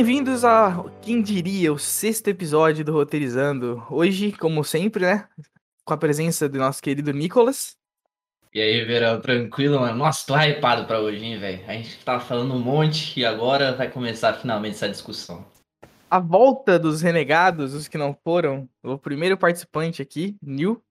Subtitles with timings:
[0.00, 3.86] Bem-vindos a quem diria o sexto episódio do Roteirizando.
[3.90, 5.28] Hoje, como sempre, né?
[5.84, 7.76] Com a presença do nosso querido Nicolas.
[8.54, 9.98] E aí, Verão, tranquilo, mano?
[9.98, 11.62] Nossa, tô hypado pra hoje, hein, velho?
[11.68, 15.44] A gente tava falando um monte e agora vai começar finalmente essa discussão.
[16.10, 20.82] A volta dos renegados, os que não foram, o primeiro participante aqui, Nil.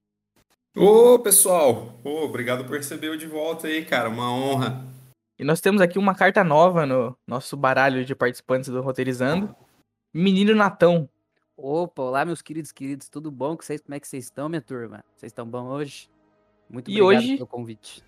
[0.77, 1.99] Ô, pessoal!
[2.03, 4.07] Ô, obrigado por receber eu de volta aí, cara.
[4.07, 4.98] Uma honra.
[5.39, 9.55] E nós temos aqui uma carta nova no nosso baralho de participantes do Roteirizando.
[10.13, 11.09] Menino Natão.
[11.55, 13.81] Opa, olá, meus queridos queridos, tudo bom com vocês?
[13.81, 15.03] Como é que vocês estão, minha turma?
[15.15, 16.09] Vocês estão bom hoje?
[16.69, 18.03] Muito E obrigado hoje- pelo convite.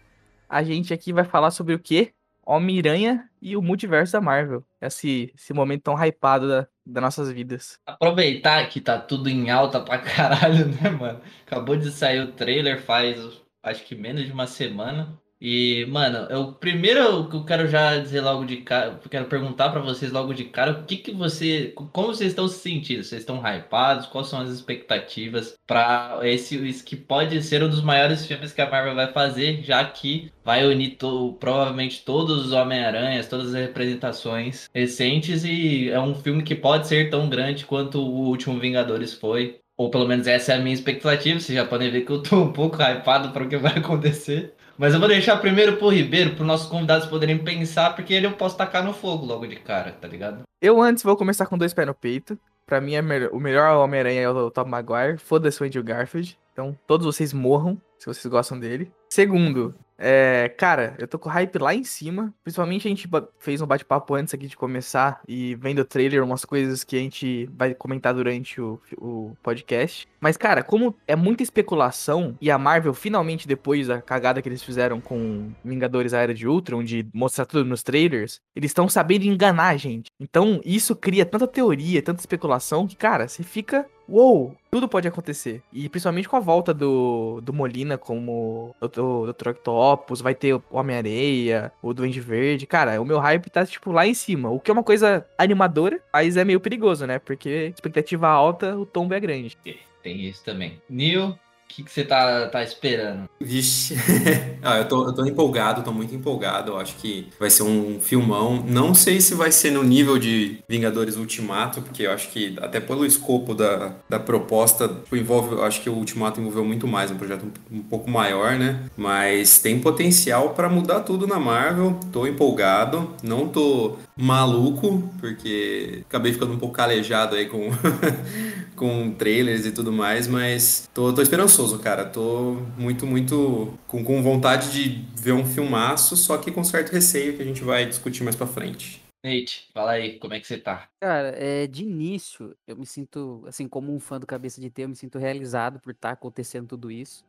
[0.47, 2.13] A gente aqui vai falar sobre o quê?
[2.45, 4.65] Homem-Aranha e o multiverso da Marvel.
[4.81, 7.79] Esse, esse momento tão hypado da, das nossas vidas.
[7.85, 11.21] Aproveitar que tá tudo em alta pra caralho, né, mano?
[11.45, 15.17] Acabou de sair o trailer faz acho que menos de uma semana.
[15.43, 19.81] E, mano, eu primeiro que eu quero já dizer logo de cara, quero perguntar pra
[19.81, 23.03] vocês logo de cara, o que que você, como vocês estão se sentindo?
[23.03, 24.05] Vocês estão hypados?
[24.05, 28.61] Quais são as expectativas pra esse, esse que pode ser um dos maiores filmes que
[28.61, 33.61] a Marvel vai fazer, já que vai unir to- provavelmente todos os Homem-Aranhas, todas as
[33.61, 39.13] representações recentes e é um filme que pode ser tão grande quanto o último Vingadores
[39.13, 39.59] foi.
[39.77, 41.39] Ou pelo menos essa é a minha expectativa.
[41.39, 44.53] Vocês já podem ver que eu tô um pouco hypado para o que vai acontecer.
[44.81, 48.31] Mas eu vou deixar primeiro pro Ribeiro, para nossos convidados poderem pensar, porque ele eu
[48.31, 50.41] posso tacar no fogo logo de cara, tá ligado?
[50.59, 52.35] Eu antes vou começar com dois pés no peito.
[52.65, 53.01] Pra mim, é
[53.31, 55.19] o melhor Homem-Aranha é o Tom Maguire.
[55.19, 56.35] Foda-se o Andrew Garfield.
[56.51, 58.91] Então, todos vocês morram, se vocês gostam dele.
[59.07, 62.33] Segundo, é, cara, eu tô com hype lá em cima.
[62.43, 63.07] Principalmente a gente
[63.37, 66.99] fez um bate-papo antes aqui de começar e vendo o trailer, umas coisas que a
[66.99, 70.07] gente vai comentar durante o, o podcast.
[70.19, 74.63] Mas, cara, como é muita especulação e a Marvel finalmente, depois da cagada que eles
[74.63, 79.25] fizeram com Vingadores A Era de Ultron, de mostrar tudo nos trailers, eles estão sabendo
[79.25, 80.09] enganar a gente.
[80.19, 83.85] Então, isso cria tanta teoria, tanta especulação que, cara, você fica.
[84.11, 85.63] Uou, tudo pode acontecer.
[85.71, 89.49] E principalmente com a volta do, do Molina como o Dr.
[89.49, 92.67] Octopus, vai ter o Homem-Areia, o Duende Verde.
[92.67, 94.49] Cara, o meu hype tá, tipo, lá em cima.
[94.49, 97.19] O que é uma coisa animadora, mas é meio perigoso, né?
[97.19, 99.57] Porque expectativa alta, o tombo é grande.
[100.03, 100.81] Tem isso também.
[100.89, 101.37] Neil,
[101.71, 103.29] que, que você tá, tá esperando?
[103.39, 103.95] Vixe.
[104.61, 106.71] ah, eu tô, eu tô empolgado, tô muito empolgado.
[106.71, 108.63] Eu acho que vai ser um filmão.
[108.67, 112.79] Não sei se vai ser no nível de Vingadores Ultimato, porque eu acho que, até
[112.79, 117.09] pelo escopo da, da proposta, tipo, envolve, eu acho que o Ultimato envolveu muito mais,
[117.09, 118.83] um projeto um, um pouco maior, né?
[118.97, 121.99] Mas tem potencial pra mudar tudo na Marvel.
[122.11, 123.09] Tô empolgado.
[123.23, 127.69] Não tô maluco, porque acabei ficando um pouco calejado aí com.
[128.81, 132.03] com trailers e tudo mais, mas tô, tô esperançoso, cara.
[132.03, 137.35] Tô muito, muito com, com vontade de ver um filmaço, só que com certo receio
[137.35, 138.99] que a gente vai discutir mais pra frente.
[139.23, 140.87] Nate, fala aí, como é que você tá?
[140.99, 144.85] Cara, é, de início, eu me sinto, assim, como um fã do Cabeça de Ter,
[144.85, 147.23] eu me sinto realizado por estar acontecendo tudo isso.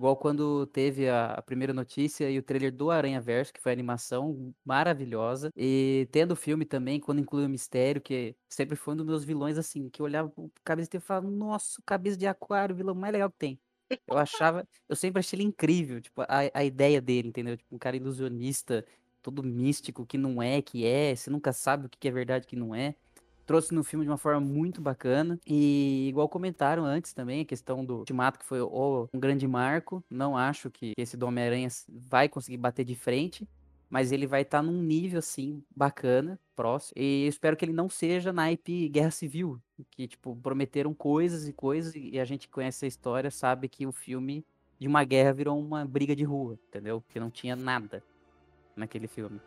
[0.00, 3.70] Igual quando teve a, a primeira notícia e o trailer do Aranha Verso, que foi
[3.70, 5.50] animação maravilhosa.
[5.54, 9.24] E tendo o filme também, quando inclui o mistério, que sempre foi um dos meus
[9.24, 13.12] vilões, assim, que eu olhava pro Cabeça e falava, nossa, Cabeça de Aquário, vilão mais
[13.12, 13.60] legal que tem.
[14.08, 17.58] Eu achava, eu sempre achei ele incrível, tipo, a, a ideia dele, entendeu?
[17.58, 18.86] Tipo, um cara ilusionista,
[19.20, 22.56] todo místico, que não é, que é, você nunca sabe o que é verdade, que
[22.56, 22.94] não é.
[23.50, 25.36] Trouxe no filme de uma forma muito bacana.
[25.44, 30.04] E igual comentaram antes também, a questão do Ultimato, que foi o- um grande marco.
[30.08, 33.48] Não acho que esse do Homem-Aranha vai conseguir bater de frente.
[33.88, 36.92] Mas ele vai estar num nível, assim, bacana, próximo.
[36.96, 39.60] E eu espero que ele não seja naipe Guerra Civil.
[39.90, 41.92] Que, tipo, prometeram coisas e coisas.
[41.96, 44.46] E a gente conhece a história, sabe que o filme
[44.78, 47.00] de uma guerra virou uma briga de rua, entendeu?
[47.00, 48.00] Porque não tinha nada
[48.76, 49.40] naquele filme.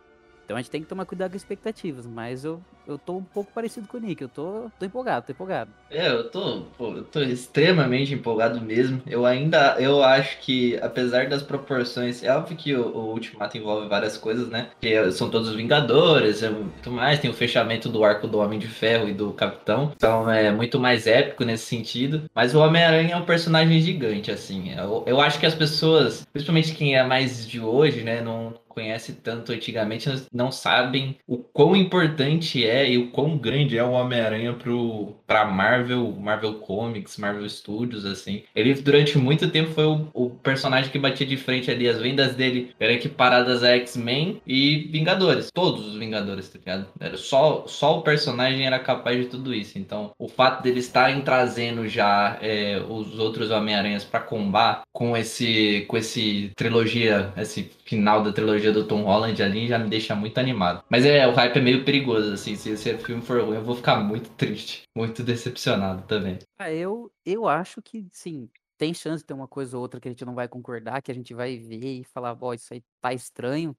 [0.45, 3.51] Então a gente tem que tomar cuidado com expectativas, mas eu, eu tô um pouco
[3.53, 5.71] parecido com o Nick, eu tô, tô empolgado, tô empolgado.
[5.89, 9.01] É, eu tô, pô, eu tô extremamente empolgado mesmo.
[9.07, 13.87] Eu ainda, eu acho que, apesar das proporções, é óbvio que o, o Ultimato envolve
[13.87, 14.69] várias coisas, né?
[14.81, 18.59] Que são todos os Vingadores, é muito mais, tem o fechamento do arco do Homem
[18.59, 22.23] de Ferro e do Capitão, então é muito mais épico nesse sentido.
[22.35, 24.73] Mas o Homem-Aranha é um personagem gigante, assim.
[24.73, 29.13] Eu, eu acho que as pessoas, principalmente quem é mais de hoje, né, não conhece
[29.13, 34.53] tanto antigamente, não sabem o quão importante é e o quão grande é o Homem-Aranha
[34.53, 38.43] pro pra Marvel, Marvel Comics, Marvel Studios, assim.
[38.55, 42.35] Ele durante muito tempo foi o, o personagem que batia de frente ali, as vendas
[42.35, 46.87] dele eram equiparadas a X-Men e Vingadores, todos os Vingadores, tá ligado?
[46.99, 49.77] Era só, só o personagem era capaz de tudo isso.
[49.77, 55.85] Então, o fato deles estarem trazendo já é, os outros Homem-Aranhas pra combar com esse
[55.87, 60.37] com esse trilogia, esse final da trilogia do Tom Holland ali já me deixa muito
[60.39, 60.83] animado.
[60.89, 63.75] Mas é, o hype é meio perigoso assim, se esse filme for ruim, eu vou
[63.75, 66.39] ficar muito triste, muito decepcionado também.
[66.57, 70.07] Ah, eu eu acho que sim, tem chance de ter uma coisa ou outra que
[70.07, 72.83] a gente não vai concordar, que a gente vai ver e falar, ó, isso aí
[72.99, 73.75] tá estranho.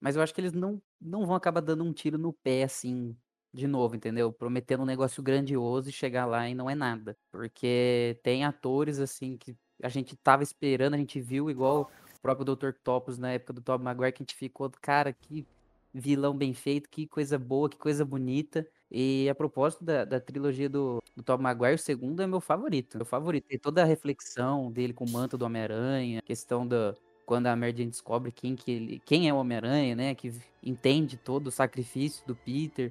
[0.00, 3.16] Mas eu acho que eles não, não vão acabar dando um tiro no pé, assim,
[3.52, 4.32] de novo, entendeu?
[4.32, 7.16] Prometendo um negócio grandioso e chegar lá e não é nada.
[7.32, 11.90] Porque tem atores, assim, que a gente tava esperando, a gente viu, igual
[12.22, 12.72] próprio Dr.
[12.82, 15.46] Topos na época do Tom Maguire, que a gente ficou, cara, que
[15.92, 18.66] vilão bem feito, que coisa boa, que coisa bonita.
[18.90, 22.96] E a propósito da, da trilogia do, do Tom Maguire, o segundo é meu favorito.
[22.96, 23.46] Meu favorito.
[23.48, 26.94] Tem toda a reflexão dele com o manto do Homem-Aranha, questão da.
[27.26, 30.14] Quando a Mary descobre quem, que ele, quem é o Homem-Aranha, né?
[30.14, 30.32] Que
[30.62, 32.90] entende todo o sacrifício do Peter.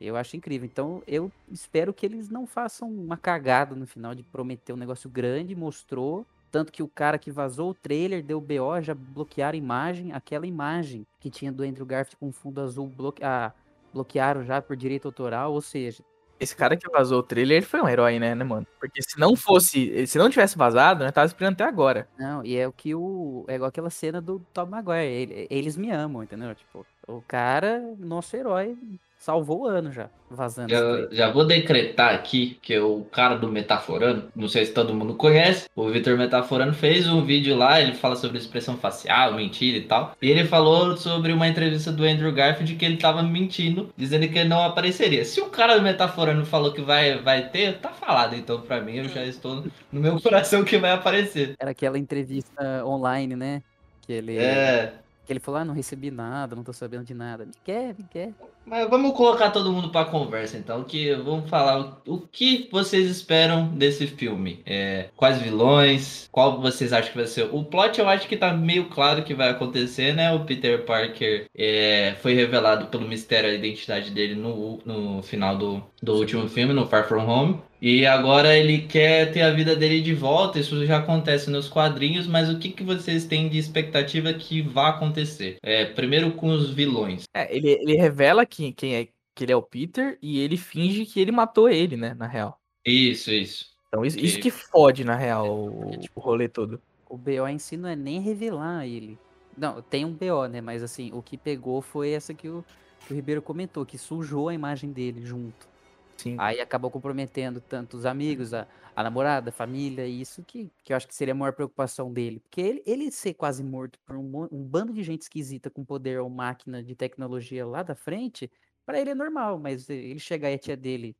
[0.00, 0.64] Eu acho incrível.
[0.64, 5.10] Então, eu espero que eles não façam uma cagada no final de prometer um negócio
[5.10, 6.24] grande, mostrou.
[6.54, 10.12] Tanto que o cara que vazou o trailer deu BO, já bloquearam a imagem.
[10.12, 13.24] Aquela imagem que tinha do Andrew Garfield com fundo azul bloque...
[13.24, 13.52] ah,
[13.92, 15.52] bloquearam já por direito autoral.
[15.52, 16.04] Ou seja,
[16.38, 18.64] Esse cara que vazou o trailer, ele foi um herói, né, né, mano?
[18.78, 22.06] Porque se não fosse, se não tivesse vazado, né, tava esperando até agora.
[22.16, 23.44] Não, e é o que o.
[23.48, 25.10] É igual aquela cena do Tom Maguire.
[25.12, 26.54] ele- eles me amam, entendeu?
[26.54, 28.78] Tipo, o cara, nosso herói,
[29.24, 30.68] salvou o ano já, vazando.
[30.68, 30.80] Já,
[31.10, 35.66] já vou decretar aqui que o cara do Metaforando, não sei se todo mundo conhece,
[35.74, 40.14] o Vitor Metaforando fez um vídeo lá, ele fala sobre expressão facial, mentira e tal.
[40.20, 44.38] E ele falou sobre uma entrevista do Andrew Garfield que ele tava mentindo, dizendo que
[44.38, 45.24] ele não apareceria.
[45.24, 48.36] Se o cara do Metaforando falou que vai, vai ter, tá falado.
[48.36, 51.54] Então, pra mim, eu já estou no meu coração que vai aparecer.
[51.58, 53.62] Era aquela entrevista online, né?
[54.02, 54.92] Que ele, É.
[55.24, 57.46] que ele falou, ah, não recebi nada, não tô sabendo de nada.
[57.46, 58.34] Me quer, me quer.
[58.66, 60.84] Mas vamos colocar todo mundo para conversa, então.
[60.84, 64.62] Que vamos falar o, que vocês esperam desse filme.
[64.64, 66.28] É, quais vilões?
[66.32, 67.48] Qual vocês acham que vai ser?
[67.52, 70.32] O plot eu acho que tá meio claro que vai acontecer, né?
[70.32, 75.82] O Peter Parker é, foi revelado pelo mistério a identidade dele no, no final do,
[76.04, 77.60] do último filme, no Far From Home.
[77.80, 80.58] E agora ele quer ter a vida dele de volta.
[80.58, 84.90] Isso já acontece nos quadrinhos, mas o que, que vocês têm de expectativa que vai
[84.90, 85.56] acontecer?
[85.62, 87.24] É, primeiro com os vilões.
[87.34, 91.04] É, ele, ele revela que, quem é que ele é o Peter e ele finge
[91.04, 92.58] que ele matou ele, né, na real.
[92.86, 93.66] Isso, isso.
[93.88, 96.80] Então isso, isso Que- que fode, na real, o, o rolê todo.
[97.08, 99.18] O BO em si não é nem revelar ele.
[99.56, 100.60] Não, tem um BO, né?
[100.60, 102.64] Mas assim, o que pegou foi essa que o,
[103.06, 105.73] que o Ribeiro comentou, que sujou a imagem dele junto.
[106.16, 106.44] Sim.
[106.44, 110.92] Aí acabou comprometendo tanto os amigos, a, a namorada, a família, e isso que, que
[110.92, 112.40] eu acho que seria a maior preocupação dele.
[112.40, 116.20] Porque ele, ele ser quase morto por um, um bando de gente esquisita com poder
[116.20, 118.50] ou máquina de tecnologia lá da frente,
[118.84, 121.16] pra ele é normal, mas ele chegar e a tia dele,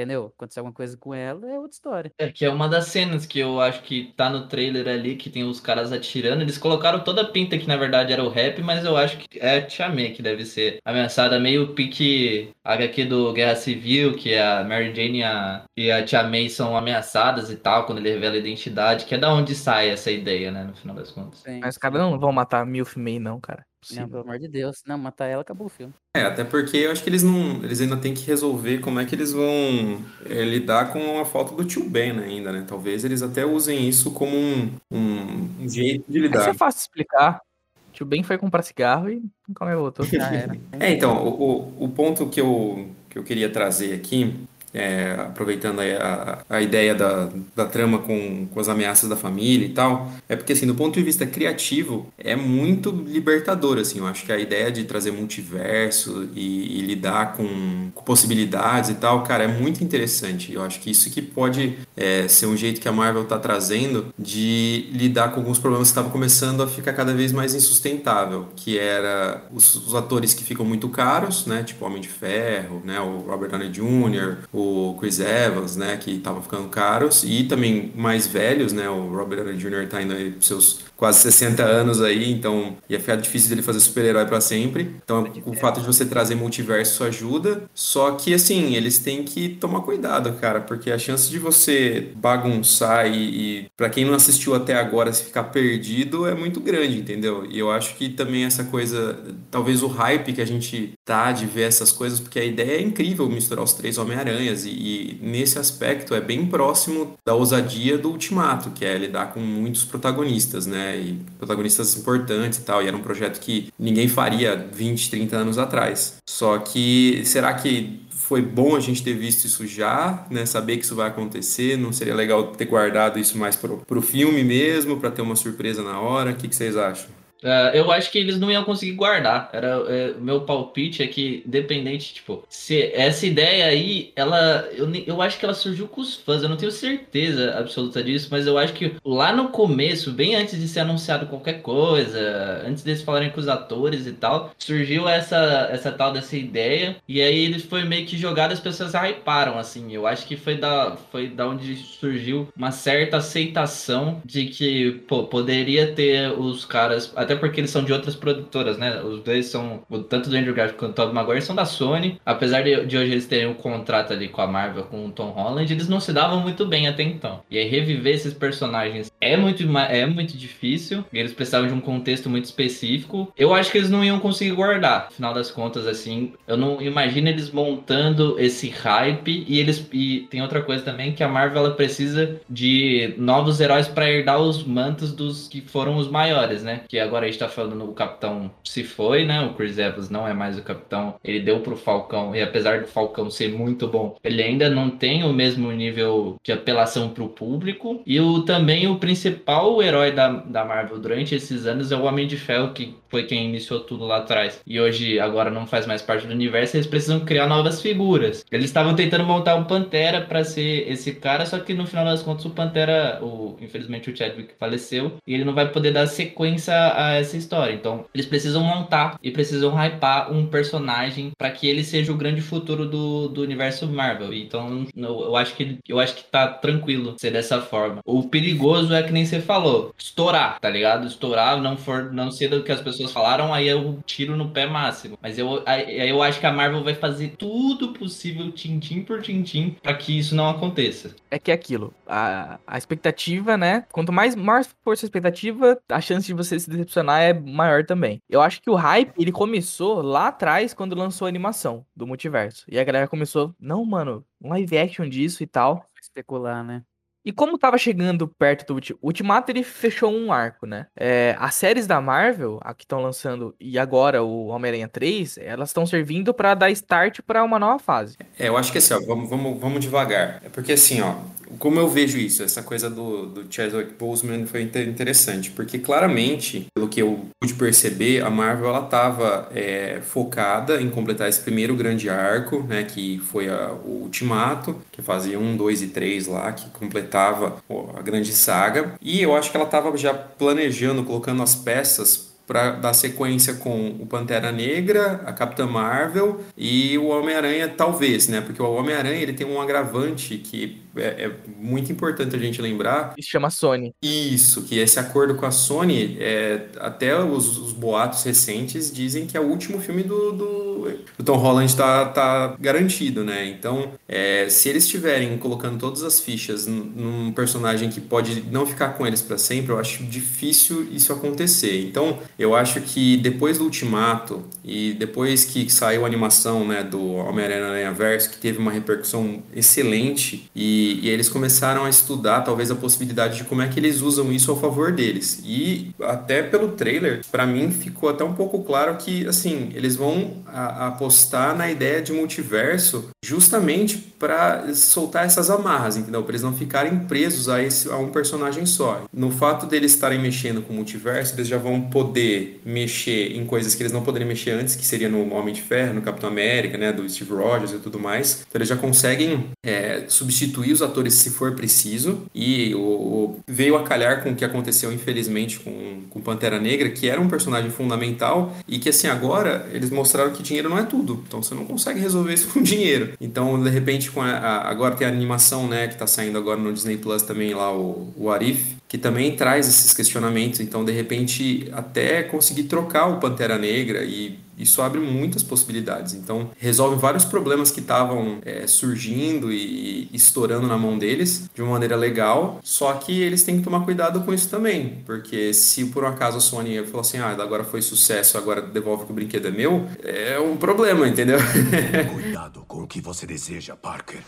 [0.00, 0.32] entendeu?
[0.34, 2.12] Acontecer alguma coisa com ela, é outra história.
[2.18, 5.30] É que é uma das cenas que eu acho que tá no trailer ali, que
[5.30, 6.42] tem os caras atirando.
[6.42, 9.38] Eles colocaram toda a pinta que na verdade era o rap, mas eu acho que
[9.38, 14.34] é a Tia May que deve ser ameaçada, meio pique HQ do Guerra Civil, que
[14.34, 18.10] a Mary Jane e a, e a Tia May são ameaçadas e tal, quando ele
[18.10, 21.40] revela a identidade, que é da onde sai essa ideia, né, no final das contas.
[21.40, 21.60] Sim.
[21.60, 23.64] Mas os caras não vão matar Milf May, não, cara.
[23.82, 24.08] Não, Possível.
[24.08, 24.82] pelo amor de Deus.
[24.86, 25.92] Não, matar ela, acabou o filme.
[26.14, 29.06] É, até porque eu acho que eles não, eles ainda têm que resolver como é
[29.06, 32.64] que eles vão é, lidar com a falta do tio Ben ainda, né?
[32.68, 36.54] Talvez eles até usem isso como um, um, um jeito de Isso é lidar.
[36.54, 37.40] fácil de explicar.
[37.88, 39.22] O tio Ben foi comprar cigarro e
[39.58, 40.04] mais voltou.
[40.04, 40.56] Já era.
[40.78, 44.36] É, então, o, o, o ponto que eu, que eu queria trazer aqui,
[44.72, 49.66] é, aproveitando aí a, a ideia da, da trama com, com as ameaças da família
[49.66, 54.06] e tal, é porque, assim, do ponto de vista criativo, é muito libertador, assim, eu
[54.06, 59.22] acho que a ideia de trazer multiverso e, e lidar com, com possibilidades e tal,
[59.22, 60.52] cara, é muito interessante.
[60.52, 64.06] Eu acho que isso que pode é, ser um jeito que a Marvel tá trazendo
[64.18, 68.78] de lidar com alguns problemas que estavam começando a ficar cada vez mais insustentável, que
[68.78, 73.18] era os, os atores que ficam muito caros, né, tipo Homem de Ferro, né, o
[73.18, 78.72] Robert Downey Jr., o Chris Evans, né, que estavam ficando caros, e também mais velhos,
[78.72, 79.88] né, o Robert Downey Jr.
[79.88, 84.26] tá indo aí seus quase 60 anos aí, então ia ficar difícil dele fazer super-herói
[84.26, 84.96] pra sempre.
[85.02, 89.80] Então o fato de você trazer multiverso ajuda, só que assim, eles têm que tomar
[89.80, 94.74] cuidado, cara, porque a chance de você bagunçar e, e para quem não assistiu até
[94.74, 97.46] agora se ficar perdido é muito grande, entendeu?
[97.50, 99.18] E eu acho que também essa coisa,
[99.50, 102.82] talvez o hype que a gente tá de ver essas coisas, porque a ideia é
[102.82, 108.10] incrível misturar os três Homem-Aranhas e, e nesse aspecto é bem próximo da ousadia do
[108.10, 110.89] Ultimato, que é lidar com muitos protagonistas, né?
[110.96, 112.82] E protagonistas importantes e tal.
[112.82, 116.16] E era um projeto que ninguém faria 20, 30 anos atrás.
[116.28, 120.46] Só que será que foi bom a gente ter visto isso já, né?
[120.46, 121.76] Saber que isso vai acontecer.
[121.76, 125.82] Não seria legal ter guardado isso mais pro, pro filme mesmo, para ter uma surpresa
[125.82, 126.30] na hora?
[126.30, 127.19] O que, que vocês acham?
[127.42, 129.48] Uh, eu acho que eles não iam conseguir guardar.
[129.52, 135.22] Era é, meu palpite é que dependente, tipo, se essa ideia aí, ela eu, eu
[135.22, 136.42] acho que ela surgiu com os fãs.
[136.42, 140.58] Eu não tenho certeza absoluta disso, mas eu acho que lá no começo, bem antes
[140.60, 145.68] de ser anunciado qualquer coisa, antes deles falarem com os atores e tal, surgiu essa
[145.70, 149.92] essa tal dessa ideia e aí ele foi meio que jogado, as pessoas hyparam assim.
[149.92, 155.24] Eu acho que foi da foi da onde surgiu uma certa aceitação de que pô,
[155.24, 159.00] poderia ter os caras até porque eles são de outras produtoras, né?
[159.02, 162.20] Os dois são, tanto do Andrew Garfield quanto do Tobey Maguire são da Sony.
[162.26, 165.30] Apesar de, de, hoje eles terem um contrato ali com a Marvel, com o Tom
[165.30, 167.40] Holland, eles não se davam muito bem até então.
[167.48, 171.04] E aí reviver esses personagens é muito, é muito difícil.
[171.12, 173.32] eles precisavam de um contexto muito específico.
[173.36, 175.06] Eu acho que eles não iam conseguir guardar.
[175.08, 179.44] Afinal das contas, assim, eu não imagino eles montando esse hype.
[179.46, 183.86] E eles e tem outra coisa também que a Marvel ela precisa de novos heróis
[183.86, 186.80] para herdar os mantos dos que foram os maiores, né?
[186.88, 189.42] Que agora agora a gente tá falando o capitão se foi, né?
[189.42, 191.14] O Chris Evans não é mais o capitão.
[191.22, 195.24] Ele deu pro Falcão, e apesar do Falcão ser muito bom, ele ainda não tem
[195.24, 198.02] o mesmo nível de apelação pro público.
[198.06, 202.26] E o, também o principal herói da, da Marvel durante esses anos é o Homem
[202.26, 204.62] de Ferro, que foi quem iniciou tudo lá atrás.
[204.66, 208.44] E hoje, agora não faz mais parte do universo, eles precisam criar novas figuras.
[208.50, 212.22] Eles estavam tentando montar um Pantera para ser esse cara, só que no final das
[212.22, 216.72] contas o Pantera, o, infelizmente o Chadwick faleceu, e ele não vai poder dar sequência
[216.72, 217.74] a essa história.
[217.74, 222.40] Então, eles precisam montar e precisam hypar um personagem para que ele seja o grande
[222.40, 224.32] futuro do, do universo Marvel.
[224.32, 228.00] Então, eu, eu acho que eu acho que tá tranquilo ser dessa forma.
[228.04, 231.06] O perigoso é que nem você falou, estourar, tá ligado?
[231.06, 234.66] Estourar, não for não ser do que as pessoas falaram, aí eu tiro no pé
[234.66, 235.18] máximo.
[235.20, 239.76] Mas eu, aí eu acho que a Marvel vai fazer tudo possível, tintim por tintim,
[239.82, 241.14] para que isso não aconteça.
[241.30, 243.84] É que é aquilo, a, a expectativa, né?
[243.92, 248.22] Quanto mais mais for sua expectativa, a chance de você se decepcionar é maior também.
[248.28, 252.64] Eu acho que o hype, ele começou lá atrás, quando lançou a animação do multiverso.
[252.68, 255.84] E a galera começou, não, mano, um live action disso e tal.
[256.00, 256.82] Especular, né?
[257.24, 260.86] E como tava chegando perto do Ultimato, Ultimato ele fechou um arco, né?
[260.96, 265.68] É, as séries da Marvel, a que estão lançando, e agora o Homem-Aranha 3, elas
[265.68, 268.16] estão servindo para dar start para uma nova fase.
[268.38, 270.40] É, eu acho que assim, ó, vamos, vamos, vamos devagar.
[270.42, 271.14] É porque assim, ó,
[271.58, 276.88] como eu vejo isso, essa coisa do, do Chadwick Boseman foi interessante, porque claramente, pelo
[276.88, 282.08] que eu pude perceber, a Marvel ela estava é, focada em completar esse primeiro grande
[282.08, 286.68] arco, né, que foi a, o Ultimato, que fazia um, dois e três lá, que
[286.70, 287.56] completava
[287.96, 292.72] a grande saga, e eu acho que ela estava já planejando, colocando as peças para
[292.72, 298.40] dar sequência com o Pantera Negra, a Capitã Marvel e o Homem-Aranha, talvez, né?
[298.40, 303.14] Porque o Homem-Aranha ele tem um agravante que é, é, muito importante a gente lembrar.
[303.14, 303.94] Se chama Sony.
[304.02, 309.36] Isso, que esse acordo com a Sony, é, até os, os boatos recentes dizem que
[309.36, 313.46] é o último filme do, do, do Tom Holland tá, tá garantido, né?
[313.46, 318.90] Então, é, se eles estiverem colocando todas as fichas num personagem que pode não ficar
[318.90, 321.84] com eles para sempre, eu acho difícil isso acontecer.
[321.86, 327.12] Então, eu acho que depois do Ultimato e depois que saiu a animação né, do
[327.14, 332.74] Homem-Aranha Verso, que teve uma repercussão excelente e e, eles começaram a estudar talvez a
[332.74, 335.40] possibilidade de como é que eles usam isso ao favor deles.
[335.44, 340.42] E até pelo trailer, para mim ficou até um pouco claro que assim, eles vão
[340.46, 346.22] a, apostar na ideia de multiverso justamente para soltar essas amarras, entendeu?
[346.22, 349.04] Para eles não ficarem presos a, esse, a um personagem só.
[349.12, 353.74] No fato deles estarem mexendo com o multiverso, eles já vão poder mexer em coisas
[353.74, 356.76] que eles não poderiam mexer antes, que seria no Homem de Ferro, no Capitão América,
[356.76, 358.44] né, do Steve Rogers e tudo mais.
[358.48, 362.22] Então eles já conseguem é, substituir os atores se for preciso.
[362.34, 367.08] E o, veio a calhar com o que aconteceu, infelizmente, com, com Pantera Negra, que
[367.08, 371.22] era um personagem fundamental e que, assim, agora eles mostraram que dinheiro não é tudo.
[371.26, 373.12] Então você não consegue resolver isso com dinheiro.
[373.20, 376.58] Então, de repente, com a, a, agora tem a animação, né, que tá saindo agora
[376.58, 380.60] no Disney Plus também lá, o, o Arif, que também traz esses questionamentos.
[380.60, 386.14] Então, de repente, até conseguir trocar o Pantera Negra e isso abre muitas possibilidades.
[386.14, 391.72] Então, resolve vários problemas que estavam é, surgindo e estourando na mão deles de uma
[391.72, 392.60] maneira legal.
[392.62, 396.38] Só que eles têm que tomar cuidado com isso também, porque se por um acaso
[396.38, 399.86] a Sony falou assim, ah, agora foi sucesso, agora devolve que o brinquedo é meu,
[400.02, 401.38] é um problema, entendeu?
[402.12, 404.20] Cuidado com o que você deseja, Parker.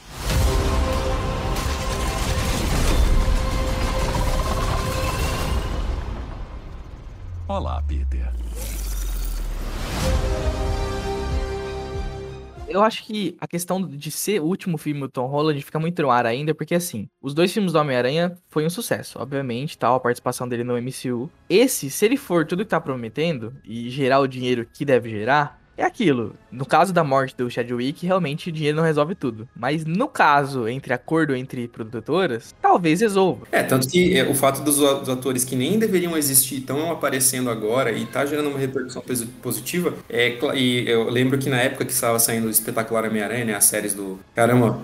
[7.49, 8.33] Olá, Peter.
[12.73, 16.01] Eu acho que a questão de ser o último filme do Tom Holland fica muito
[16.01, 19.95] no ar ainda, porque assim, os dois filmes do Homem-Aranha foi um sucesso, obviamente, tal,
[19.95, 21.31] a participação dele no MCU.
[21.51, 25.62] Esse, se ele for tudo que tá prometendo e gerar o dinheiro que deve gerar,
[25.77, 26.35] é aquilo.
[26.51, 29.49] No caso da morte do Chadwick, realmente o dinheiro não resolve tudo.
[29.57, 33.47] Mas no caso, entre acordo entre produtoras, talvez resolva.
[33.51, 37.51] É, tanto que é, o fato dos, dos atores que nem deveriam existir estão aparecendo
[37.51, 39.95] agora e tá gerando uma repercussão posi- positiva.
[40.09, 43.65] É, e eu lembro que na época que estava saindo o espetacular Homem-Aranha, né, as
[43.65, 44.19] séries do.
[44.35, 44.81] Caramba,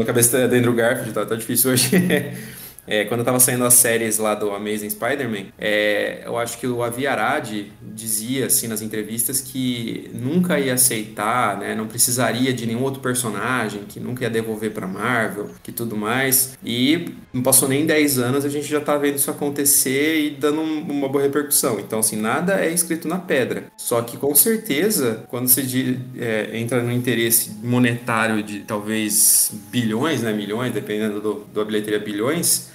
[0.00, 1.90] a cabeça da Andrew Garfield, tá, tá difícil hoje.
[2.86, 6.82] É, quando tava saindo as séries lá do Amazing Spider-Man, é, eu acho que o
[6.82, 12.82] Avi Arad dizia, assim, nas entrevistas que nunca ia aceitar, né, não precisaria de nenhum
[12.82, 16.58] outro personagem, que nunca ia devolver pra Marvel, que tudo mais.
[16.64, 20.60] E não passou nem 10 anos, a gente já tá vendo isso acontecer e dando
[20.60, 21.78] um- uma boa repercussão.
[21.78, 23.64] Então, assim, nada é escrito na pedra.
[23.76, 25.60] Só que, com certeza, quando você
[26.18, 32.70] é, entra no interesse monetário de talvez bilhões, né, milhões, dependendo do, da bilheteria bilhões,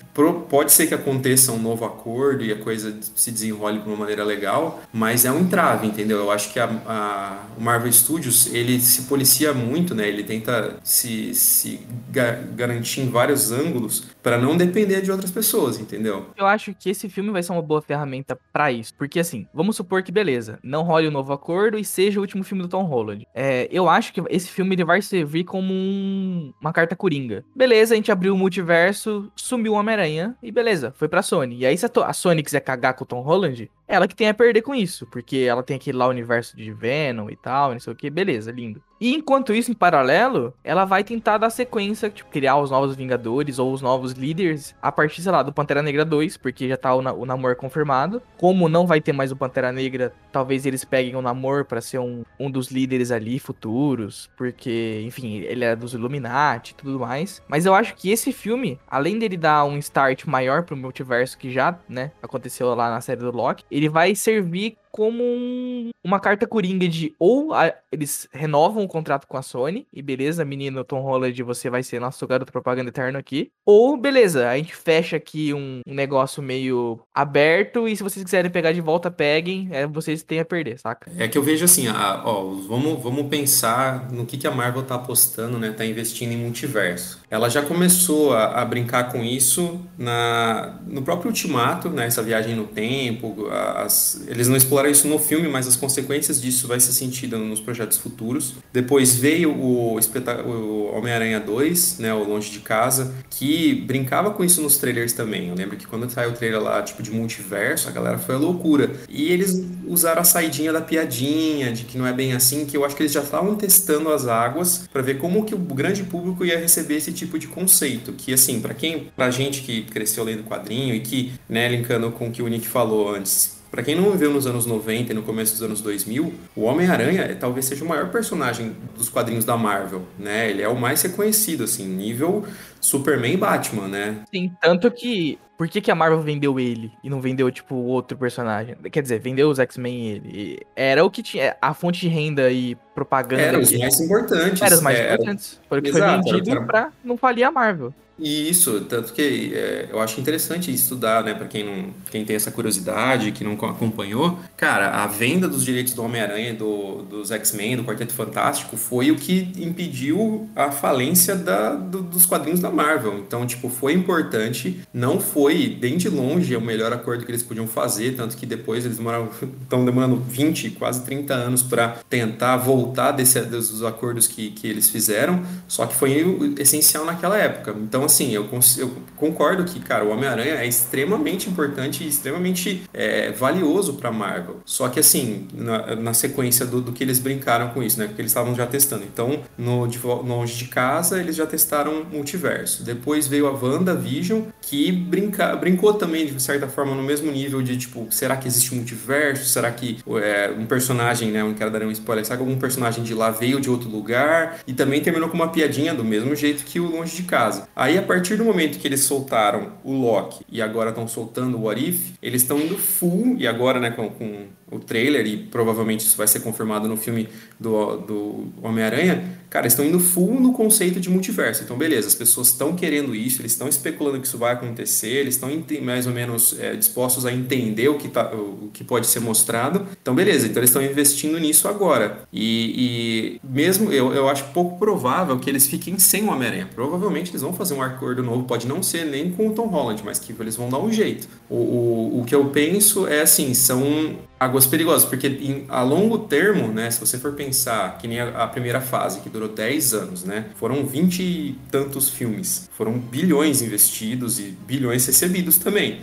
[0.50, 4.24] Pode ser que aconteça um novo acordo e a coisa se desenrole de uma maneira
[4.24, 6.18] legal, mas é um entrave, entendeu?
[6.20, 10.08] Eu acho que a, a- o Marvel Studios ele se policia muito, né?
[10.08, 11.80] Ele tenta se, se
[12.10, 16.28] ga- garantir em vários ângulos para não depender de outras pessoas, entendeu?
[16.38, 18.94] Eu acho que esse filme vai ser uma boa ferramenta pra isso.
[18.98, 22.44] Porque assim, vamos supor que beleza, não role o novo acordo e seja o último
[22.44, 23.28] filme do Tom Holland.
[23.36, 27.44] É, eu acho que esse filme ele vai servir como um- uma carta coringa.
[27.56, 30.05] Beleza, a gente abriu o multiverso, sumiu o Homem-Aranha
[30.42, 31.58] e beleza, foi pra Sony.
[31.58, 34.30] E aí se a, a Sony quiser cagar com o Tom Holland, ela que tem
[34.30, 37.80] a perder com isso, porque ela tem aquele lá universo de Venom e tal, não
[37.80, 38.82] sei o que, beleza, lindo.
[39.00, 43.60] E enquanto isso, em paralelo, ela vai tentar dar sequência, tipo, criar os novos Vingadores
[43.60, 46.96] ou os novos líderes a partir, sei lá, do Pantera Negra 2, porque já tá
[46.96, 48.22] o, na- o Namor confirmado.
[48.38, 52.00] Como não vai ter mais o Pantera Negra, talvez eles peguem o Namor pra ser
[52.00, 57.42] um, um dos líderes ali futuros, porque, enfim, ele é dos Illuminati e tudo mais.
[57.50, 61.52] Mas eu acho que esse filme, além dele dar um start maior pro multiverso que
[61.52, 66.48] já, né, aconteceu lá na série do Loki, ele vai servir como um- uma carta
[66.48, 71.02] coringa de ou a- eles renovam o contrato com a Sony e beleza, menino Tom
[71.02, 75.54] Holland, você vai ser nosso garoto propaganda eterno aqui, ou beleza, a gente fecha aqui
[75.54, 80.24] um, um negócio meio aberto e se vocês quiserem pegar de volta, peguem, é, vocês
[80.24, 81.12] têm a perder, saca?
[81.18, 84.84] É que eu vejo assim, a- ó, vamos, vamos pensar no que, que a Marvel
[84.84, 85.72] tá apostando, né?
[85.72, 87.20] Tá investindo em multiverso.
[87.30, 92.06] Ela já começou a, a brincar com isso na, no próprio Ultimato, né?
[92.06, 93.48] Essa viagem no tempo.
[93.76, 97.60] as- eles não exploraram isso no filme, mas as consequências disso vai ser sentido nos
[97.60, 98.56] projetos futuros.
[98.72, 102.14] Depois veio o, o Homem-Aranha 2, né?
[102.14, 105.50] O Longe de Casa, que brincava com isso nos trailers também.
[105.50, 108.38] Eu lembro que quando saiu o trailer lá, tipo, de multiverso, a galera foi a
[108.38, 108.92] loucura.
[109.10, 112.86] E eles usaram a saidinha da piadinha, de que não é bem assim, que eu
[112.86, 116.46] acho que eles já estavam testando as águas para ver como que o grande público
[116.46, 118.14] ia receber esse tipo de conceito.
[118.14, 122.28] Que, assim, para quem, pra gente que cresceu lendo quadrinho e que, né, linkando com
[122.28, 125.22] o que o Nick falou antes, Pra quem não viveu nos anos 90 e no
[125.22, 129.58] começo dos anos 2000, o Homem-Aranha é- talvez seja o maior personagem dos quadrinhos da
[129.58, 130.50] Marvel, né?
[130.50, 132.46] Ele é o mais reconhecido, assim, nível
[132.80, 134.16] Superman e Batman, né?
[134.34, 135.38] Sim, tanto que.
[135.58, 138.76] Por que, que a Marvel vendeu ele e não vendeu, tipo, outro personagem?
[138.92, 140.60] Quer dizer, vendeu os X-Men e ele.
[140.76, 141.56] Era o que tinha.
[141.62, 143.42] A fonte de renda e propaganda.
[143.42, 144.62] Eram os mais importantes.
[144.62, 145.60] Era os mais é, era- importantes.
[145.70, 147.94] Foi o que Exato, foi vendido era- era- pra não falir a Marvel.
[148.18, 152.34] E Isso, tanto que é, eu acho interessante estudar, né, para quem não, quem tem
[152.38, 157.76] essa curiosidade, que não acompanhou, cara, a venda dos direitos do Homem-Aranha, do, dos X-Men,
[157.76, 163.18] do Quarteto Fantástico, foi o que impediu a falência da, do- dos quadrinhos da Marvel.
[163.20, 167.68] Então, tipo, foi importante, não foi bem de longe o melhor acordo que eles podiam
[167.68, 169.30] fazer, tanto que depois eles demoraram,
[169.64, 174.90] estão demorando 20, quase 30 anos para tentar voltar desse, dos acordos que, que eles
[174.90, 177.76] fizeram, só que foi essencial naquela época.
[177.78, 183.32] Então, assim, eu, eu concordo que, cara, o Homem-Aranha é extremamente importante e extremamente é,
[183.32, 184.60] valioso para Marvel.
[184.66, 188.08] Só que, assim, na, na sequência do, do que eles brincaram com isso, né?
[188.08, 189.04] Porque eles estavam já testando.
[189.04, 192.84] Então, no, de, Longe de Casa, eles já testaram multiverso.
[192.84, 197.78] Depois veio a WandaVision, que brinca, brincou também, de certa forma, no mesmo nível de,
[197.78, 199.46] tipo, será que existe multiverso?
[199.46, 201.42] Será que é, um personagem, né?
[201.42, 203.90] Eu não quero dar um spoiler, será que algum personagem de lá veio de outro
[203.90, 204.60] lugar?
[204.68, 207.68] E também terminou com uma piadinha do mesmo jeito que o Longe de Casa.
[207.76, 211.64] Aí, a partir do momento que eles soltaram o Loki e agora estão soltando o
[211.64, 216.06] What If, eles estão indo full, e agora, né, com, com o trailer, e provavelmente
[216.06, 221.00] isso vai ser confirmado no filme do, do Homem-Aranha, cara, estão indo full no conceito
[221.00, 221.64] de multiverso.
[221.64, 225.36] Então, beleza, as pessoas estão querendo isso, eles estão especulando que isso vai acontecer, eles
[225.36, 225.50] estão
[225.84, 229.88] mais ou menos é, dispostos a entender o que, tá, o que pode ser mostrado.
[230.02, 232.24] Então, beleza, então eles estão investindo nisso agora.
[232.34, 236.68] E, e mesmo eu, eu acho pouco provável que eles fiquem sem o Homem-Aranha.
[236.74, 240.02] Provavelmente eles vão fazer um acordo novo, pode não ser nem com o Tom Holland,
[240.04, 241.30] mas que eles vão dar um jeito.
[241.50, 246.20] O, o, o que eu penso é assim, são águas perigosas, porque em, a longo
[246.20, 249.94] termo, né, se você for pensar que nem a, a, primeira fase, que durou 10
[249.94, 256.02] anos, né, foram 20 e tantos filmes, foram bilhões investidos e bilhões recebidos também.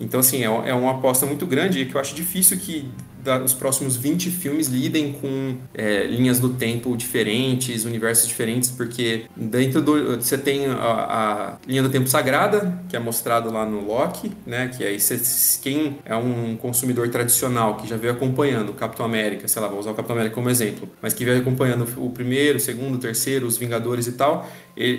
[0.00, 2.88] Então, assim, é, é uma aposta muito grande e que eu acho difícil que
[3.24, 9.24] da, os próximos 20 filmes lidem com é, linhas do tempo diferentes, universos diferentes, porque
[9.34, 10.16] dentro do.
[10.16, 14.68] Você tem a, a, linha do tempo sagrada, que é mostrado lá no Loki, né?
[14.68, 15.20] Que aí você,
[15.62, 19.78] quem é um consumidor tradicional que já veio acompanhando o Capitão América, sei lá, vou
[19.78, 22.98] usar o Capitão América como exemplo, mas que veio acompanhando o primeiro, o segundo, o
[22.98, 24.48] terceiro, os Vingadores e tal,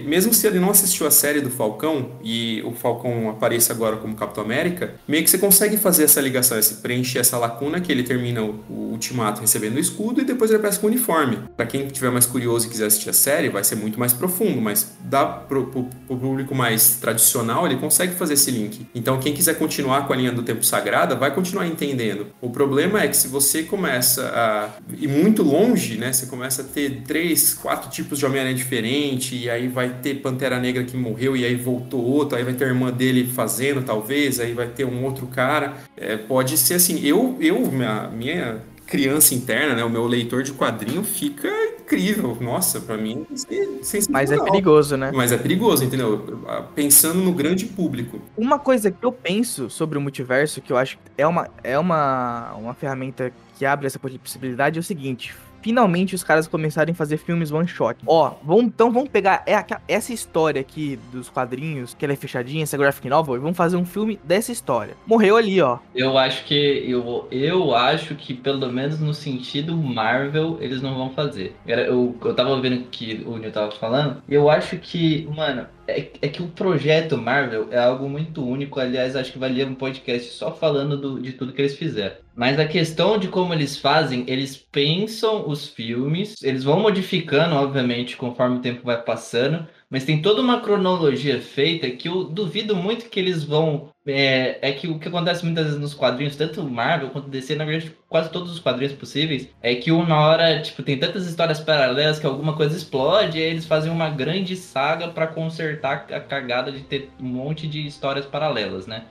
[0.06, 4.16] mesmo se ele não assistiu a série do Falcão e o Falcão apareça agora como
[4.16, 8.04] Capitão América, meio que você consegue fazer essa ligação, esse, preencher essa lacuna que ele
[8.16, 8.64] termina o,
[8.96, 11.38] Ultimato recebendo o escudo e depois ele aparece com o uniforme.
[11.58, 14.62] Para quem tiver mais curioso e quiser assistir a série, vai ser muito mais profundo,
[14.62, 18.88] mas dá pro, pro, pro, público mais tradicional, ele consegue fazer esse link.
[18.96, 22.28] Então quem quiser continuar com a linha do tempo sagrada, vai continuar entendendo.
[22.40, 26.66] O problema é que se você começa a ir muito longe, né, você começa a
[26.66, 30.96] ter três, quatro tipos de Homem-Aranha diferente e aí aí vai ter Pantera Negra que
[30.96, 34.68] morreu e aí voltou outro, aí vai ter a irmã dele fazendo, talvez, aí vai
[34.68, 35.74] ter um outro cara.
[35.98, 40.54] É, pode ser assim, eu, eu minha, minha criança interna, né, o meu leitor de
[40.54, 42.38] quadrinho fica incrível.
[42.40, 45.12] Nossa, para mim, é Mas é perigoso, né?
[45.14, 46.42] Mas é perigoso, entendeu?
[46.74, 48.22] Pensando no grande público.
[48.38, 51.78] Uma coisa que eu penso sobre o multiverso, que eu acho que é uma, é
[51.78, 55.34] uma, uma ferramenta que abre essa possibilidade, é o seguinte:
[55.66, 57.98] finalmente os caras começarem a fazer filmes one shot.
[58.06, 62.62] Ó, vamos, então vamos pegar é, essa história aqui dos quadrinhos, que ela é fechadinha,
[62.62, 64.96] essa graphic novel, e vamos fazer um filme dessa história.
[65.08, 65.80] Morreu ali, ó.
[65.96, 71.10] Eu acho que eu, eu acho que pelo menos no sentido Marvel eles não vão
[71.10, 71.56] fazer.
[71.66, 76.28] Eu, eu tava ouvindo que o Neil tava falando, eu acho que, mano, é, é,
[76.28, 78.80] que o projeto Marvel é algo muito único.
[78.80, 82.16] Aliás, acho que valia um podcast só falando do, de tudo que eles fizeram.
[82.36, 88.18] Mas a questão de como eles fazem, eles pensam os filmes, eles vão modificando, obviamente,
[88.18, 93.10] conforme o tempo vai passando, mas tem toda uma cronologia feita que eu duvido muito
[93.10, 93.90] que eles vão.
[94.08, 97.66] É, é que o que acontece muitas vezes nos quadrinhos, tanto Marvel quanto DC, na
[97.66, 102.20] verdade, quase todos os quadrinhos possíveis, é que uma hora, tipo, tem tantas histórias paralelas
[102.20, 106.72] que alguma coisa explode e aí eles fazem uma grande saga para consertar a cagada
[106.72, 109.06] de ter um monte de histórias paralelas, né?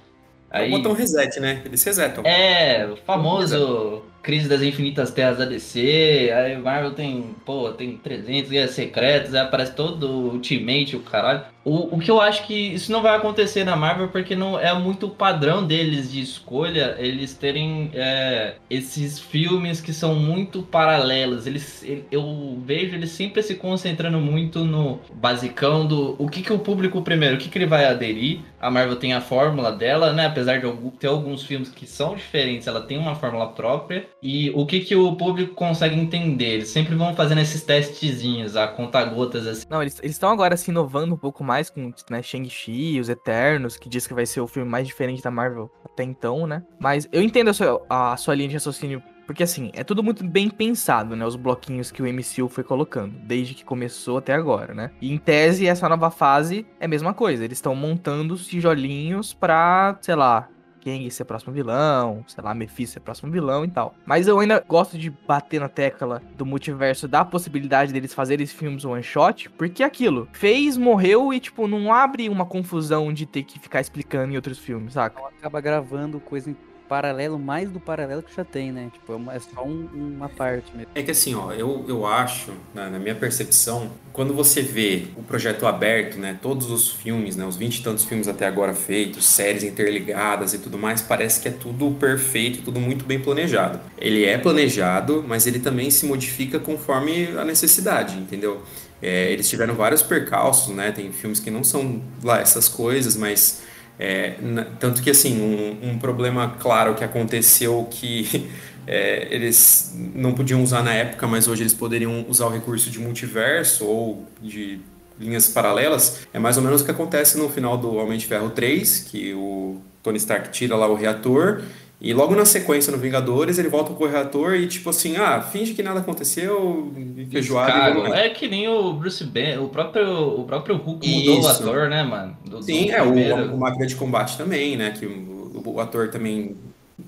[0.51, 0.73] Aí...
[0.73, 1.63] É um reset, né?
[1.65, 2.25] Eles resetam.
[2.25, 8.51] É, o famoso Crise das Infinitas Terras da DC, aí Marvel tem, pô, tem 300
[8.51, 11.45] guerras secretas, aí aparece todo o Ultimate, o caralho.
[11.65, 14.73] O, o que eu acho que isso não vai acontecer na Marvel porque não é
[14.75, 21.47] muito o padrão deles de escolha eles terem é, esses filmes que são muito paralelos.
[21.47, 26.59] Eles, eu vejo eles sempre se concentrando muito no basicão do o que, que o
[26.59, 28.41] público primeiro, o que, que ele vai aderir.
[28.61, 30.27] A Marvel tem a fórmula dela, né?
[30.27, 30.67] Apesar de
[30.99, 34.07] ter alguns filmes que são diferentes, ela tem uma fórmula própria.
[34.25, 36.55] E o que, que o público consegue entender?
[36.55, 39.67] Eles sempre vão fazendo esses testezinhos, a conta-gotas assim.
[39.69, 43.87] Não, eles estão agora se inovando um pouco mais com né, Shang-Chi, Os Eternos, que
[43.87, 46.63] diz que vai ser o filme mais diferente da Marvel até então, né?
[46.81, 50.23] Mas eu entendo a sua, a sua linha de raciocínio porque assim, é tudo muito
[50.25, 51.27] bem pensado, né?
[51.27, 54.91] Os bloquinhos que o MCU foi colocando, desde que começou até agora, né?
[55.01, 57.45] E em tese, essa nova fase é a mesma coisa.
[57.45, 60.49] Eles estão montando os tijolinhos pra, sei lá,
[60.85, 63.95] Kang ser próximo vilão, sei lá, Mephisto ser próximo vilão e tal.
[64.05, 68.85] Mas eu ainda gosto de bater na tecla do multiverso, da possibilidade deles fazerem filmes
[68.85, 73.59] one shot, porque aquilo, fez, morreu e, tipo, não abre uma confusão de ter que
[73.59, 75.21] ficar explicando em outros filmes, saca?
[75.39, 76.57] Acaba gravando coisa em
[76.89, 78.91] paralelo mais do paralelo que já tem, né?
[78.93, 80.91] Tipo, é, é só um, uma parte mesmo.
[80.95, 85.23] É que assim, ó, eu, eu acho, na, na, minha percepção, quando você vê o
[85.23, 86.39] projeto aberto, né?
[86.41, 87.45] Todos os filmes, né?
[87.45, 91.49] Os 20 e tantos filmes até agora feitos, séries interligadas e tudo mais, parece que
[91.49, 93.81] é tudo perfeito, tudo muito bem planejado.
[93.99, 98.63] Ele é planejado, mas ele também se modifica conforme a necessidade, entendeu?
[99.03, 100.93] É, eles tiveram vários percalços, né?
[100.93, 103.63] Tem filmes que não são lá essas coisas, mas
[103.99, 104.35] é,
[104.81, 108.51] tanto que, assim, um, um, problema claro que aconteceu que
[108.87, 112.99] é, eles não podiam usar na época, mas hoje eles poderiam usar o recurso de
[112.99, 114.81] multiverso ou de
[115.19, 118.51] linhas paralelas, é mais ou menos o que acontece no final do Homem de Ferro
[118.51, 121.63] 3, que o Tony Stark tira lá o reator
[122.05, 125.41] E logo na sequência no Vingadores, ele volta com o reator e tipo assim, ah,
[125.41, 126.93] finge que nada aconteceu,
[127.31, 127.73] feijoada.
[127.73, 128.15] Descargo.
[128.15, 131.49] É que nem o Bruce Banner, o próprio, o próprio Hulk mudou Isso.
[131.49, 132.37] o ator, né, mano?
[132.45, 133.53] Do- Sim, do é, primeiro.
[133.53, 134.91] o, o Máquina de Combate também, né?
[134.91, 136.55] Que o, o ator também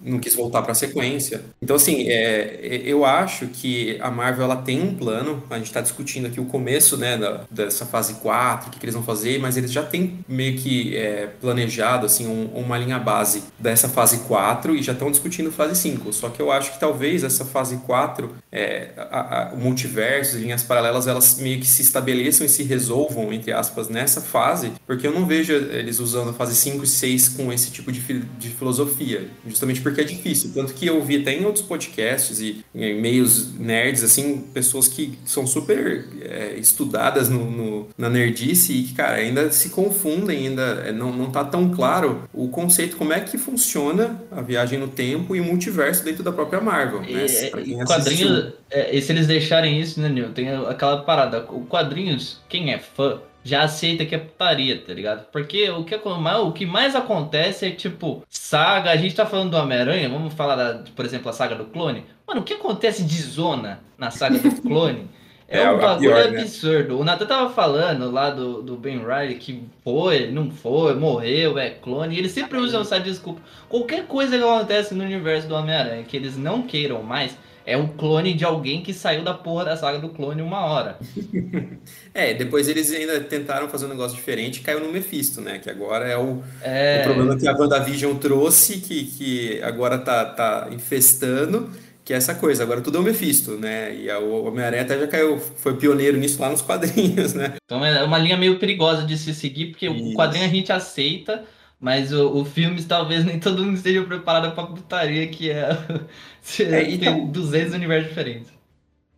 [0.03, 1.43] não quis voltar para a sequência.
[1.63, 5.43] Então, assim, é, eu acho que a Marvel ela tem um plano.
[5.51, 8.85] A gente está discutindo aqui o começo, né, da, dessa fase 4, o que, que
[8.85, 12.99] eles vão fazer, mas eles já têm meio que é, planejado, assim, um- uma linha
[12.99, 16.13] base dessa fase 4 e já estão discutindo fase 5.
[16.13, 20.63] Só que eu acho que talvez essa fase 4, é, a- a- o multiverso, linhas
[20.63, 25.13] paralelas, elas meio que se estabeleçam e se resolvam, entre aspas, nessa fase, porque eu
[25.13, 28.49] não vejo eles usando a fase 5 e 6 com esse tipo de, fi- de
[28.49, 30.51] filosofia, justamente porque é difícil.
[30.55, 35.19] Tanto que eu vi até em outros podcasts e em meios nerds, assim, pessoas que
[35.25, 40.83] são super é, estudadas no, no- na nerdice e que, cara, ainda se confundem, ainda
[40.87, 44.89] é, não, não tá tão claro o conceito, como é que funciona a viagem no
[44.89, 47.01] tempo e o multiverso dentro da própria Marvel.
[47.03, 47.25] Né?
[47.61, 47.97] e- Pra
[48.47, 50.33] e quadrinhos, é, se eles deixarem isso, né, Nil?
[50.33, 51.45] Tem aquela parada.
[51.51, 55.27] O quadrinhos, quem é fã, já aceita que é putaria, tá ligado?
[55.31, 58.91] Porque o que, mais- o que mais acontece é tipo, saga.
[58.91, 62.05] A gente tá falando do Homem-Aranha, vamos falar, da, por exemplo, a saga do clone.
[62.27, 65.09] Mano, o que acontece de zona na saga do clone?
[65.49, 66.41] É, É, um bagulho pior, né?
[66.41, 66.99] absurdo.
[66.99, 71.71] O Nathan tava falando lá do, do Ben Riley que foi, não foi, morreu, é
[71.71, 72.17] clone.
[72.17, 73.41] E eles sempre usam essa desculpa.
[73.69, 77.89] Qualquer coisa que acontece no universo do Homem-Aranha que eles não queiram mais é um
[77.89, 80.99] clone de alguém que saiu da porra da saga do clone uma hora.
[82.15, 85.59] É, depois eles ainda tentaram fazer um negócio diferente e caiu no Mephisto, né?
[85.59, 87.01] Que agora é o, É.
[87.01, 91.71] o problema que a WandaVision trouxe, que, que agora tá, tá infestando,
[92.05, 92.63] que é essa coisa.
[92.63, 93.95] Agora tudo é o Mephisto, né?
[93.95, 97.55] E a- o Homem-Aranha até já caiu, foi pioneiro nisso lá nos quadrinhos, né?
[97.65, 100.15] Então é uma linha meio perigosa de se seguir, porque o Isso.
[100.15, 101.45] quadrinho a gente aceita,
[101.79, 105.69] mas o, o filme talvez nem todo mundo esteja preparado pra putaria que é.
[106.61, 108.53] É, Tem então- 200 universos diferentes.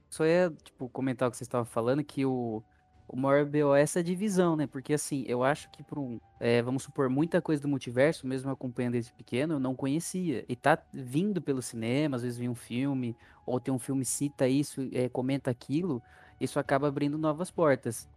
[0.09, 2.63] Só ia, tipo, comentar o que vocês estavam falando, que o,
[3.07, 4.67] o maior BO é essa divisão, né?
[4.67, 6.19] Porque, assim, eu acho que por um...
[6.41, 10.45] é, vamos supor, muita coisa do multiverso, mesmo acompanhando desde pequeno, eu não conhecia.
[10.49, 14.49] E tá vindo pelo cinema, às vezes vem um filme, ou tem um filme cita
[14.49, 16.03] isso, é, comenta aquilo,
[16.41, 18.09] isso acaba abrindo novas portas.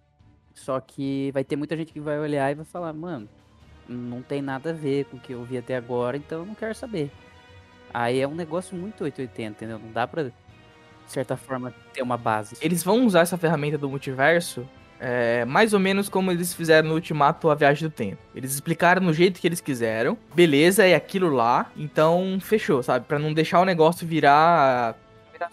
[0.53, 3.27] Só que vai ter muita gente que vai olhar e vai falar, mano,
[3.91, 6.55] não tem nada a ver com o que eu vi até agora, então eu não
[6.55, 7.11] quero saber.
[7.93, 9.79] Aí é um negócio muito 880, entendeu?
[9.79, 10.31] Não dá pra, de
[11.07, 12.55] certa forma, ter uma base.
[12.61, 14.65] Eles vão usar essa ferramenta do multiverso
[15.03, 18.19] é, mais ou menos como eles fizeram no Ultimato A Viagem do Tempo.
[18.35, 20.15] Eles explicaram no jeito que eles quiseram.
[20.35, 21.71] Beleza, é aquilo lá.
[21.75, 23.07] Então, fechou, sabe?
[23.07, 24.95] Pra não deixar o negócio virar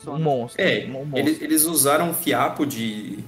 [0.07, 0.63] um monstro.
[0.63, 1.19] É, um monstro.
[1.19, 3.21] eles, eles usaram um fiapo de.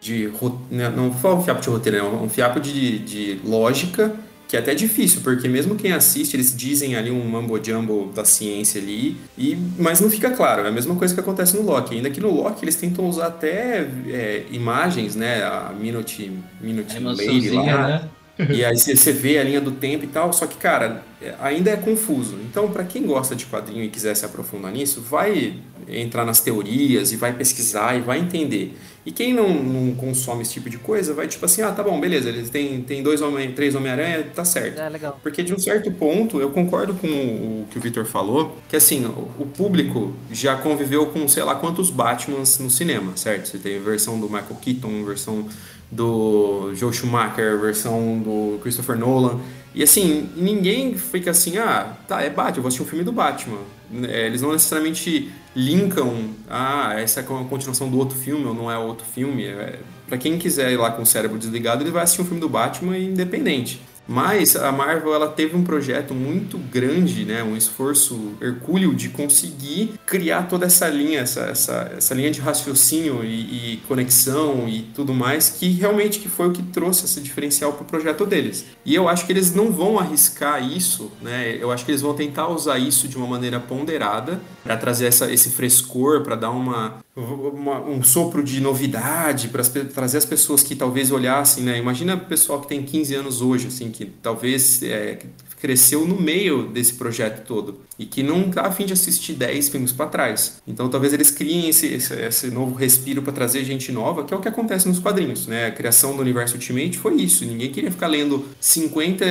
[0.00, 0.32] de
[0.68, 4.12] né, não foi um fiapo de roteiro, não, um fiapo de, de lógica,
[4.48, 8.80] que é até difícil, porque mesmo quem assiste, eles dizem ali um mambo-jumbo da ciência
[8.80, 10.64] ali, e, mas não fica claro.
[10.64, 11.94] É a mesma coisa que acontece no Loki.
[11.94, 15.42] Ainda que no Loki eles tentam usar até é, imagens, né?
[15.44, 16.32] A Minute,
[16.62, 17.88] Minute A Lady lá.
[17.88, 18.08] né?
[18.50, 21.02] E aí você vê a linha do tempo e tal, só que, cara,
[21.40, 22.36] ainda é confuso.
[22.48, 25.54] Então, pra quem gosta de quadrinho e quiser se aprofundar nisso, vai
[25.88, 28.76] entrar nas teorias e vai pesquisar e vai entender.
[29.06, 31.98] E quem não, não consome esse tipo de coisa, vai tipo assim, ah, tá bom,
[31.98, 34.78] beleza, eles têm, têm dois homem, três Homem-Aranha, tá certo.
[34.78, 35.18] É legal.
[35.22, 39.06] Porque de um certo ponto, eu concordo com o que o Victor falou, que assim,
[39.06, 43.48] o público já conviveu com sei lá quantos Batmans no cinema, certo?
[43.48, 45.48] Você tem versão do Michael Keaton, versão
[45.90, 49.40] do Joe Schumacher, versão do Christopher Nolan.
[49.74, 53.12] E assim, ninguém fica assim, ah, tá, é Batman, eu vou assistir um filme do
[53.12, 53.58] Batman.
[54.02, 58.70] É, Eles não necessariamente linkam, ah, essa é a continuação do outro filme ou não
[58.70, 59.44] é outro filme.
[59.44, 62.40] É, para quem quiser ir lá com o cérebro desligado, ele vai assistir um filme
[62.40, 63.80] do Batman independente.
[64.08, 69.92] Mas a Marvel ela teve um projeto muito grande, né, um esforço hercúleo de conseguir
[70.06, 75.12] criar toda essa linha, essa, essa, essa linha de raciocínio e, e conexão e tudo
[75.12, 78.64] mais, que realmente que foi o que trouxe esse diferencial para o projeto deles.
[78.84, 81.58] E eu acho que eles não vão arriscar isso, né?
[81.60, 85.30] Eu acho que eles vão tentar usar isso de uma maneira ponderada para trazer essa,
[85.30, 90.74] esse frescor, para dar uma, uma- um sopro de novidade, para trazer as pessoas que
[90.76, 91.78] talvez olhassem, né?
[91.78, 95.18] Imagina o pessoal que tem 15 anos hoje, assim, que talvez é,
[95.60, 99.90] cresceu no meio desse projeto todo e que não tá afim de assistir 10 filmes
[99.90, 100.62] para trás.
[100.68, 104.36] Então talvez eles criem esse, esse, esse novo respiro para trazer gente nova, que é
[104.36, 105.66] o que acontece nos quadrinhos, né?
[105.66, 107.44] A criação do universo Ultimate foi isso.
[107.44, 109.24] Ninguém queria ficar lendo 50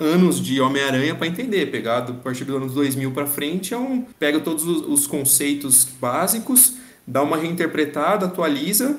[0.00, 1.66] anos de Homem-Aranha para entender.
[1.66, 5.86] Pegado a partir dos anos 2000 para frente, é um, pega todos os, os conceitos
[6.00, 6.72] básicos,
[7.06, 8.98] dá uma reinterpretada, atualiza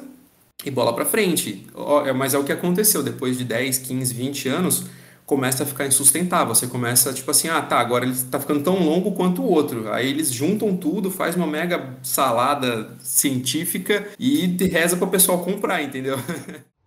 [0.65, 1.67] e bola para frente.
[2.05, 4.85] É- Mas é o que aconteceu depois de 10, 15, 20 anos.
[5.25, 6.55] começa a ficar insustentável.
[6.55, 9.91] Você começa, tipo assim, ah, tá, agora ele tá ficando tão longo quanto o outro.
[9.91, 15.83] Aí eles juntam tudo, faz uma mega salada científica e reza para o pessoal comprar,
[15.83, 16.15] entendeu?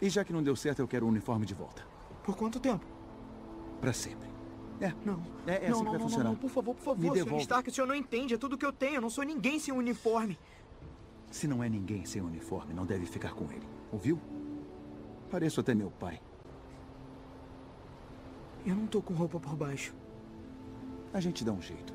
[0.00, 1.82] E já que não deu certo, eu quero o uniforme de volta.
[2.24, 2.84] Por quanto tempo?
[3.80, 4.23] Para sempre.
[4.84, 5.22] É, Não.
[5.46, 6.28] é, é não, assim não, que vai não, funcionar.
[6.28, 7.14] não, por favor, por favor, Me Sr.
[7.14, 7.42] devolve.
[7.42, 9.72] Stark, o senhor não entende, é tudo que eu tenho, eu não sou ninguém sem
[9.72, 10.38] uniforme.
[11.30, 13.66] Se não é ninguém sem uniforme, não deve ficar com ele.
[13.90, 14.20] Ouviu?
[15.30, 16.20] Pareço até meu pai.
[18.66, 19.94] Eu não tô com roupa por baixo.
[21.14, 21.94] A gente dá um jeito.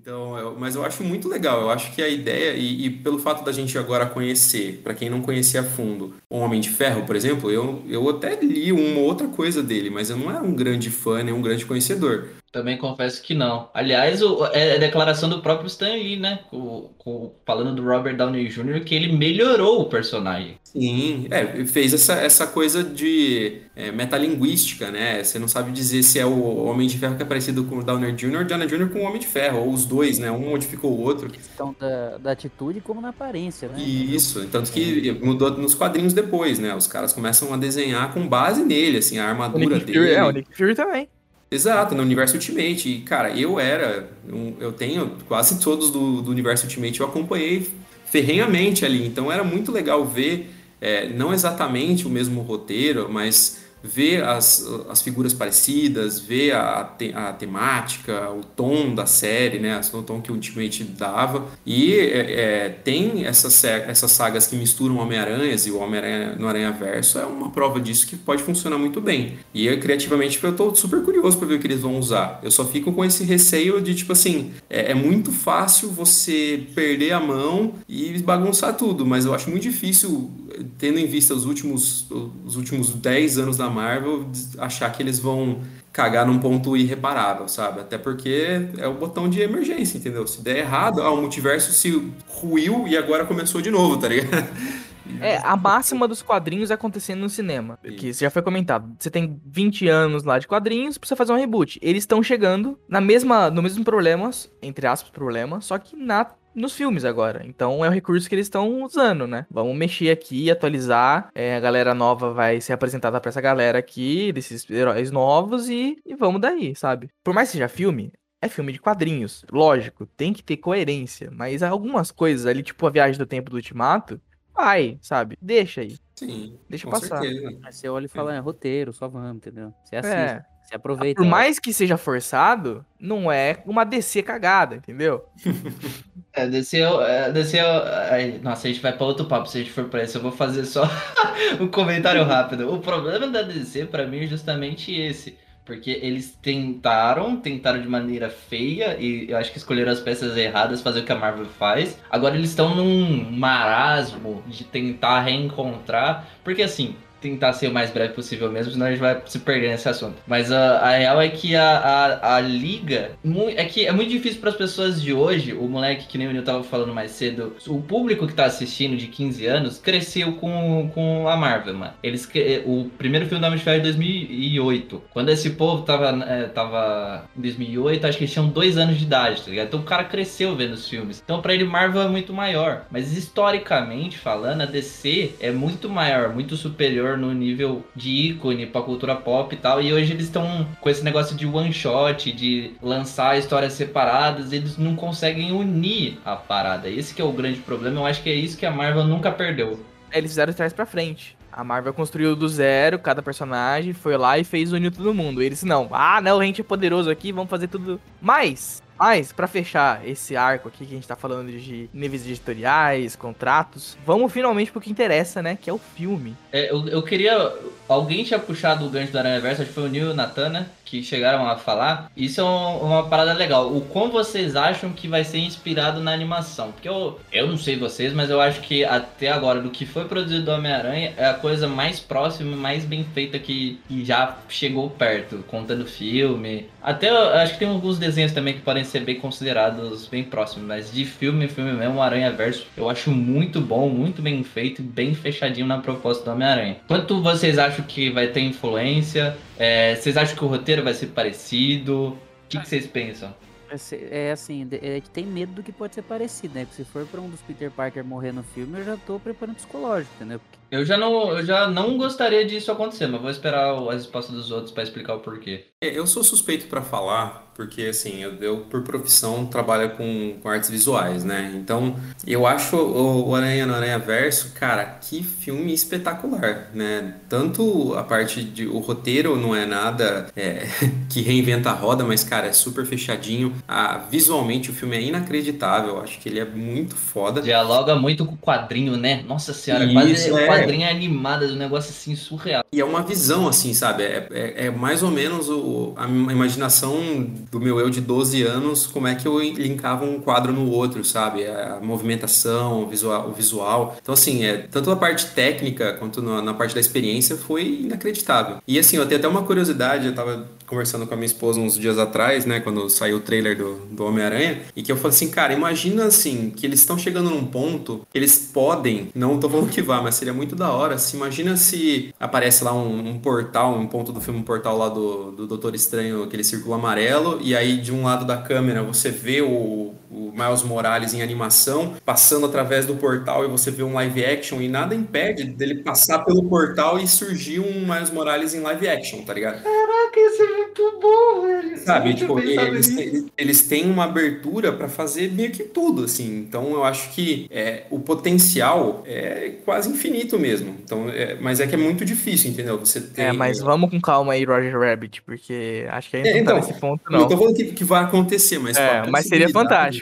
[0.00, 1.60] Então, eu- mas eu acho muito legal.
[1.62, 5.10] Eu acho que a ideia, e, e pelo fato da gente agora conhecer, para quem
[5.10, 9.00] não conhecia a fundo, o Homem de Ferro, por exemplo, eu, eu até li uma
[9.00, 12.28] outra coisa dele, mas eu não era um grande fã, nem um grande conhecedor.
[12.50, 13.68] Também confesso que não.
[13.74, 16.40] Aliás, o- é a declaração do próprio Stan Lee, né?
[16.50, 20.56] Com- com- falando do Robert Downey Jr., que ele melhorou o personagem.
[20.64, 25.22] Sim, é, fez essa, essa coisa de é, metalinguística, né?
[25.22, 27.84] Você não sabe dizer se é o Homem de Ferro que é parecido com o
[27.84, 28.36] Downer Jr.
[28.36, 28.88] ou o Downer Jr.
[28.92, 30.30] com o Homem de Ferro, ou os dois, né?
[30.30, 31.28] Um modificou o outro.
[31.30, 33.78] Questão da, da atitude como na aparência, né?
[33.80, 36.74] Isso, tanto que mudou nos quadrinhos depois, né?
[36.74, 40.14] Os caras começam a desenhar com base nele, assim, a O armadura Nick Fury, dele.
[40.14, 41.08] é, o Nick Fury também.
[41.50, 42.88] Exato, no universo Ultimate.
[42.88, 44.10] E, cara, eu era.
[44.30, 47.66] um- eu tenho quase todos do, do universo Ultimate, eu acompanhei
[48.06, 49.06] ferrenhamente ali.
[49.06, 55.00] Então era muito legal ver, é, não exatamente o mesmo roteiro, mas ver as, as
[55.02, 59.80] figuras parecidas, ver a, te- a temática, o tom da série, né?
[59.92, 61.46] O tom que o Ultimate dava.
[61.64, 66.48] E é, é, tem essas, sa- essas sagas que misturam Homem-Aranhas e o Homem-Aranha no
[66.48, 69.38] Aranha-Verso é uma prova disso que pode funcionar muito bem.
[69.54, 72.40] E eu, criativamente eu tô super curioso para ver o que eles vão usar.
[72.42, 77.12] Eu só fico com esse receio de, tipo assim, é, é muito fácil você perder
[77.12, 80.30] a mão e bagunçar tudo, mas eu acho muito difícil,
[80.78, 82.06] tendo em vista os últimos,
[82.44, 85.60] os últimos 10 anos da Marvel, achar que eles vão
[85.92, 87.80] cagar num ponto irreparável, sabe?
[87.80, 90.26] Até porque é o botão de emergência, entendeu?
[90.26, 94.46] Se der errado, ah, o multiverso se ruiu e agora começou de novo, tá ligado?
[95.20, 97.78] É, a máxima dos quadrinhos acontecendo no cinema.
[97.82, 98.94] Que já foi comentado.
[98.98, 101.78] Você tem 20 anos lá de quadrinhos, precisa fazer um reboot.
[101.82, 106.26] Eles estão chegando na mesma, no mesmo problema, entre aspas, problema, só que na
[106.58, 107.42] nos filmes agora.
[107.46, 109.46] Então é o recurso que eles estão usando, né?
[109.50, 111.30] Vamos mexer aqui, atualizar.
[111.34, 115.96] É, a galera nova vai ser apresentada pra essa galera aqui, desses heróis novos, e,
[116.04, 117.08] e vamos daí, sabe?
[117.24, 119.44] Por mais que seja filme, é filme de quadrinhos.
[119.50, 121.30] Lógico, tem que ter coerência.
[121.32, 124.20] Mas algumas coisas ali, tipo a viagem do tempo do ultimato,
[124.54, 125.36] vai, sabe?
[125.40, 125.96] Deixa aí.
[126.16, 127.20] Sim, Deixa com passar.
[127.20, 127.58] certeza.
[127.62, 129.72] Aí você olha e fala, é roteiro, só vamos, entendeu?
[129.84, 130.44] Você assiste, É.
[130.68, 131.22] você aproveita.
[131.22, 135.24] Por mais que seja forçado, não é uma DC cagada, entendeu?
[136.30, 137.66] É, desceu, é, desceu.
[138.12, 140.18] ai, nossa, a gente vai pra outro papo se a gente for pra isso.
[140.18, 140.84] Eu vou fazer só
[141.58, 142.72] um comentário rápido.
[142.72, 145.36] O problema da DC, pra mim, é justamente esse.
[145.64, 150.80] Porque eles tentaram, tentaram de maneira feia, e eu acho que escolheram as peças erradas,
[150.80, 151.98] fazer o que a Marvel faz.
[152.08, 156.28] Agora eles estão num marasmo de tentar reencontrar.
[156.44, 159.70] Porque assim, tentar ser o mais breve possível mesmo, senão a gente vai se perder
[159.70, 160.16] nesse assunto.
[160.26, 163.12] Mas a, a real é que a, a, a liga.
[163.56, 166.42] É que é muito difícil para as pessoas de hoje, o moleque que nem Nil
[166.42, 171.28] tava falando mais cedo, o público que tá assistindo de 15 anos cresceu com, com
[171.28, 171.92] a Marvel, mano.
[172.02, 175.02] Eles, cre- o primeiro filme da Homem de é de 2008.
[175.10, 179.04] Quando esse povo tava, é, tava em 2008, acho que eles tinham dois anos de
[179.04, 179.68] idade, tá ligado?
[179.68, 181.22] Então o cara cresceu vendo os filmes.
[181.24, 182.86] Então pra ele Marvel é muito maior.
[182.90, 188.82] Mas historicamente falando, a DC é muito maior, muito superior no nível de ícone pra
[188.82, 189.80] cultura pop e tal.
[189.80, 194.76] E hoje eles estão com esse negócio de one shot, de lançar histórias separadas, eles
[194.76, 196.88] não conseguem unir a parada.
[196.88, 198.00] Esse que é o grande problema.
[198.00, 199.78] Eu acho que é isso que a Marvel nunca perdeu.
[200.12, 201.36] Eles fizeram trás pra frente.
[201.50, 205.42] A Marvel construiu do zero cada personagem, foi lá e fez unir todo mundo.
[205.42, 205.88] Eles não.
[205.90, 208.00] Ah, não, a gente é poderoso aqui, vamos fazer tudo.
[208.20, 213.14] Mas, mas, pra fechar esse arco aqui que a gente tá falando de níveis editoriais,
[213.14, 215.56] contratos, vamos finalmente pro que interessa, né?
[215.60, 216.36] Que é o filme.
[216.52, 217.52] É, eu, eu queria.
[217.88, 220.14] Alguém tinha puxado o gancho do Aranha Verso, acho que foi o Neil e o
[220.14, 220.66] Natan, né?
[220.84, 222.10] Que chegaram a falar.
[222.16, 223.74] Isso é um- uma parada legal.
[223.74, 226.72] O quão vocês acham que vai ser inspirado na animação?
[226.72, 230.06] Porque eu, eu não sei vocês, mas eu acho que até agora, do que foi
[230.06, 234.88] produzido do Homem-Aranha, é a coisa mais próxima, mais bem feita que, que já chegou
[234.90, 236.66] perto, contando filme.
[236.82, 240.90] Até acho que tem alguns desenhos também que podem ser bem considerados bem próximos, mas
[240.92, 245.14] de filme, filme mesmo, o Aranha Verso, eu acho muito bom, muito bem feito bem
[245.14, 246.76] fechadinho na proposta do Homem-Aranha.
[246.86, 249.36] Quanto vocês acham que vai ter influência?
[249.56, 252.08] É, vocês acham que o roteiro vai ser parecido?
[252.10, 252.18] O
[252.48, 253.34] que, que vocês pensam?
[253.70, 253.76] É
[254.10, 256.64] É assim, é que tem medo do que pode ser parecido, né?
[256.64, 259.56] Porque se for pra um dos Peter Parker morrer no filme, eu já tô preparando
[259.56, 260.40] psicológico, entendeu?
[260.40, 264.34] Porque Eu já não, eu já não gostaria disso acontecer, mas vou esperar as respostas
[264.34, 265.64] dos outros pra explicar o porquê.
[265.80, 270.48] É, Eu sou suspeito pra falar, porque assim, eu, eu, por profissão trabalho com, com
[270.48, 271.52] artes visuais, né?
[271.54, 271.94] Então,
[272.26, 277.14] eu acho o, o Aranha no Aranha Verso, cara, que filme espetacular, né?
[277.28, 280.66] Tanto a parte de o roteiro não é nada é,
[281.08, 283.54] que reinventa a roda, mas cara, é super fechadinho.
[283.66, 287.40] Ah, visualmente o filme é inacreditável, eu acho que ele é muito foda.
[287.40, 289.22] Dialoga muito com o quadrinho, né?
[289.26, 290.57] Nossa senhora, Isso, quase é.
[290.60, 292.64] Quadrinho animado, um negócio assim surreal.
[292.72, 294.02] E é uma visão, assim, sabe?
[294.02, 298.86] É, é, é mais ou menos o, a imaginação do meu eu de 12 anos,
[298.86, 301.46] como é que eu linkava um quadro no outro, sabe?
[301.46, 303.28] A movimentação, o visual.
[303.28, 303.96] O visual.
[304.00, 308.58] Então, assim, é, tanto a parte técnica quanto na, na parte da experiência foi inacreditável.
[308.66, 311.76] E, assim, eu tenho até uma curiosidade, eu tava conversando com a minha esposa uns
[311.76, 315.30] dias atrás, né, quando saiu o trailer do, do Homem-Aranha, e que eu falei assim,
[315.30, 319.82] cara, imagina assim, que eles estão chegando num ponto eles podem, não tô falando que
[319.82, 323.86] vá, mas seria muito da hora, se imagina se aparece lá um, um portal, um
[323.86, 327.78] ponto do filme, um portal lá do, do Doutor Estranho, aquele círculo amarelo, e aí
[327.78, 332.86] de um lado da câmera você vê o, o Miles Morales em animação, passando através
[332.86, 336.98] do portal e você vê um live action, e nada impede dele passar pelo portal
[336.98, 339.62] e surgir um Miles Morales em live action, tá ligado?
[339.62, 341.78] Caraca, isso é muito bom, velho.
[341.78, 346.38] Sabe, tipo, eles, eles, eles têm uma abertura pra fazer meio que tudo, assim.
[346.38, 350.74] Então eu acho que é, o potencial é quase infinito mesmo.
[350.84, 352.78] Então, é, mas é que é muito difícil, entendeu?
[352.78, 353.26] Você tem.
[353.26, 356.60] É, mas vamos com calma aí, Roger Rabbit, porque acho que ainda É, não então,
[356.60, 357.28] tá nesse ponto, Não não.
[357.28, 358.76] tô falando que, que vai acontecer, mas.
[358.76, 359.50] É, mas seria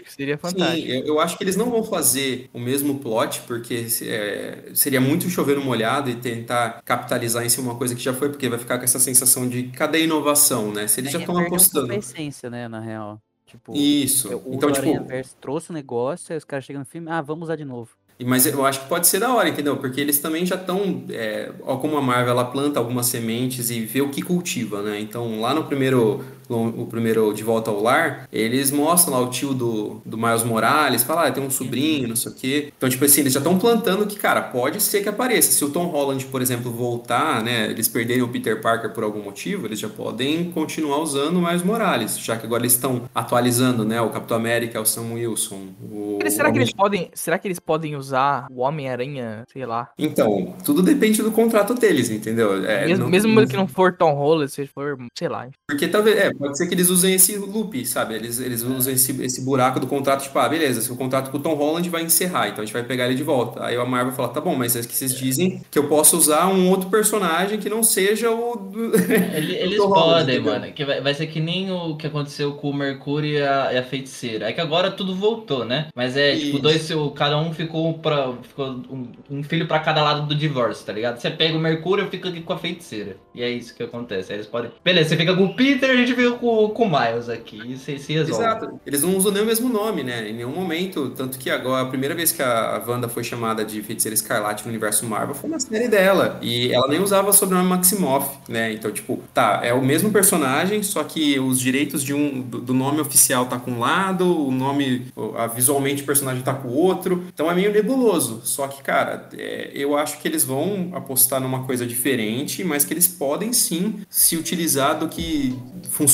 [0.03, 0.87] possibilidade- fantástico, seria fantástico.
[0.87, 5.01] Sim, eu, eu acho que eles não vão fazer o mesmo plot, porque é, seria
[5.01, 8.49] muito chover no molhado e tentar capitalizar em cima uma coisa que já foi, porque
[8.49, 10.87] vai ficar com essa sensação de cadê a inovação, né?
[10.87, 11.93] Se eles já estão pouco apostando.
[11.93, 13.21] a essência, né, na real.
[13.47, 14.29] Tipo, Isso.
[14.45, 17.45] o Então, tipo, Verso trouxe o negócio, aí os caras chegam no filme, ah, vamos
[17.45, 17.91] usar de novo.
[18.25, 19.77] Mas eu acho que pode ser da hora, entendeu?
[19.77, 21.05] Porque eles também já estão.
[21.11, 24.99] É, como a Marvel ela planta algumas sementes e vê o que cultiva, né?
[25.01, 26.25] Então, lá no primeiro.
[26.49, 31.03] O primeiro De Volta ao Lar, eles mostram lá o tio do, do Miles Morales,
[31.03, 32.73] fala, ah, tem um sobrinho, não sei o quê.
[32.77, 35.51] Então, tipo assim, eles já estão plantando que, cara, pode ser que apareça.
[35.53, 39.23] Se o Tom Holland, por exemplo, voltar, né, eles perderem o Peter Parker por algum
[39.23, 43.85] motivo, eles já podem continuar usando o Miles Morales, já que agora eles estão atualizando,
[43.85, 46.19] né, o Capitão América, o Sam Wilson, o...
[46.21, 49.91] Eles- será que eles podem, será que eles podem usar o Homem-Aranha, sei lá?
[49.99, 52.65] Então, tudo depende do contrato deles, entendeu?
[52.65, 55.49] É, mesmo não- mesmo que não for Tom Holland, se for, sei lá.
[55.69, 58.15] Porque talvez, é, pode ser que eles usem esse loop, sabe?
[58.15, 61.39] Eles, eles usam esse, esse buraco do contrato, tipo, ah, beleza, se o contrato com
[61.39, 63.65] o Tom Holland vai encerrar, então a gente vai pegar ele de volta.
[63.65, 66.47] Aí a Marvel fala, tá bom, mas é que vocês dizem que eu posso usar
[66.49, 68.57] um outro personagem que não seja o.
[68.57, 68.93] do-
[69.35, 70.53] Ele- Eles Tom Holland, podem, entendeu?
[70.61, 70.73] mano.
[70.73, 73.79] Que vai, vai ser que nem o que aconteceu com o Mercúrio e a, e
[73.79, 74.49] a feiticeira.
[74.49, 75.89] É que agora tudo voltou, né?
[75.95, 76.59] Mas é, tipo, Isso.
[76.61, 78.33] dois, o- cada um ficou pra.
[78.43, 81.19] Ficou um, um filho pra cada lado do divórcio, tá ligado?
[81.19, 83.17] Você pega o Mercúrio, eu fico aqui com a feiticeira.
[83.35, 84.33] E é isso que acontece.
[84.33, 84.71] Aí eles podem.
[84.85, 87.61] Beleza, você fica com o Peter, a gente fica com, com o Miles aqui.
[87.65, 88.43] E você se resolve.
[88.43, 88.81] Exato.
[88.87, 90.29] Eles não usam nem o mesmo nome, né?
[90.29, 91.11] Em nenhum momento.
[91.11, 94.71] Tanto que agora, a primeira vez que a Wanda foi chamada de Feiticeira Escarlate no
[94.71, 96.39] universo Marvel foi na série dela.
[96.43, 98.73] E ela nem usava o sobrenome Maximoff, né?
[98.73, 102.75] Então, tipo, tá, é o mesmo personagem, só que os direitos de um, do, do
[102.75, 105.07] nome oficial tá com um lado, o nome,
[105.37, 107.25] a, visualmente o personagem tá com o outro.
[107.33, 108.41] Então é meio nebuloso.
[108.45, 112.93] Só que, cara, é, eu acho que eles vão apostar numa coisa diferente, mas que
[112.93, 115.57] eles podem sim se utilizar do que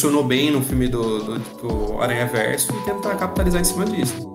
[0.03, 4.32] funcionou bem no filme do, do, do Aranha Verso e tentar capitalizar em cima disso.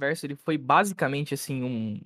[0.00, 2.00] O Aranha Verso ele foi basicamente assim um,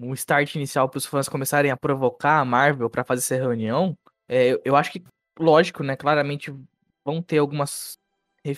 [0.00, 3.98] um start inicial para os fãs começarem a provocar a Marvel para fazer essa reunião.
[4.28, 5.02] É, eu- acho que,
[5.38, 5.96] lógico, né?
[5.96, 6.54] Claramente
[7.04, 7.98] vão ter algumas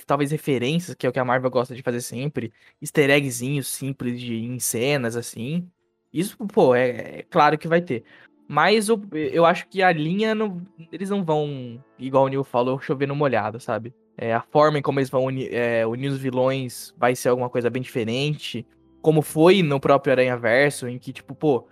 [0.05, 2.53] talvez referências, que é o que a Marvel gosta de fazer sempre,
[2.83, 5.71] easter eggzinhos simples de em cenas assim.
[6.13, 8.05] Isso, pô, é, é claro que vai ter.
[8.49, 12.81] Mas o- eu acho que a linha não, eles não vão, igual o Neil falou,
[12.81, 13.93] chover no molhado, sabe?
[14.17, 17.51] É, a forma em como eles vão uni- é, unir os vilões vai ser alguma
[17.51, 18.67] coisa bem diferente.
[19.03, 21.67] Como foi no próprio Aranha Verso, em que, tipo, pô,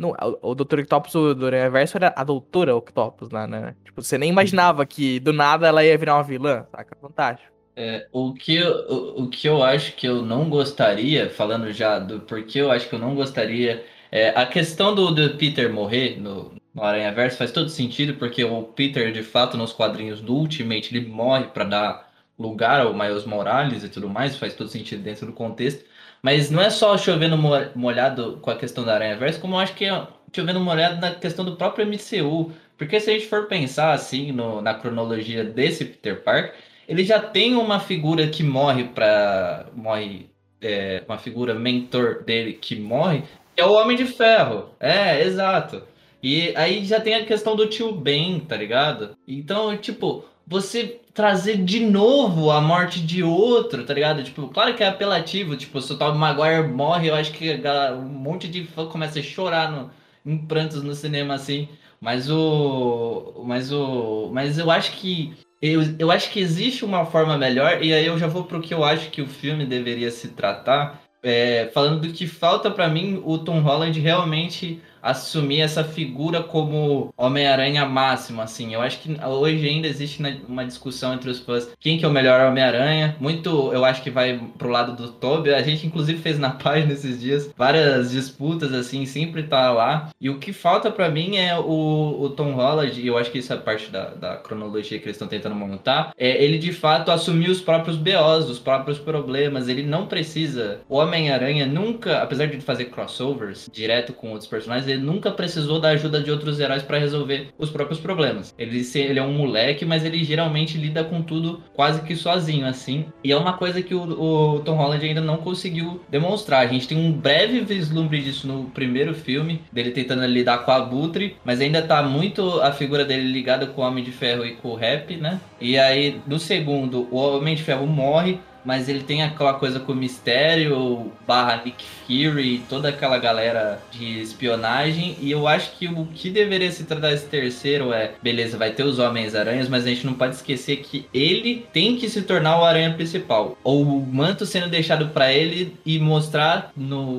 [0.00, 0.80] o, o Dr.
[0.80, 3.76] Octopus do, Aranha Verso era a Doutora Octopus, né, né?
[3.84, 6.96] Tipo, você nem imaginava que do nada ela ia virar uma vilã, saca?
[7.00, 7.52] Fantástico.
[7.76, 12.20] É, o que, o, o que eu acho que eu não gostaria, falando já do
[12.20, 16.54] porquê eu acho que eu não gostaria, é a questão do, do Peter morrer no,
[16.74, 20.94] no Aranha Verso, faz todo sentido, porque o Peter, de fato, nos quadrinhos do Ultimate,
[20.96, 25.26] ele morre para dar lugar ao Miles Morales e tudo mais, faz todo sentido dentro
[25.26, 25.84] do contexto.
[26.22, 29.74] Mas não é só chovendo mo- molhado com a questão da Aranha Verso, como acho
[29.74, 32.52] que é chovendo molhado na questão do próprio MCU.
[32.76, 36.54] Porque se a gente for pensar assim no- na cronologia desse Peter Parker,
[36.86, 40.30] ele já tem uma figura que morre para morre
[40.60, 43.22] é, uma figura mentor dele que morre,
[43.60, 44.70] é o Homem de Ferro.
[44.80, 45.82] É, exato.
[46.22, 49.16] E aí já tem a questão do tio Ben, tá ligado?
[49.26, 54.22] Então, tipo, você trazer de novo a morte de outro, tá ligado?
[54.24, 57.96] Tipo, claro que é apelativo, tipo, se o Tobey Maguire morre, eu acho que galera-
[57.96, 59.90] um monte de fã começa a chorar no,
[60.24, 61.68] em prantos no cinema assim.
[62.00, 63.42] Mas o.
[63.44, 64.30] Mas o.
[64.32, 65.34] Mas eu acho que.
[65.60, 68.72] Eu, eu acho que existe uma forma melhor, e aí eu já vou pro que
[68.72, 71.02] eu acho que o filme deveria se tratar.
[71.22, 74.80] É, falando do que falta pra mim o Tom Holland realmente
[75.10, 78.74] assumir essa figura como Homem-Aranha máximo, assim.
[78.74, 82.12] Eu acho que hoje ainda existe uma discussão entre os fãs quem que é o
[82.12, 83.16] melhor Homem-Aranha.
[83.20, 85.54] Muito, eu acho que vai pro lado do Tobey.
[85.54, 90.10] A gente inclusive fez na página esses dias várias disputas assim, sempre tá lá.
[90.20, 93.38] E o que falta pra mim é o, o Tom Holland, e eu acho que
[93.38, 97.10] isso é parte da, da cronologia que eles estão tentando montar, é ele de fato
[97.10, 99.68] assumir os próprios BOs, os próprios problemas.
[99.68, 100.80] Ele não precisa.
[100.88, 105.90] O Homem-Aranha nunca, apesar de fazer crossovers direto com outros personagens, ele nunca precisou da
[105.90, 108.54] ajuda de outros heróis para resolver os próprios problemas.
[108.58, 113.06] Ele, ele é um moleque, mas ele geralmente lida com tudo quase que sozinho, assim.
[113.22, 116.60] E é uma coisa que o, o Tom Holland ainda não conseguiu demonstrar.
[116.60, 120.76] A gente tem um breve vislumbre disso no primeiro filme, dele tentando lidar com a
[120.76, 124.56] Abutre, mas ainda tá muito a figura dele ligada com o Homem de Ferro e
[124.56, 125.40] com o Rap, né?
[125.60, 129.92] E aí, no segundo, o Homem de Ferro morre, mas ele tem aquela coisa com
[129.92, 135.16] o Mistério, barra Nick Fury, toda aquela galera de espionagem.
[135.22, 138.82] E eu acho que o que deveria se tratar esse terceiro é, beleza, vai ter
[138.82, 142.64] os Homens-Aranhas, mas a gente não pode esquecer que ele tem que se tornar o
[142.64, 143.56] aranha principal.
[143.64, 146.70] Ou o manto sendo deixado pra ele e mostrar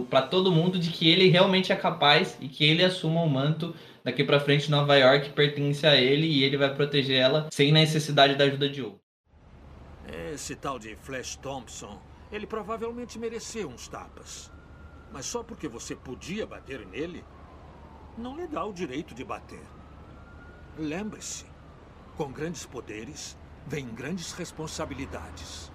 [0.08, 3.74] para todo mundo de que ele realmente é capaz e que ele assuma o manto
[4.04, 8.36] daqui pra frente Nova York pertence a ele e ele vai proteger ela sem necessidade
[8.36, 9.09] da ajuda de outro.
[10.28, 12.02] Esse tal de Flash Thompson,
[12.32, 14.52] ele provavelmente mereceu uns tapas.
[15.12, 17.24] Mas só porque você podia bater nele,
[18.18, 19.62] não lhe dá o direito de bater.
[20.78, 21.46] Lembre-se,
[22.16, 25.72] com grandes poderes, vem grandes responsabilidades.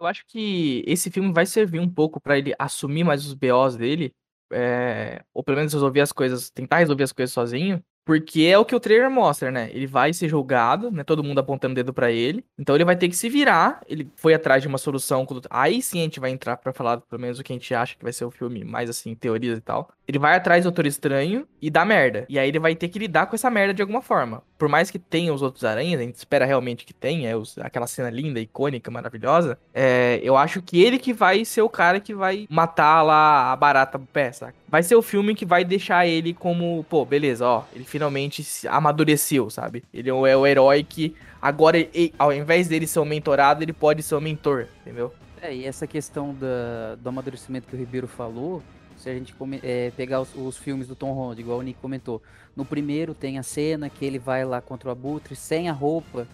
[0.00, 3.76] Eu acho que esse filme vai servir um pouco pra ele assumir mais os BOs
[3.76, 4.14] dele,
[4.50, 8.64] é, ou pelo menos resolver as coisas, tentar resolver as coisas sozinho, porque é o
[8.64, 9.70] que o trailer mostra, né?
[9.72, 11.04] Ele vai ser julgado, né?
[11.04, 12.44] Todo mundo apontando o dedo pra ele.
[12.58, 13.82] Então ele vai ter que se virar.
[13.88, 15.26] Ele foi atrás de uma solução.
[15.48, 17.96] Aí sim a gente vai entrar pra falar pelo menos o que a gente acha
[17.96, 19.90] que vai ser o filme, mais assim, teorias e tal.
[20.08, 22.26] Ele vai atrás do Doutor Estranho e dá merda.
[22.28, 24.42] E aí ele vai ter que lidar com essa merda de alguma forma.
[24.60, 27.86] Por mais que tenha os outros aranhas, a gente espera realmente que tenha, os- aquela
[27.86, 29.58] cena linda, icônica, maravilhosa.
[29.72, 33.56] é, eu acho que ele que vai ser o cara que vai matar lá a
[33.56, 34.54] barata do pé, saca?
[34.68, 39.48] Vai ser o filme que vai deixar ele como, pô, beleza, ó, ele finalmente amadureceu,
[39.48, 39.82] sabe?
[39.94, 43.72] Ele é o é herói que agora, ele- ao invés dele ser um mentorado, ele
[43.72, 45.10] pode ser um mentor, entendeu?
[45.40, 48.62] É, e essa questão da, do amadurecimento que o Ribeiro falou,
[49.00, 52.22] se a gente é, pegar os, os filmes do Tom Holland, igual o Nick comentou,
[52.54, 56.28] no primeiro tem a cena que ele vai lá contra o Abutre sem a roupa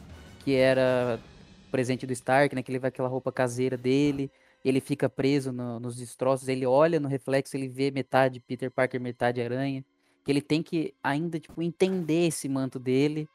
[0.44, 1.20] que era
[1.70, 2.62] presente do Stark, né?
[2.62, 4.30] Que ele vai com aquela roupa caseira dele,
[4.64, 9.00] ele fica preso no- nos destroços, ele olha no reflexo, ele vê metade Peter Parker,
[9.00, 9.84] metade aranha,
[10.24, 13.28] que ele tem que ainda, tipo, entender esse manto dele.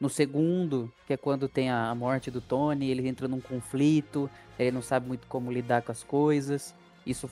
[0.00, 4.70] No segundo, que é quando tem a morte do Tony, ele entra num conflito, ele
[4.70, 6.74] não sabe muito como lidar com as coisas.
[7.04, 7.28] Isso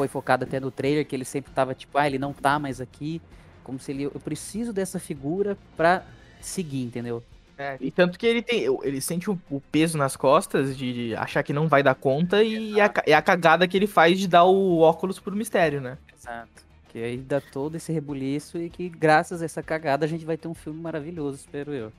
[0.00, 2.80] foi focado até no trailer, que ele sempre tava tipo, ah, ele não tá mais
[2.80, 3.20] aqui.
[3.62, 4.04] Como se ele.
[4.04, 6.02] Eu preciso dessa figura pra
[6.40, 7.22] seguir, entendeu?
[7.58, 11.14] É, e tanto que ele tem, ele sente o, o peso nas costas de, de
[11.14, 14.26] achar que não vai dar conta e a, é a cagada que ele faz de
[14.26, 15.98] dar o óculos pro mistério, né?
[16.16, 16.64] Exato.
[16.88, 20.38] Que aí dá todo esse rebuliço e que, graças a essa cagada, a gente vai
[20.38, 21.92] ter um filme maravilhoso, espero eu.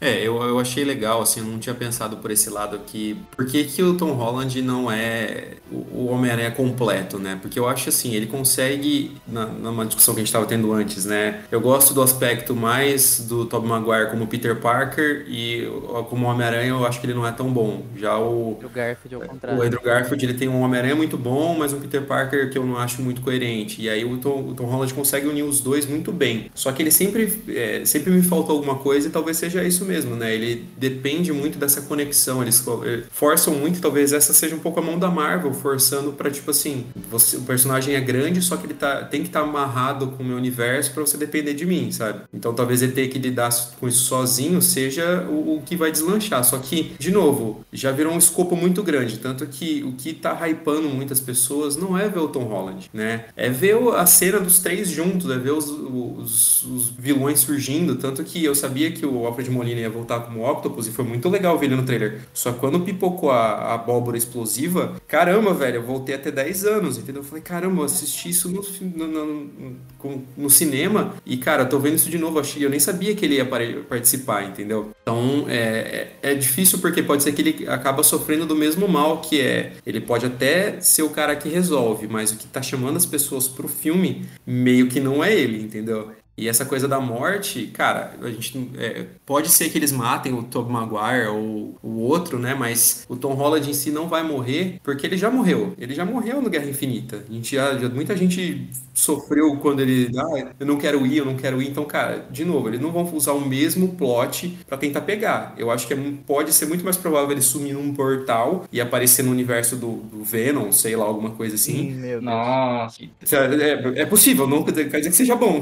[0.00, 3.16] É, eu, eu achei legal, assim, eu não tinha pensado por esse lado aqui.
[3.34, 7.38] Por que, que o Tom Holland não é o, o Homem-Aranha completo, né?
[7.40, 11.06] Porque eu acho assim, ele consegue, na, numa discussão que a gente estava tendo antes,
[11.06, 11.42] né?
[11.50, 15.66] Eu gosto do aspecto mais do Tobey Maguire como Peter Parker e
[16.10, 17.82] como Homem-Aranha eu acho que ele não é tão bom.
[17.96, 19.62] Já o, O Garfield ao o contrário.
[19.62, 22.76] Andrew Garfield ele tem um Homem-Aranha muito bom, mas um Peter Parker que eu não
[22.76, 23.80] acho muito coerente.
[23.80, 26.50] E aí o Tom, o Tom Holland consegue unir os dois muito bem.
[26.54, 29.84] Só que ele sempre, é, sempre me faltou alguma coisa e talvez talvez seja isso
[29.84, 30.32] mesmo, né?
[30.32, 34.82] Ele depende muito dessa conexão, eles eh, forçam muito, talvez essa seja um pouco a
[34.82, 38.74] mão da Marvel, forçando pra, tipo assim, você, o personagem é grande, só que ele
[38.74, 42.20] tá, tem que estar amarrado com o meu universo pra você depender de mim, sabe?
[42.32, 43.50] Então talvez ele ter que lidar
[43.80, 46.44] com isso sozinho seja o, o que vai deslanchar.
[46.44, 50.38] Só que, de novo, já virou um escopo muito grande, tanto que o que tá
[50.46, 53.24] hypando muitas pessoas não é ver o Tom Holland, né?
[53.36, 58.22] É ver a cena dos três juntos, é ver os, os, os vilões surgindo, tanto
[58.22, 61.56] que eu sabia que o Alfred Molina ia voltar como Octopus e foi muito legal
[61.58, 62.22] ver ele no trailer.
[62.34, 66.98] Só que quando pipocou a, a abóbora explosiva, caramba, velho, eu voltei até 10 anos,
[66.98, 67.22] entendeu?
[67.22, 68.60] Eu falei, caramba, eu assisti isso no,
[68.96, 72.78] no, no- no- cinema e, cara, eu tô vendo isso de novo, achei, eu nem
[72.80, 73.44] sabia que ele ia
[73.88, 74.90] participar, entendeu?
[75.02, 79.20] Então, é, é, é difícil porque pode ser que ele acaba sofrendo do mesmo mal,
[79.20, 82.96] que é, ele pode até ser o cara que resolve, mas o que tá chamando
[82.96, 86.10] as pessoas pro filme, meio que não é ele, entendeu?
[86.36, 90.42] E essa coisa da morte, cara, a gente é, pode ser que eles matem o
[90.42, 92.54] Tobey Maguire ou o outro, né?
[92.54, 95.72] Mas o Tom Holland em si não vai morrer porque ele já morreu.
[95.78, 97.24] Ele já morreu no Guerra Infinita.
[97.28, 101.24] A gente já, já- muita gente sofreu quando ele, ah, eu não quero ir, eu
[101.24, 101.68] não quero ir.
[101.68, 105.54] Então, cara, de novo, eles não vão usar o mesmo plot pra tentar pegar.
[105.56, 109.22] Eu acho que é pode ser muito mais provável ele sumir num portal e aparecer
[109.22, 111.92] no universo do, do Venom, sei lá, alguma coisa assim.
[111.92, 112.22] meu Deus.
[112.24, 113.02] Nossa.
[113.22, 115.60] É, é possível, não quer dizer que seja bom.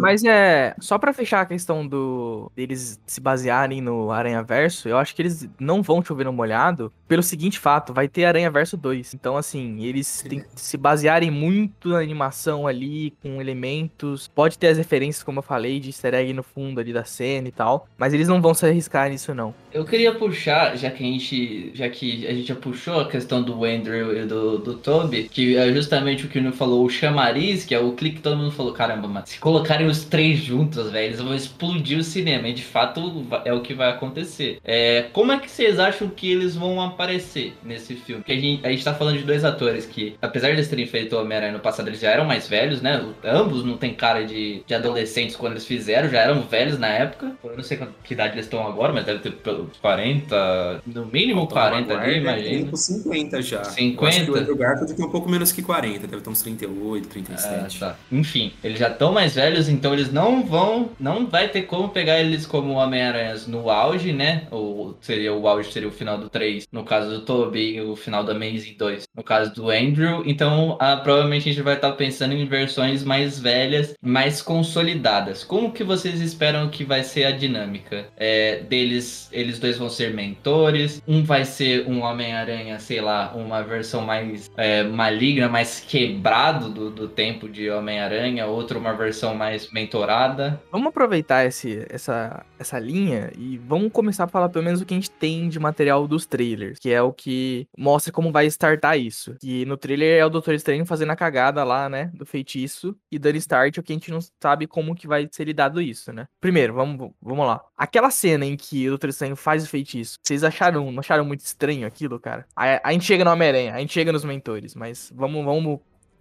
[0.00, 0.74] Mas é.
[0.78, 5.22] Só pra fechar a questão do deles se basearem no Aranha Verso, eu acho que
[5.22, 9.14] eles não vão chover no molhado pelo seguinte fato: vai ter Aranha Verso 2.
[9.14, 14.28] Então, assim, eles têm que se basearem muito na animação ali, com elementos.
[14.28, 17.48] Pode ter as referências, como eu falei, de easter egg no fundo ali da cena
[17.48, 17.88] e tal.
[17.96, 19.54] Mas eles não vão se arriscar nisso, não.
[19.72, 23.42] Eu queria puxar, já que a gente, já que a gente já puxou a questão
[23.42, 26.88] do Andrew e do, do Toby, que é justamente o que o Nuno falou, o
[26.88, 30.38] chamariz, que é o clique que todo mundo falou, caramba, mano, se colocarem os três
[30.38, 34.58] juntos, velho, eles vão explodir o cinema, e de fato é o que vai acontecer.
[34.64, 38.22] É, como é que vocês acham que eles vão aparecer nesse filme?
[38.22, 40.86] Porque a gente, a gente tá falando de dois atores que, apesar de eles terem
[40.86, 43.04] feito Homem-Aranha no passado, eles já eram mais velhos, né?
[43.22, 47.32] Ambos não tem cara de, de adolescentes quando eles fizeram, já eram velhos na época.
[47.44, 51.46] Eu não sei que idade eles estão agora, mas deve ter pelo 40, no mínimo
[51.46, 52.70] 40 ali, imagina.
[52.70, 53.62] com 50 já.
[53.64, 54.02] 50?
[54.02, 56.40] Eu acho que o Andrew Garfield tem um pouco menos que 40, deve ter uns
[56.40, 57.78] 38, Ah, 37.
[57.78, 57.96] tá.
[58.10, 60.90] Enfim, eles já estão mais velhos, então eles não vão.
[60.98, 64.46] Não vai ter como pegar eles como Homem-Aranhas no auge, né?
[64.50, 66.66] Ou seria o auge, seria o final do 3.
[66.70, 69.04] No caso do Tobey, o final da Amazing 2.
[69.16, 70.22] No caso do Andrew.
[70.24, 75.42] Então, ah, provavelmente a gente vai estar pensando em versões mais velhas, mais consolidadas.
[75.42, 78.06] Como que vocês esperam que vai ser a dinâmica?
[78.16, 81.02] É, deles, eles dois vão ser mentores.
[81.06, 86.90] Um vai ser um Homem-Aranha, sei lá, uma versão mais é, maligna, mais quebrado do,
[86.90, 88.46] do tempo de Homem-Aranha.
[88.46, 90.60] Outro uma versão mais mentorada.
[90.72, 94.92] Vamos aproveitar esse, essa, essa linha e vamos começar a falar pelo menos o que
[94.92, 98.98] a gente tem de material dos trailers, que é o que mostra como vai startar
[98.98, 99.36] isso.
[99.40, 103.18] E no trailer é o Doutor Estranho fazendo a cagada lá, né, do feitiço e
[103.18, 106.26] dando start, o que a gente não sabe como que vai ser lidado isso, né.
[106.40, 107.62] Primeiro, vamos, vamos lá.
[107.76, 111.40] Aquela cena em que o Doutor Estranho faz o feitiço, vocês acharam, não acharam muito
[111.40, 112.44] estranho aquilo, cara?
[112.56, 115.78] A, a gente chega no Homem-Aranha, a gente chega nos mentores, mas vamos, vamos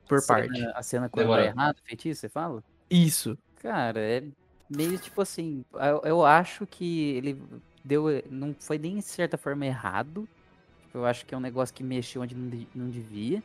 [0.07, 0.53] por parte.
[0.53, 1.43] Cena- a cena quando Demorou.
[1.45, 2.61] dá errado, feitiço, você fala?
[2.93, 3.37] Isso.
[3.61, 4.23] Cara, é
[4.69, 7.41] meio tipo assim, eu, eu acho que ele
[7.83, 10.27] deu, não foi nem de certa forma errado.
[10.83, 13.43] Tipo, Eu acho que é um negócio que mexeu onde não, de- não devia.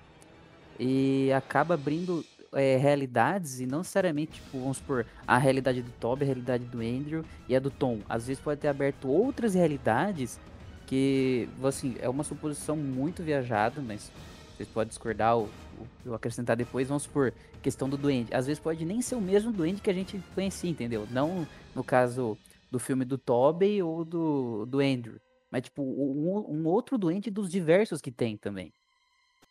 [0.78, 6.24] E acaba abrindo é, realidades e não necessariamente, tipo, vamos supor, a realidade do Toby,
[6.24, 8.04] a realidade do Andrew e a do Tom.
[8.08, 10.40] Às vezes pode ter aberto outras realidades
[10.86, 14.12] que, assim, é uma suposição muito viajada, mas
[14.56, 15.56] vocês podem discordar ou,
[16.06, 18.34] ou acrescentar depois, vamos supor, questão do duende.
[18.34, 21.06] Às vezes pode nem ser o mesmo duende que a gente conhecia, entendeu?
[21.10, 22.36] Não no caso
[22.70, 25.16] do filme do Tobey ou do, do Andrew.
[25.50, 28.72] Mas, tipo, um, um outro duende dos diversos que tem também.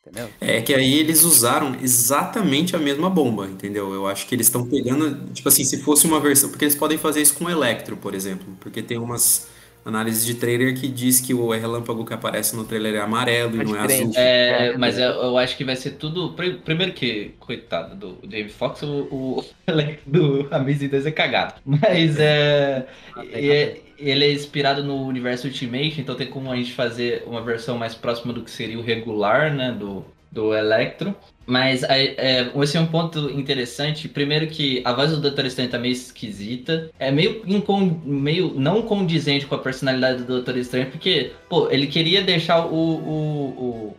[0.01, 0.29] Entendeu?
[0.39, 3.93] É que aí eles usaram exatamente a mesma bomba, entendeu?
[3.93, 6.97] Eu acho que eles estão pegando, tipo assim, se fosse uma versão, porque eles podem
[6.97, 9.49] fazer isso com o Electro, por exemplo, porque tem umas
[9.87, 13.61] análises de trailer que diz que o relâmpago que aparece no trailer é amarelo e
[13.61, 14.11] É não é azul.
[14.15, 16.33] É, É, mas eu, eu acho que vai ser tudo.
[16.33, 19.45] pri- Primeiro que, coitado do Jamie Foxx, o, o
[20.05, 21.55] do Amazing 2 é cagado.
[21.65, 22.87] Mas é.
[23.15, 27.41] e é- ele é inspirado no universo Ultimate, então tem como a gente fazer uma
[27.43, 29.71] versão mais próxima do que seria o regular, né?
[29.71, 30.05] Do,
[30.37, 31.15] do Electro.
[31.45, 34.07] Mas é, é, esse é um ponto interessante.
[34.09, 35.45] Primeiro que a voz do Dr.
[35.45, 36.91] Estranho tá meio esquisita.
[36.99, 40.57] É meio, incon- meio não condizente com a personalidade do Dr.
[40.57, 43.97] Estranho, porque, pô, ele queria deixar o, o, o,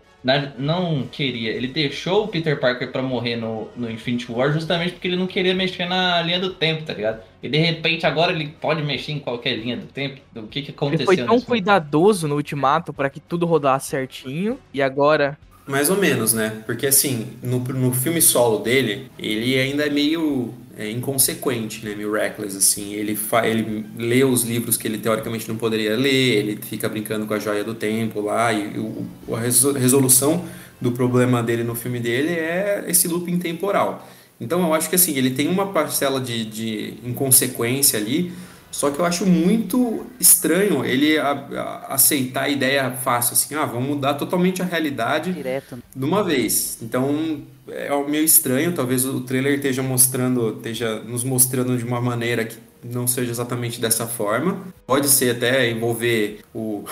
[0.58, 1.50] não queria.
[1.52, 5.26] Ele deixou o Peter Parker pra morrer no, no Infinity War justamente porque ele não
[5.26, 7.22] queria mexer na linha do tempo, tá ligado?
[7.42, 10.20] E de repente agora ele pode mexer em qualquer linha do tempo.
[10.36, 11.64] O que que Ele aconteceu foi tão nesse momento?
[11.64, 14.58] cuidadoso no Ultimato pra que tudo rodasse certinho.
[14.72, 15.38] E agora.
[15.68, 16.62] Mais ou menos, né?
[16.64, 21.94] Porque assim, no, no filme solo dele, ele ainda é meio é, inconsequente, né?
[21.94, 22.94] Meio reckless, assim.
[22.94, 27.26] Ele, fa ele lê os livros que ele teoricamente não poderia ler, ele fica brincando
[27.26, 30.44] com a joia do tempo lá, e o, a resol- resolução
[30.80, 34.08] do problema dele no filme dele é esse looping temporal.
[34.40, 38.32] Então eu acho que assim, ele tem uma parcela de, de inconsequência ali,
[38.70, 43.64] só que eu acho muito estranho ele a- a- aceitar a ideia fácil, assim, ah,
[43.64, 45.78] vamos mudar totalmente a realidade Direto.
[45.94, 46.78] de uma vez.
[46.82, 52.44] Então é meio estranho, talvez o trailer esteja mostrando, esteja nos mostrando de uma maneira
[52.44, 54.58] que não seja exatamente dessa forma.
[54.86, 56.84] Pode ser até envolver o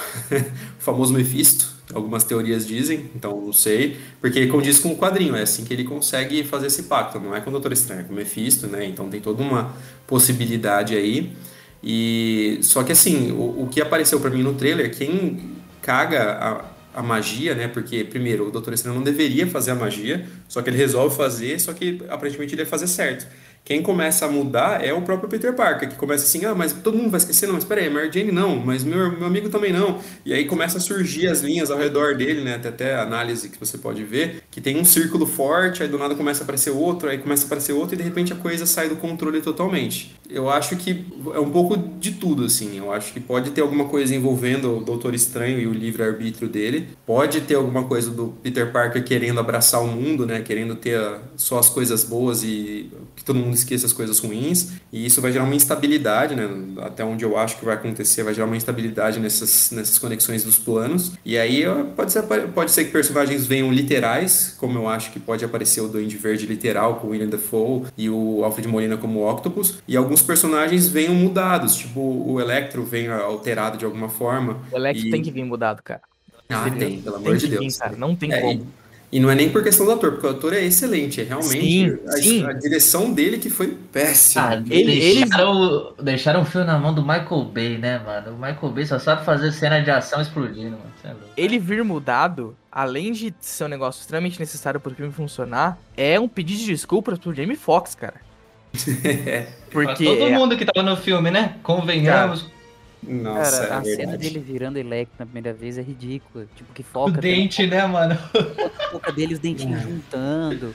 [0.79, 5.65] famoso Mephisto, algumas teorias dizem, então não sei, porque condiz com o quadrinho, é assim
[5.65, 8.17] que ele consegue fazer esse pacto, não é com o Doutor Estranho, é com o
[8.17, 8.85] Mephisto, né?
[8.85, 9.73] Então tem toda uma
[10.07, 11.33] possibilidade aí.
[11.89, 15.39] E só que assim, o, o que apareceu pra mim no trailer, quem
[15.81, 17.69] caga a, a magia, né?
[17.69, 21.61] Porque primeiro, o Doutor Estranho não deveria fazer a magia, só que ele resolve fazer,
[21.61, 23.29] só que aparentemente ele vai fazer certo.
[23.67, 26.97] Quem começa a mudar é o próprio Peter Parker, que começa assim, ah, mas todo
[26.97, 29.99] mundo vai esquecer, não, mas peraí, Mary Jane não, mas meu, meu amigo também não.
[30.25, 32.61] E aí começa a surgir as linhas ao redor dele, né?
[32.65, 36.15] Até a análise que você pode ver, que tem um círculo forte, aí do nada
[36.15, 38.89] começa a aparecer outro, aí começa a aparecer outro, e de repente a coisa sai
[38.89, 40.15] do controle totalmente.
[40.31, 41.05] Eu acho que
[41.35, 42.79] é um pouco de tudo, assim.
[42.79, 46.91] Eu acho que pode ter alguma coisa envolvendo o Doutor Estranho e o livre-arbítrio dele.
[47.05, 50.41] Pode ter alguma coisa do Peter Parker querendo abraçar o mundo, né?
[50.41, 54.73] Querendo ter ah, só as coisas boas e que todo mundo esqueça as coisas ruins.
[54.93, 56.49] E isso vai gerar uma instabilidade, né?
[56.79, 60.57] Até onde eu acho que vai acontecer, vai gerar uma instabilidade nessas, nessas conexões dos
[60.59, 61.13] planos.
[61.25, 61.65] E aí
[61.97, 65.89] pode ser, pode ser que personagens venham literais, como eu acho que pode aparecer o
[65.89, 69.79] Duende Verde literal com o William Dafoe e o Alfred Molina como Octopus.
[69.89, 74.59] E alguns personagens venham mudados, tipo o Electro vem alterado de alguma forma.
[74.71, 76.03] O Electro E- tem que vir mudado, cara.
[76.49, 77.77] Ah, tem, pelo tem amor de que vir, Deus.
[77.77, 77.97] cara.
[77.97, 78.61] Não tem É, como.
[78.63, 78.67] E
[79.21, 81.99] não é nem por questão do ator, porque o ator é excelente, é realmente Sim,
[82.07, 82.45] a, sim.
[82.45, 84.49] a direção dele que foi péssima.
[84.49, 88.33] Ah, Ele- deixaram, deixaram o fio na mão do Michael Bay, né, mano?
[88.33, 90.93] O Michael Bay só sabe fazer cena de ação explodindo, mano.
[91.05, 91.15] É.
[91.37, 96.27] Ele vir mudado, além de ser um negócio extremamente necessário pro filme funcionar, é um
[96.27, 98.21] pedido de desculpas pro Jamie Foxx, cara.
[99.05, 99.47] É.
[99.71, 101.55] Pra Porque todo mundo que tava no filme, né?
[101.63, 102.47] Convenhamos.
[103.07, 104.19] Nossa, Cara, a é cena verdade.
[104.19, 106.47] dele virando Electro na primeira vez é ridícula.
[106.57, 108.19] Tipo, que o foca dente, né, mano?
[108.89, 110.75] a boca dele, os dentinhos juntando.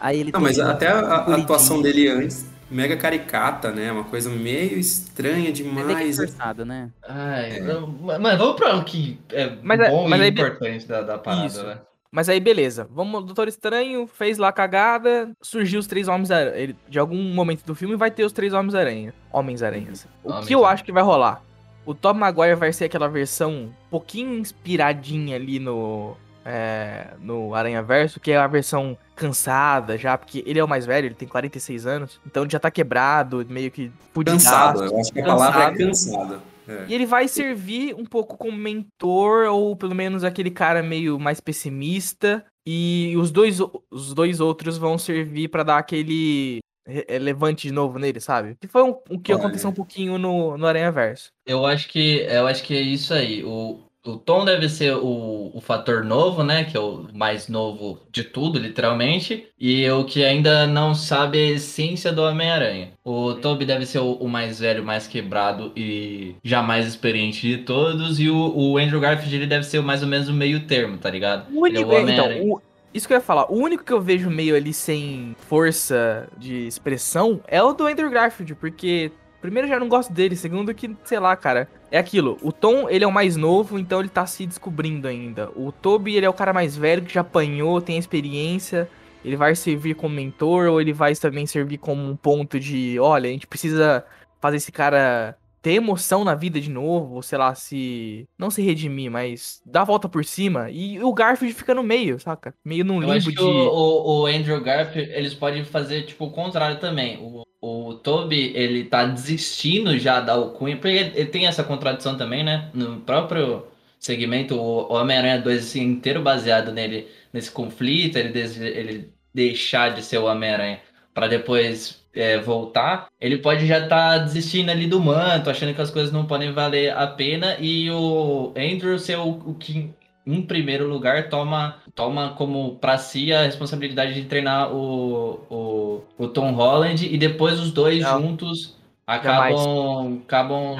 [0.00, 3.90] Aí ele Não, mas até a, a atuação dele antes, mega caricata, né?
[3.90, 6.16] Uma coisa meio estranha É demais.
[6.16, 6.90] forçado, né?
[7.08, 11.02] Ai, Mano, vamos pra o que é Mas é- bom mas e aí- importante da,
[11.02, 11.62] da parada, Isso.
[11.64, 11.78] né?
[12.10, 12.88] Mas aí, beleza.
[12.90, 16.56] Vamos, o Doutor Estranho fez lá a cagada, surgiu os três Homens-Aranha.
[16.56, 19.12] Ele- De algum momento do filme vai ter os três Homens-Aranha.
[19.30, 20.06] Homens-Aranhas.
[20.24, 21.42] O que eu acho que vai rolar?
[21.88, 26.14] O Tom Maguire vai ser aquela versão um pouquinho inspiradinha ali no.
[26.44, 30.84] é, no Aranha Verso, que é a versão cansada já, porque ele é o mais
[30.84, 34.44] velho, ele tem 46 anos, então ele já tá quebrado, meio que fudidaço.
[34.44, 36.42] Cansado, eu acho que a palavra é cansado.
[36.68, 36.84] É.
[36.88, 41.40] E ele vai servir um pouco como mentor, ou pelo menos aquele cara meio mais
[41.40, 42.44] pessimista.
[42.66, 43.60] E os dois,
[43.90, 46.58] os dois outros vão servir pra dar aquele
[46.88, 48.56] re- eh, levante de novo nele, sabe?
[48.60, 49.40] Que foi um- o que Olha.
[49.40, 51.30] aconteceu um pouquinho no, no Aranha Verso.
[51.46, 53.44] Eu acho que eu acho que é isso aí.
[53.44, 56.64] O, o Tom deve ser o, o fator novo, né?
[56.64, 59.46] Que é o mais novo de tudo, literalmente.
[59.58, 62.92] E o que ainda não sabe a essência do Homem-Aranha.
[63.04, 67.58] O Toby deve ser o, o mais velho, mais quebrado e já mais experiente de
[67.64, 68.18] todos.
[68.20, 71.10] E o, o Andrew Garfield ele deve ser mais ou menos o meio termo, tá
[71.10, 71.46] ligado?
[71.54, 72.62] O Ele é o é, então, o-
[72.92, 76.66] isso que eu ia falar, o único que eu vejo meio ali sem força de
[76.66, 81.18] expressão é o do Andrew Garfield, porque primeiro já não gosto dele, segundo que, sei
[81.18, 84.46] lá, cara, é aquilo, o Tom, ele é o mais novo, então ele tá se
[84.46, 85.50] descobrindo ainda.
[85.54, 88.88] O Toby, ele é o cara mais velho que já apanhou, tem experiência,
[89.24, 93.28] ele vai servir como mentor ou ele vai também servir como um ponto de, olha,
[93.28, 94.04] a gente precisa
[94.40, 95.36] fazer esse cara
[95.68, 98.26] ter emoção na vida de novo, ou sei lá, se.
[98.38, 100.70] Não se redimir, mas dar a volta por cima.
[100.70, 102.54] E o Garfield fica no meio, saca?
[102.64, 103.44] Meio num Eu acho limbo que de.
[103.44, 107.16] o, o, Andrew Garfield, eles podem fazer, tipo, o contrário também.
[107.18, 112.16] O, o Toby, ele tá desistindo já da alcunha, porque ele, ele tem essa contradição
[112.16, 112.70] também, né?
[112.74, 113.66] No próprio
[113.98, 119.94] segmento, o o Homem-Aranha 2, assim, inteiro baseado nele, nesse conflito, ele, dese- ele deixar
[119.94, 120.80] de ser o Homem-Aranha
[121.14, 125.90] pra depois é, voltar, ele pode já estar desistindo ali do manto, achando que as
[125.90, 129.90] coisas não podem valer a pena, e o Andrew ser o, o que
[130.26, 136.28] em primeiro lugar, toma, toma como pra si a responsabilidade de treinar o, o, o
[136.28, 138.20] Tom Holland e depois os dois Não.
[138.20, 138.76] juntos
[139.08, 139.54] Jamais.
[139.54, 140.20] acabam.
[140.26, 140.76] acabam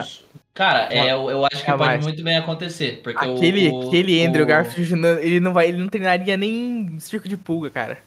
[0.52, 1.92] Cara, é, eu, eu acho que Jamais.
[1.92, 3.00] pode muito bem acontecer.
[3.02, 6.98] Porque o- Aquele, o, aquele Andrew o- Garfield, ele não vai, ele não treinaria nem
[6.98, 7.98] circo de pulga, cara.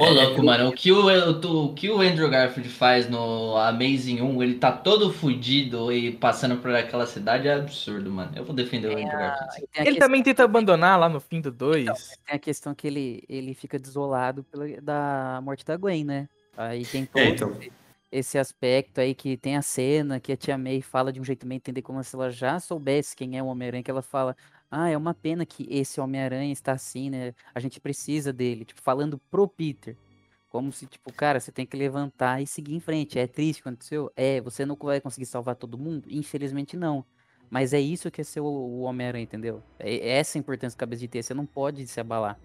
[0.00, 3.10] Ô, É, louco, eu- mano, o que o, o, o que o Andrew Garfield faz
[3.10, 8.30] no Amazing 1, ele tá todo fudido e passando por aquela cidade é absurdo, mano.
[8.36, 9.56] Eu vou defender o Andrew Garfield.
[9.56, 11.84] Ele questão- também tenta abandonar lá no fim do 2.
[12.24, 16.28] tem a questão que ele, ele fica desolado pela, da morte da Gwen, né?
[16.56, 17.50] Aí tem todo É, então.
[17.58, 17.72] esse,
[18.12, 21.44] esse aspecto aí que tem a cena que a tia May fala de um jeito
[21.44, 24.36] meio entender como se ela já soubesse quem é o Homem-Aranha, que ela fala,
[24.70, 27.34] ah, é uma pena que esse Homem-Aranha está assim, né?
[27.54, 29.96] A gente precisa dele, tipo, falando pro Peter.
[30.50, 33.18] Como se, tipo, cara, você tem que levantar e seguir em frente.
[33.18, 34.12] É triste o que aconteceu?
[34.16, 36.06] É, você não vai conseguir salvar todo mundo?
[36.10, 37.04] Infelizmente não.
[37.50, 39.62] Mas é isso que é ser o, Homem-Aranha, entendeu?
[39.78, 41.22] É, é essa a importância do cabeça de ter.
[41.22, 42.38] Você não pode se abalar.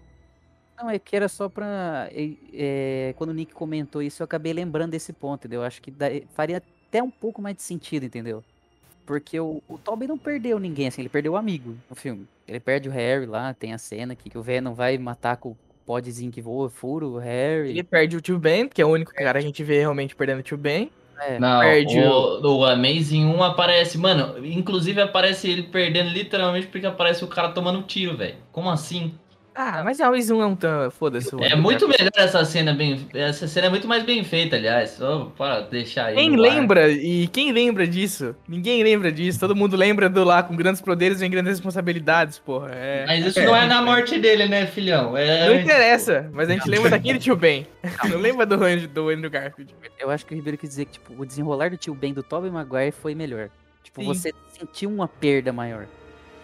[0.76, 2.08] Não, é que era só pra.
[2.12, 5.62] é, quando o Nick comentou isso, eu acabei lembrando desse ponto, entendeu?
[5.62, 5.92] Acho que
[6.34, 6.58] faria
[6.88, 8.42] até um pouco mais de sentido, entendeu?
[9.06, 12.26] Porque o, o Tobey não perdeu ninguém, assim, ele perdeu o amigo no filme.
[12.48, 15.50] Ele perde o Harry lá, tem a cena aqui que o Venom vai matar com
[15.50, 17.70] o podzinho que voa, fura o Harry.
[17.70, 20.16] Ele perde o Tio Ben, que é o único cara que a gente vê realmente
[20.16, 20.90] perdendo o Tio Ben.
[21.20, 26.86] É, Não, perde o, o Amazing 1 aparece, mano, inclusive aparece ele perdendo literalmente porque
[26.86, 28.36] aparece o cara tomando tiro, velho.
[28.50, 29.14] Como assim?
[29.54, 30.90] Ah, mas a Wiz 1 é um tão.
[30.90, 31.34] Foda-se.
[31.34, 32.10] o É muito Garfield.
[32.14, 33.06] melhor essa cena bem.
[33.14, 34.90] Essa cena é muito mais bem feita, aliás.
[34.90, 36.16] Só para deixar aí.
[36.16, 36.90] Quem lembra?
[36.90, 38.34] E quem lembra disso?
[38.48, 39.38] Ninguém lembra disso.
[39.38, 42.70] Todo mundo lembra do lá com grandes poderes vem grandes responsabilidades, porra.
[42.72, 43.04] É...
[43.06, 45.16] Mas isso não é na morte dele, né, filhão?
[45.16, 45.48] É...
[45.48, 47.66] Não interessa, mas a gente lembra daquele tio Ben.
[48.10, 49.72] Não lembra do, Andrew- do Andrew Garfield.
[50.00, 52.22] eu acho que o Ribeiro quis dizer que, tipo, o desenrolar do tio Ben do
[52.24, 53.50] Tobey Maguire foi melhor.
[53.84, 54.06] Tipo, Sim.
[54.08, 55.86] você sentiu uma perda maior.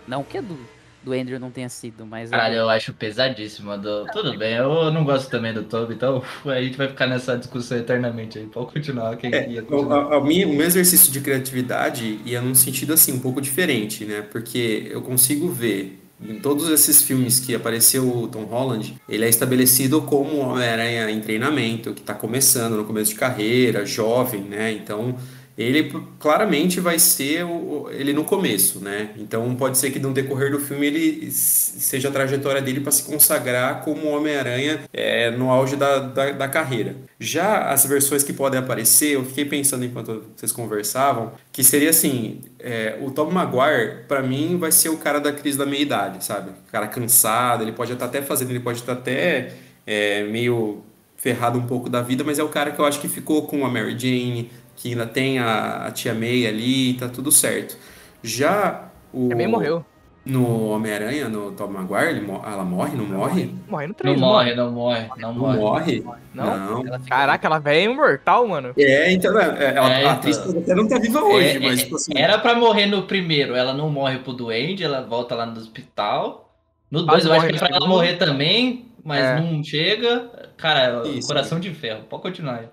[0.06, 0.56] Não que a do,
[1.02, 2.32] do Andrew não tenha sido, mas.
[2.32, 3.70] a Caralho, do- eu acho pesadíssimo.
[3.70, 4.06] a Do...
[4.12, 7.78] Tudo bem, eu não gosto também do Toby, então a gente vai ficar nessa discussão
[7.78, 8.46] eternamente aí.
[8.46, 10.12] Pode continuar, quem É, ia o, continuar.
[10.12, 14.04] a- a minha- o meu exercício de criatividade ia num sentido assim, um pouco diferente,
[14.04, 14.22] né?
[14.22, 19.28] Porque eu consigo ver em todos esses filmes que apareceu o Tom Holland, ele é
[19.28, 24.70] estabelecido como um Homem-Aranha em treinamento, que está começando no começo de carreira, jovem, né?
[24.72, 25.16] Então
[25.62, 29.10] ele claramente vai ser o, ele no começo, né?
[29.18, 33.02] Então pode ser que no decorrer do filme ele seja a trajetória dele para se
[33.02, 36.96] consagrar como Homem-Aranha é, no auge da, da, da carreira.
[37.18, 42.40] Já as versões que podem aparecer, eu fiquei pensando enquanto vocês conversavam, que seria assim,
[42.58, 46.50] é, o Tom Maguire, para mim, vai ser o cara da crise da meia-idade, sabe?
[46.50, 49.52] O cara cansado, ele pode estar até fazendo, ele pode estar até
[49.86, 50.82] é, meio
[51.18, 53.66] ferrado um pouco da vida, mas é o cara que eu acho que ficou com
[53.66, 54.50] a Mary Jane,
[54.80, 57.76] que ainda tem a, a tia May ali, tá tudo certo.
[58.22, 59.84] Já o Também morreu.
[60.24, 63.54] no Homem-Aranha, no Tom Maguire, ele mo- ela morre, não morre?
[63.68, 64.20] Morre no Não 3.
[64.20, 66.00] morre, não morre, não Não morre.
[66.00, 66.04] morre?
[66.32, 66.82] Não?
[66.84, 67.00] Não.
[67.08, 68.72] Caraca, ela é imortal, mano.
[68.78, 70.62] É, então, é, ela, É, a atriz então.
[70.62, 72.12] até não tá viva hoje, É, mas é, tipo assim.
[72.16, 76.54] Era pra morrer no primeiro, ela não morre pro duende, ela volta lá no hospital.
[76.90, 79.40] No Quase 2 eu acho morre que é pra ela morrer também, mas É.
[79.40, 80.30] não chega.
[80.56, 81.28] Cara, Isso.
[81.28, 82.04] coração de ferro.
[82.08, 82.66] Pode continuar aí.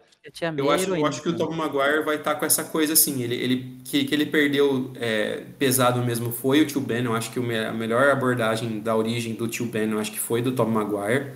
[0.58, 1.38] Eu acho, eu acho que o?
[1.38, 5.44] Tom Maguire vai estar com essa coisa assim, ele, ele que, que ele perdeu é,
[5.58, 9.48] pesado mesmo foi o Tio Ben, eu acho que a melhor abordagem da origem do
[9.48, 11.32] Tio Ben, eu acho que foi do Tom Maguire.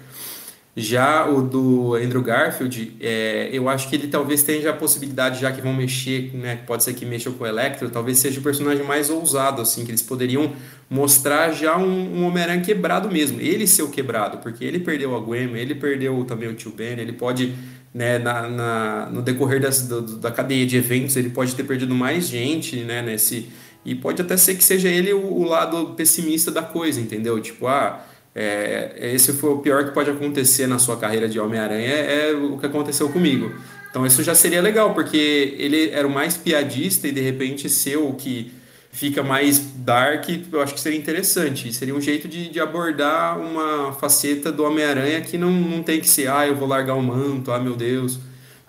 [0.76, 5.52] Já o do Andrew Garfield, é, eu acho que ele talvez tenha a possibilidade, já
[5.52, 8.86] que vão mexer, né, pode ser que mexam com o Electro, talvez seja o personagem
[8.86, 10.54] mais ousado, assim, que eles poderiam
[10.90, 15.20] mostrar já um, um Homem-Aranha quebrado mesmo, ele ser o quebrado, porque ele perdeu a
[15.20, 17.54] Gwen, ele perdeu também o Tio Ben, ele pode,
[17.94, 21.94] né, na, na- no decorrer das, do- da cadeia de eventos, ele pode ter perdido
[21.96, 23.50] mais gente, né, nesse...
[23.84, 27.40] E pode até ser que seja ele o, o lado pessimista da coisa, entendeu?
[27.42, 31.90] Tipo, ah, é, esse foi o pior que pode acontecer na sua carreira de Homem-Aranha,
[31.92, 33.52] é o que aconteceu comigo.
[33.90, 37.98] Então isso já seria legal, porque ele era o mais piadista e de repente ser
[37.98, 38.52] o que
[38.92, 41.74] fica mais dark, eu acho que seria interessante.
[41.74, 46.08] Seria um jeito de, de abordar uma faceta do Homem-Aranha que não, não tem que
[46.08, 48.20] ser, ah, eu vou largar o manto, ah, meu Deus.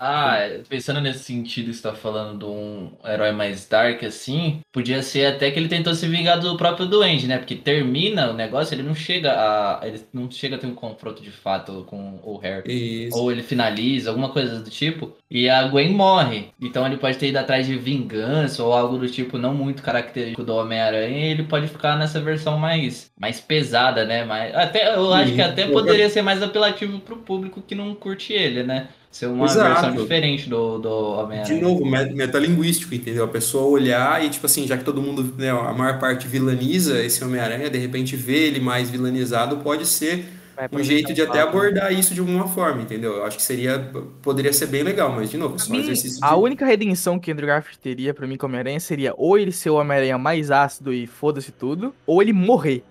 [0.05, 0.37] Ah,
[0.69, 5.27] pensando nesse sentido que você tá falando de um herói mais dark assim, podia ser
[5.27, 7.39] até que ele tentou se vingar do próprio Duende, né?
[7.39, 9.81] Porque termina o negócio, ele não chega a.
[9.87, 13.07] Ele não chega a ter um confronto de fato com o Harry.
[13.07, 13.17] Isso.
[13.17, 16.49] Ou ele finaliza, alguma coisa do tipo, e a Gwen morre.
[16.61, 20.43] Então ele pode ter ido atrás de vingança ou algo do tipo não muito característico
[20.43, 24.25] do Homem-Aranha, e ele pode ficar nessa versão mais, mais pesada, né?
[24.25, 28.33] Mais, até, eu acho que até poderia ser mais apelativo pro público que não curte
[28.33, 28.89] ele, né?
[29.13, 29.69] Ser uma Exato.
[29.83, 31.45] versão diferente do, do Homem-Aranha.
[31.55, 33.25] De novo, me- metalinguístico, entendeu?
[33.25, 37.01] A pessoa olhar e, tipo assim, já que todo mundo, né, a maior parte vilaniza
[37.03, 40.25] esse Homem-Aranha, de repente ver ele mais vilanizado pode ser
[40.71, 43.17] um jeito de até abordar isso de alguma forma, entendeu?
[43.17, 43.91] Eu acho que seria,
[44.23, 46.25] poderia ser bem legal, mas de novo, só um exercício de...
[46.27, 49.71] a única redenção que Andrew Garfield teria pra mim como Homem-Aranha seria ou ele ser
[49.71, 52.83] o Homem-Aranha mais ácido e foda-se tudo, ou ele morrer.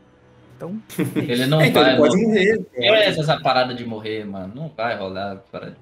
[0.58, 0.80] Então,
[1.16, 2.58] Ele não É, então vai ele pode morrer.
[2.58, 2.66] morrer.
[2.76, 4.52] É essa, essa parada de morrer, mano.
[4.56, 5.38] Não vai rolar.
[5.52, 5.76] Para...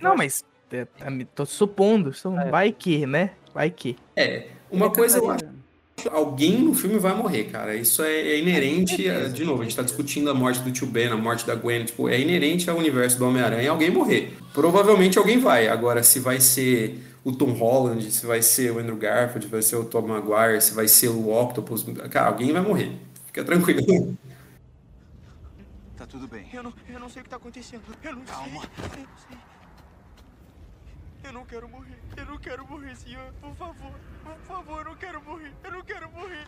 [0.00, 2.50] não, mas é, tá tô supondo, só É.
[2.50, 3.30] vai que, né?
[3.54, 3.96] Vai que.
[4.16, 5.44] É, uma coisa eu acho
[6.10, 7.76] alguém no filme vai morrer, cara.
[7.76, 9.08] Isso é, é inerente.
[9.08, 11.54] a- de novo, a gente tá discutindo a morte do tio Ben, a morte da
[11.54, 11.84] Gwen.
[11.84, 14.36] Tipo, é inerente ao universo do Homem-Aranha alguém morrer.
[14.52, 15.68] Provavelmente alguém vai.
[15.68, 19.62] Agora, se vai ser o Tom Holland, se vai ser o Andrew Garfield, se vai
[19.62, 21.84] ser o Tom Maguire, se vai ser o Octopus.
[22.10, 22.90] Cara, alguém vai morrer.
[23.26, 24.16] Fica tranquilo.
[26.12, 26.46] Tudo bem.
[26.52, 27.82] Eu não, eu não sei o que tá acontecendo.
[28.02, 28.60] Eu não Calma.
[28.60, 29.02] sei.
[29.02, 29.38] Eu não sei.
[31.24, 31.98] Eu não quero morrer.
[32.14, 33.32] Eu não quero morrer, senhor.
[33.40, 33.98] Por favor.
[34.22, 35.54] Por favor, eu não quero morrer.
[35.64, 36.46] Eu não quero morrer.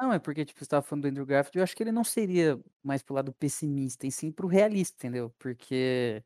[0.00, 2.02] Não, é porque, tipo, você tava falando do Andrew Garfield, eu acho que ele não
[2.04, 5.30] seria mais pro lado pessimista, e sim pro realista, entendeu?
[5.38, 6.22] Porque,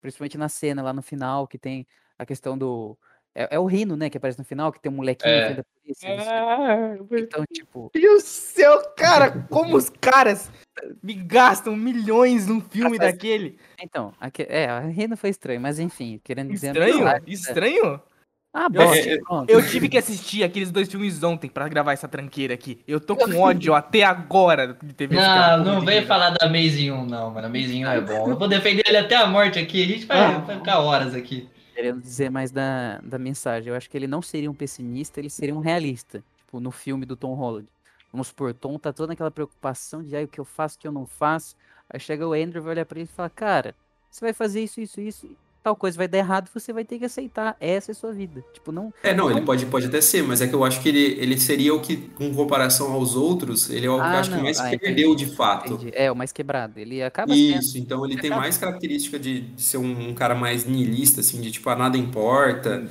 [0.00, 1.86] principalmente na cena lá no final, que tem
[2.18, 2.96] a questão do.
[3.34, 5.54] É, é o Rino, né, que aparece no final, que tem um molequinho É.
[5.54, 6.08] da polícia.
[7.10, 7.90] Meu Então, tipo.
[7.92, 10.50] Deus do céu, cara, como os caras
[11.02, 13.58] me gastam milhões num filme daquele.
[13.78, 16.68] Então, aque- é, a Rino foi estranho, mas enfim, querendo dizer.
[16.68, 16.98] a Estranho?
[17.04, 17.32] mensagem, né?
[17.32, 18.02] Estranho?
[18.52, 19.50] Ah, Eu- bosta, pronto.
[19.50, 22.80] Eu tive que assistir aqueles dois filmes ontem pra gravar essa tranqueira aqui.
[22.88, 26.46] Eu tô com ódio até agora de ter visto aquela Não, não vem falar da
[26.46, 27.46] Amazing 1, não, mano.
[27.48, 28.30] Amazing 1 é bom.
[28.30, 29.82] Eu vou defender ele até a morte aqui.
[29.82, 30.38] A gente vai, Ah.
[30.38, 31.48] vai ficar horas aqui.
[31.74, 33.68] Querendo dizer mais da, da mensagem.
[33.68, 36.24] Eu acho que ele não seria um pessimista, ele seria um realista.
[36.38, 37.66] Tipo, no filme do Tom Holland.
[38.10, 40.88] Vamos supor, Tom tá toda naquela preocupação de aí o que eu faço, o que
[40.88, 41.54] eu não faço.
[41.90, 43.74] Aí chega o Andrew, vai olhar pra ele e fala, cara,
[44.10, 45.28] você vai fazer isso, isso, isso,
[45.66, 47.56] tal coisa vai dar errado, você vai ter que aceitar.
[47.60, 48.44] Essa é a sua vida.
[48.54, 48.94] Tipo, não.
[49.02, 51.36] É, não, ele pode, pode até ser, mas é que eu acho que ele, ele
[51.40, 54.40] seria o que, com comparação aos outros, ele é o que eu Ah, acho que
[54.40, 55.72] mais ah, perdeu entendi, de fato.
[55.72, 55.90] Entendi.
[55.92, 56.78] É, o mais quebrado.
[56.78, 57.58] Ele acaba sendo.
[57.58, 61.20] Isso, então ele tem acaba- mais característica de, de ser um, um cara mais niilista,
[61.20, 62.86] assim, de tipo, ah, nada importa,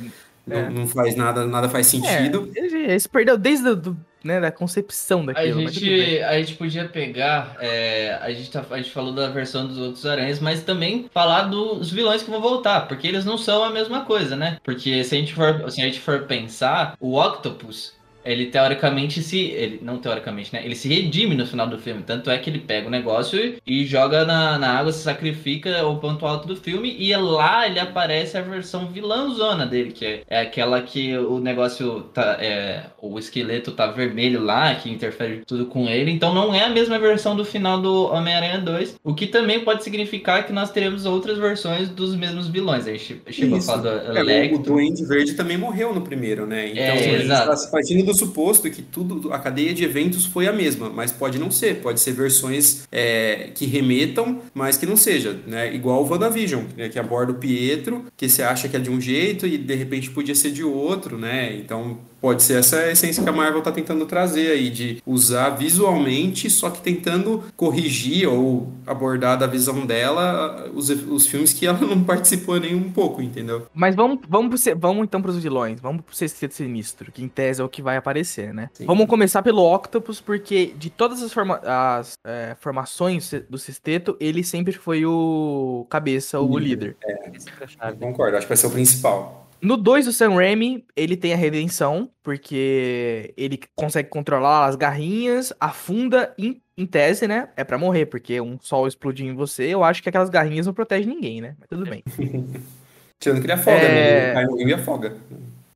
[0.50, 0.64] É.
[0.64, 2.52] não, não faz nada, nada faz sentido.
[2.56, 5.58] É, ele, ele se perdeu desde do- né, da concepção A daquilo.
[5.58, 5.70] bem.
[5.70, 7.56] gente, a gente podia pegar.
[7.60, 11.44] é, a, gente tá, a gente falou da versão dos outros aranhas, mas também falar
[11.44, 14.58] dos vilões que vão voltar, porque eles não são a mesma coisa, né?
[14.64, 17.94] Porque se a gente for, se a gente for pensar, o Octopus.
[18.26, 19.40] Ele teoricamente se.
[19.40, 20.62] Ele, não teoricamente, né?
[20.64, 22.04] Ele se redime no final do filme.
[22.04, 25.84] Tanto é que ele pega o negócio e, joga na, na água, se sacrifica é
[25.84, 26.96] o ponto alto do filme.
[26.98, 32.02] E lá ele aparece a versão vilãozona dele, que é, é aquela que o negócio
[32.14, 32.38] tá.
[32.40, 36.12] É, o esqueleto tá vermelho lá, que interfere tudo com ele.
[36.12, 38.98] Então não é a mesma versão do final do Homem-Aranha 2.
[39.04, 42.88] O que também pode significar que nós teremos outras versões dos mesmos vilões.
[42.88, 44.64] A gente chegou a falar do É, o, o Electro.
[44.64, 46.70] Duende Verde também morreu no primeiro, né?
[46.70, 47.52] Então É, a gente exato.
[47.54, 51.38] está partindo do suposto que tudo, a cadeia de eventos foi a mesma, mas pode
[51.38, 55.74] não ser, pode ser versões é, que remetam, mas que não seja, né?
[55.74, 56.90] Igual o WandaVision, né?
[56.90, 60.10] que aborda o Pietro, que você acha que é de um jeito e de repente
[60.10, 61.56] podia ser de outro, né?
[61.56, 66.50] Então pode ser essa essência que a Marvel tá tentando trazer aí, de usar visualmente,
[66.50, 72.04] só que tentando corrigir ou abordar da visão dela os, os filmes que ela não
[72.04, 73.68] participou nem um pouco, entendeu?
[73.76, 75.80] Mas vamos, vamos, pro, vamos então pros vilões.
[75.80, 78.72] Vamos pro Sexteto Sinistro, que em tese é o que vai aparecer, né?
[78.74, 78.88] Sim.
[78.88, 84.44] Vamos começar pelo Octopus, porque de todas as, forma- as, é, formações do Sexteto, ele
[84.44, 86.96] sempre foi o cabeça, o Líder.
[87.04, 87.32] líder.
[87.62, 88.00] É a chave.
[88.00, 89.45] concordo, acho que vai ser o principal.
[89.62, 95.52] No 2 do Sam Raimi, ele tem a redenção, porque ele consegue controlar as garrinhas,
[95.60, 97.50] afunda em, em tese, né?
[97.56, 100.74] É pra morrer, porque um sol explodindo em você, eu acho que aquelas garrinhas não
[100.74, 101.56] protegem ninguém, né?
[101.60, 102.04] Mas tudo bem.
[103.20, 104.34] Tirando que ele afoga, É.
[104.36, 104.48] né?
[104.58, 105.16] Ele afoga.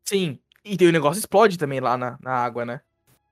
[0.08, 0.38] Sim.
[0.64, 2.82] E tem o negócio explode também lá na, na água, né?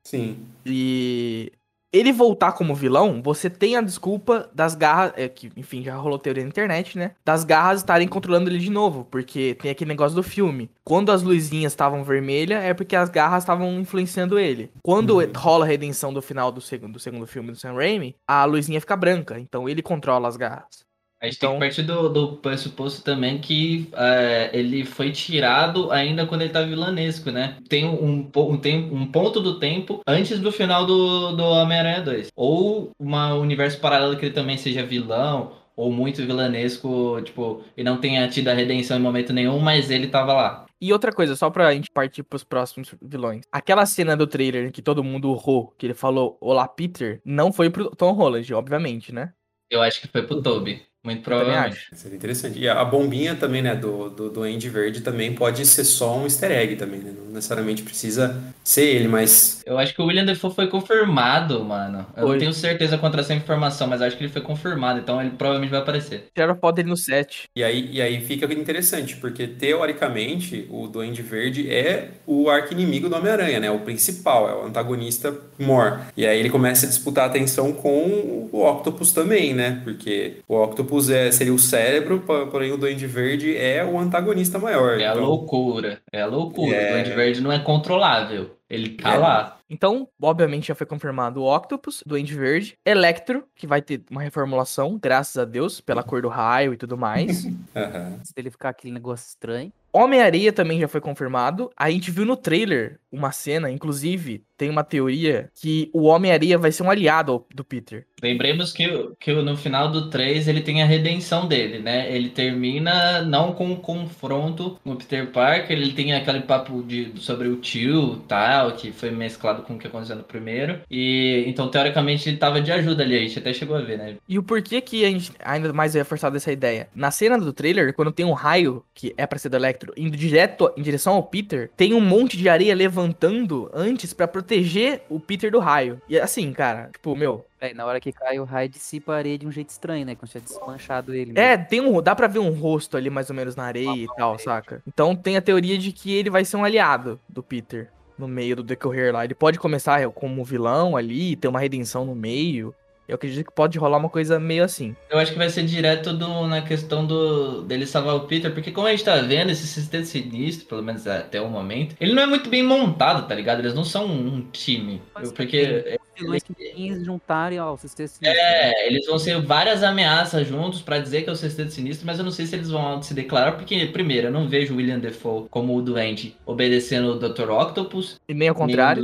[0.04, 0.40] Sim.
[0.66, 1.52] E
[1.92, 6.20] ele voltar como vilão, você tem a desculpa das garras, é, que enfim, já rolou
[6.20, 7.12] teoria na internet, né?
[7.26, 10.70] Das garras estarem controlando ele de novo, porque tem aquele negócio do filme.
[10.84, 14.72] Quando as luzinhas estavam vermelhas, é porque as garras estavam influenciando ele.
[14.84, 15.32] Quando Uhum.
[15.36, 18.80] rola a redenção do final do segundo, do segundo filme do Sam Raimi, a luzinha
[18.82, 20.87] fica branca, então ele controla as garras.
[21.20, 25.92] A gente Então- tem que partir do, do pressuposto também que é, ele foi tirado
[25.92, 27.58] ainda quando ele tá vilanesco, né?
[27.68, 32.28] Tem um, um, tem um ponto do tempo antes do final do, do Homem-Aranha 2.
[32.36, 37.98] Ou um universo paralelo que ele também seja vilão, ou muito vilanesco, tipo, e não
[37.98, 40.66] tenha tido a redenção em momento nenhum, mas ele tava lá.
[40.80, 43.44] E outra coisa, só pra gente partir pros próximos vilões.
[43.52, 47.70] Aquela cena do trailer que todo mundo urrou, que ele falou Olá, Peter, não foi
[47.72, 49.34] pro Tom Holland, obviamente, né?
[49.72, 50.82] Eu acho que foi pro Toby.
[51.08, 51.88] Muito provavelmente.
[51.94, 52.60] Seria interessante.
[52.60, 56.26] E a, bombinha também, né, do, do, do Andy Verde também pode ser só um
[56.26, 57.14] easter egg também, né?
[57.18, 62.06] Não necessariamente precisa ser ele, mas Eu acho que o William Defoe foi confirmado, mano.
[62.18, 62.32] Eu Foi.
[62.34, 65.70] não tenho certeza contra essa informação, mas acho que ele foi confirmado, então ele provavelmente
[65.70, 66.28] vai aparecer.
[66.36, 67.44] Tiraram foto dele no set.
[67.56, 73.16] E aí, e aí fica interessante, porque teoricamente o Duende Verde é o arqui-inimigo do
[73.16, 73.72] Homem-Aranha, né?
[73.72, 76.02] O principal, é o antagonista mor.
[76.18, 79.80] E aí ele começa a disputar a atenção com o Octopus também, né?
[79.84, 84.58] Porque o Octopus é, seria o cérebro, po- porém o Duende Verde é o antagonista
[84.60, 85.00] maior.
[85.00, 86.00] É a Então, loucura.
[86.12, 86.76] É a loucura.
[86.76, 86.90] É.
[86.90, 88.52] O Duende Verde não é controlável.
[88.70, 89.18] Ele tá É.
[89.18, 89.58] lá.
[89.70, 94.98] Então, obviamente, já foi confirmado o Octopus, Duende Verde, Electro, que vai ter uma reformulação,
[95.02, 97.46] graças a Deus, pela cor do raio e tudo mais.
[97.76, 98.16] aham.
[98.20, 99.72] Antes dele ficar aquele negócio estranho.
[99.98, 101.70] Homem-Areia também já foi confirmado.
[101.76, 106.72] A gente viu no trailer uma cena, inclusive, tem uma teoria que o Homem-Areia vai
[106.72, 108.06] ser um aliado do Peter.
[108.22, 108.88] Lembremos que,
[109.20, 112.12] que no final do 3 ele tem a redenção dele, né?
[112.12, 117.14] Ele termina não com um confronto com o Peter Parker, ele tem aquele papo de,
[117.18, 120.82] sobre o tio tal, que foi mesclado com o que aconteceu no primeiro.
[120.90, 124.16] E então, teoricamente, ele tava de ajuda ali, a gente até chegou a ver, né?
[124.28, 126.90] E o porquê que a gente ainda mais é forçado essa ideia?
[126.96, 130.18] Na cena do trailer, quando tem um raio, que é pra ser do Electro, indo
[130.18, 135.20] direto em direção ao Peter, tem um monte de areia levantando antes pra proteger o
[135.20, 136.02] Peter do raio.
[136.10, 139.38] E assim, cara, tipo, meu, É, na hora que cai o raio dissipa a areia
[139.38, 140.16] de um jeito estranho, né?
[140.16, 141.34] Como se tivesse desmanchado ele.
[141.36, 141.70] É, mesmo.
[141.70, 144.38] tem um, dá pra ver um rosto ali mais ou menos na areia e tal,
[144.38, 144.82] saca?
[144.88, 148.56] Então tem a teoria de que ele vai ser um aliado do Peter no meio
[148.56, 149.24] do decorrer lá.
[149.24, 152.74] Ele pode começar como vilão ali, ter uma redenção no meio.
[153.08, 154.94] Eu acredito que pode rolar uma coisa meio assim.
[155.10, 158.70] Eu acho que vai ser direto do- na questão do dele salvar o Peter, porque
[158.72, 162.24] como a gente tá vendo, esse sistema sinistro, pelo menos até o momento, ele não
[162.24, 163.60] é muito bem montado, tá ligado?
[163.60, 165.02] Eles não são um time.
[165.16, 168.42] Mas Porque Os vilões que tem se juntarem ao sistema sinistro.
[168.42, 172.18] É, eles vão ser várias ameaças juntos pra dizer que é o Sexteto Sinistro, mas
[172.20, 175.00] eu não sei se eles vão se declarar, porque, primeiro, eu não vejo o William
[175.00, 177.52] Defoe como o doente obedecendo o Dr.
[177.52, 178.16] Octopus.
[178.28, 179.04] E nem ao contrário.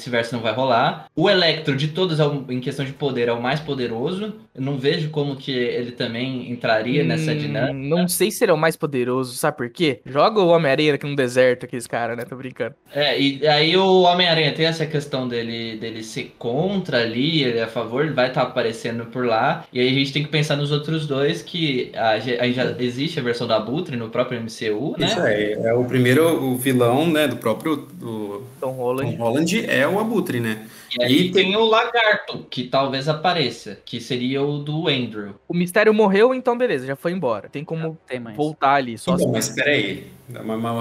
[0.00, 1.06] Vice-versa não vai rolar.
[1.14, 4.34] O Electro, de todos, é em questão de poder, é o mais poderoso.
[4.54, 7.72] Eu não vejo como que ele também entraria nessa Hum, dinâmica.
[7.72, 10.00] Não sei se ele é o mais poderoso, sabe por quê?
[10.04, 12.24] Joga o Homem-Areia aqui no deserto, aqueles caras, né?
[12.24, 12.74] Tô brincando.
[12.92, 17.62] É, e aí o Homem-Aranha tem essa questão dele, dele ser contra ali, ele é
[17.64, 19.64] a favor, ele vai estar aparecendo por lá.
[19.72, 23.18] E aí a gente tem que pensar nos outros dois, que a, aí já existe
[23.20, 25.06] a versão da Abutre no próprio MCU, né?
[25.06, 28.70] Isso é, é o primeiro o vilão, né, do próprio do Tom
[29.00, 29.16] Tom Holland.
[29.16, 30.66] Holland é o Abutre, né?
[30.98, 35.34] E aí E tem o Lagarto, que talvez apareça, que seria o do Andrew.
[35.48, 37.48] O mistério morreu, então beleza, já foi embora.
[37.48, 38.96] Tem como Tem voltar ali.
[38.98, 40.06] Só Então, se- mas peraí.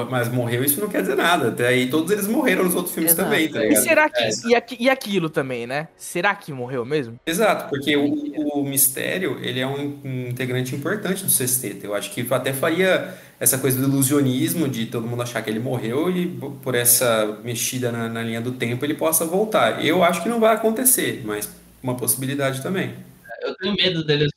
[0.10, 1.50] Mas, morreu, isso não quer dizer nada.
[1.50, 3.30] Até aí todos eles morreram nos outros filmes Exato.
[3.30, 3.84] também, tá E ligado?
[3.84, 4.22] será que.
[4.24, 4.30] É.
[4.48, 5.88] E, aqui- e aquilo também, né?
[5.98, 7.20] Será que morreu mesmo?
[7.26, 11.84] Exato, porque o, o Mistério, ele é um, um integrante importante do sexteto.
[11.86, 15.60] Eu acho que até faria essa coisa do ilusionismo, de todo mundo achar que ele
[15.60, 16.28] morreu e
[16.62, 19.84] por essa mexida na, na linha do tempo ele possa voltar.
[19.86, 21.50] Eu acho que não vai acontecer, mas
[21.82, 22.94] uma possibilidade também.
[23.42, 24.30] Eu tenho medo deles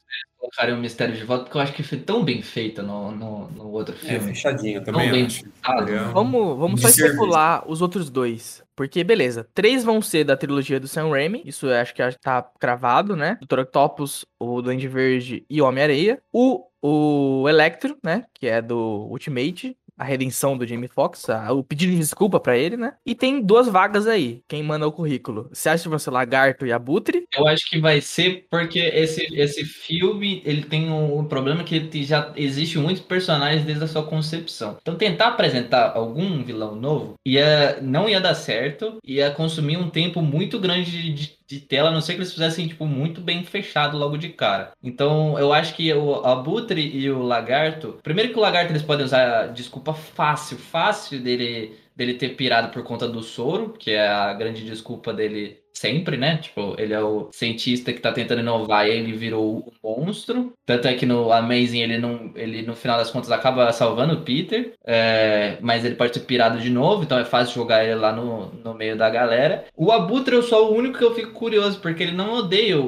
[0.55, 3.51] colocarem o mistério de volta, porque eu acho que foi tão bem feito no, no,
[3.51, 4.29] no outro É, filme.
[4.29, 5.91] fechadinho, eu tão também bem pensado.
[5.93, 7.15] Um- Vamos, vamos só serviço.
[7.15, 8.63] especular os outros dois.
[8.77, 11.43] Porque, beleza, três vão ser da trilogia do Sam Raimi.
[11.45, 13.39] Isso eu acho que já tá cravado, né?
[13.43, 13.61] Dr.
[13.61, 16.21] Octopus, o Duende Verde e o Homem-Areia.
[16.33, 18.25] O, o Electro, né?
[18.35, 19.77] Que é do Ultimate.
[19.99, 21.27] A redenção do Jamie Foxx.
[21.51, 22.95] o pedido de desculpa pra ele, né?
[23.07, 24.43] E tem duas vagas aí.
[24.49, 25.49] Quem manda o currículo?
[25.53, 27.25] Você acha que vão ser Lagarto e Abutre?
[27.35, 32.03] Eu acho que vai ser porque esse, esse filme ele tem um, um problema que
[32.05, 34.77] já existe muitos personagens desde a sua concepção.
[34.81, 40.21] Então tentar apresentar algum vilão novo ia não ia dar certo, ia consumir um tempo
[40.23, 43.45] muito grande de, de- de tela, a não ser que eles fizessem tipo muito bem
[43.45, 44.73] fechado logo de cara.
[44.83, 49.05] Então eu acho que o Abutre e o Lagarto, primeiro que o Lagarto eles podem
[49.05, 54.33] usar desculpa fácil, fácil dele dele ter pirado por conta do soro, que é a
[54.33, 56.39] grande desculpa dele sempre, né?
[56.39, 60.53] Tipo, ele é o cientista que tá tentando inovar e ele virou um monstro.
[60.65, 64.23] Tanto é que no Amazing ele não, ele no final das contas acaba salvando o
[64.23, 68.13] Peter, é, mas ele pode ter pirado de novo, então é fácil jogar ele lá
[68.13, 69.65] no, no meio da galera.
[69.77, 72.87] O Abutre eu sou o único que eu fico curioso, porque ele não odeia o,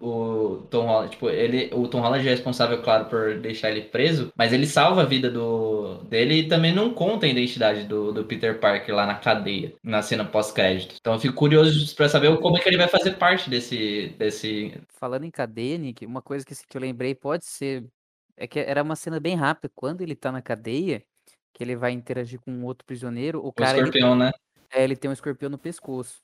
[0.00, 0.35] o, o
[0.70, 4.52] Tom Holland, tipo, ele, o Tom Holland é responsável, claro, por deixar ele preso, mas
[4.52, 8.58] ele salva a vida do dele e também não conta a identidade do, do Peter
[8.58, 10.96] Parker lá na cadeia, na cena pós-crédito.
[11.00, 14.72] Então eu fico curioso pra saber como é que ele vai fazer parte desse, desse
[14.98, 17.84] Falando em cadeia, Nick, uma coisa que, assim, que eu lembrei pode ser.
[18.36, 19.70] É que era uma cena bem rápida.
[19.74, 21.02] Quando ele tá na cadeia,
[21.52, 23.78] que ele vai interagir com um outro prisioneiro, o o cara.
[23.78, 24.32] Ele, escorpião, né?
[24.70, 26.22] é, ele tem um escorpião no pescoço.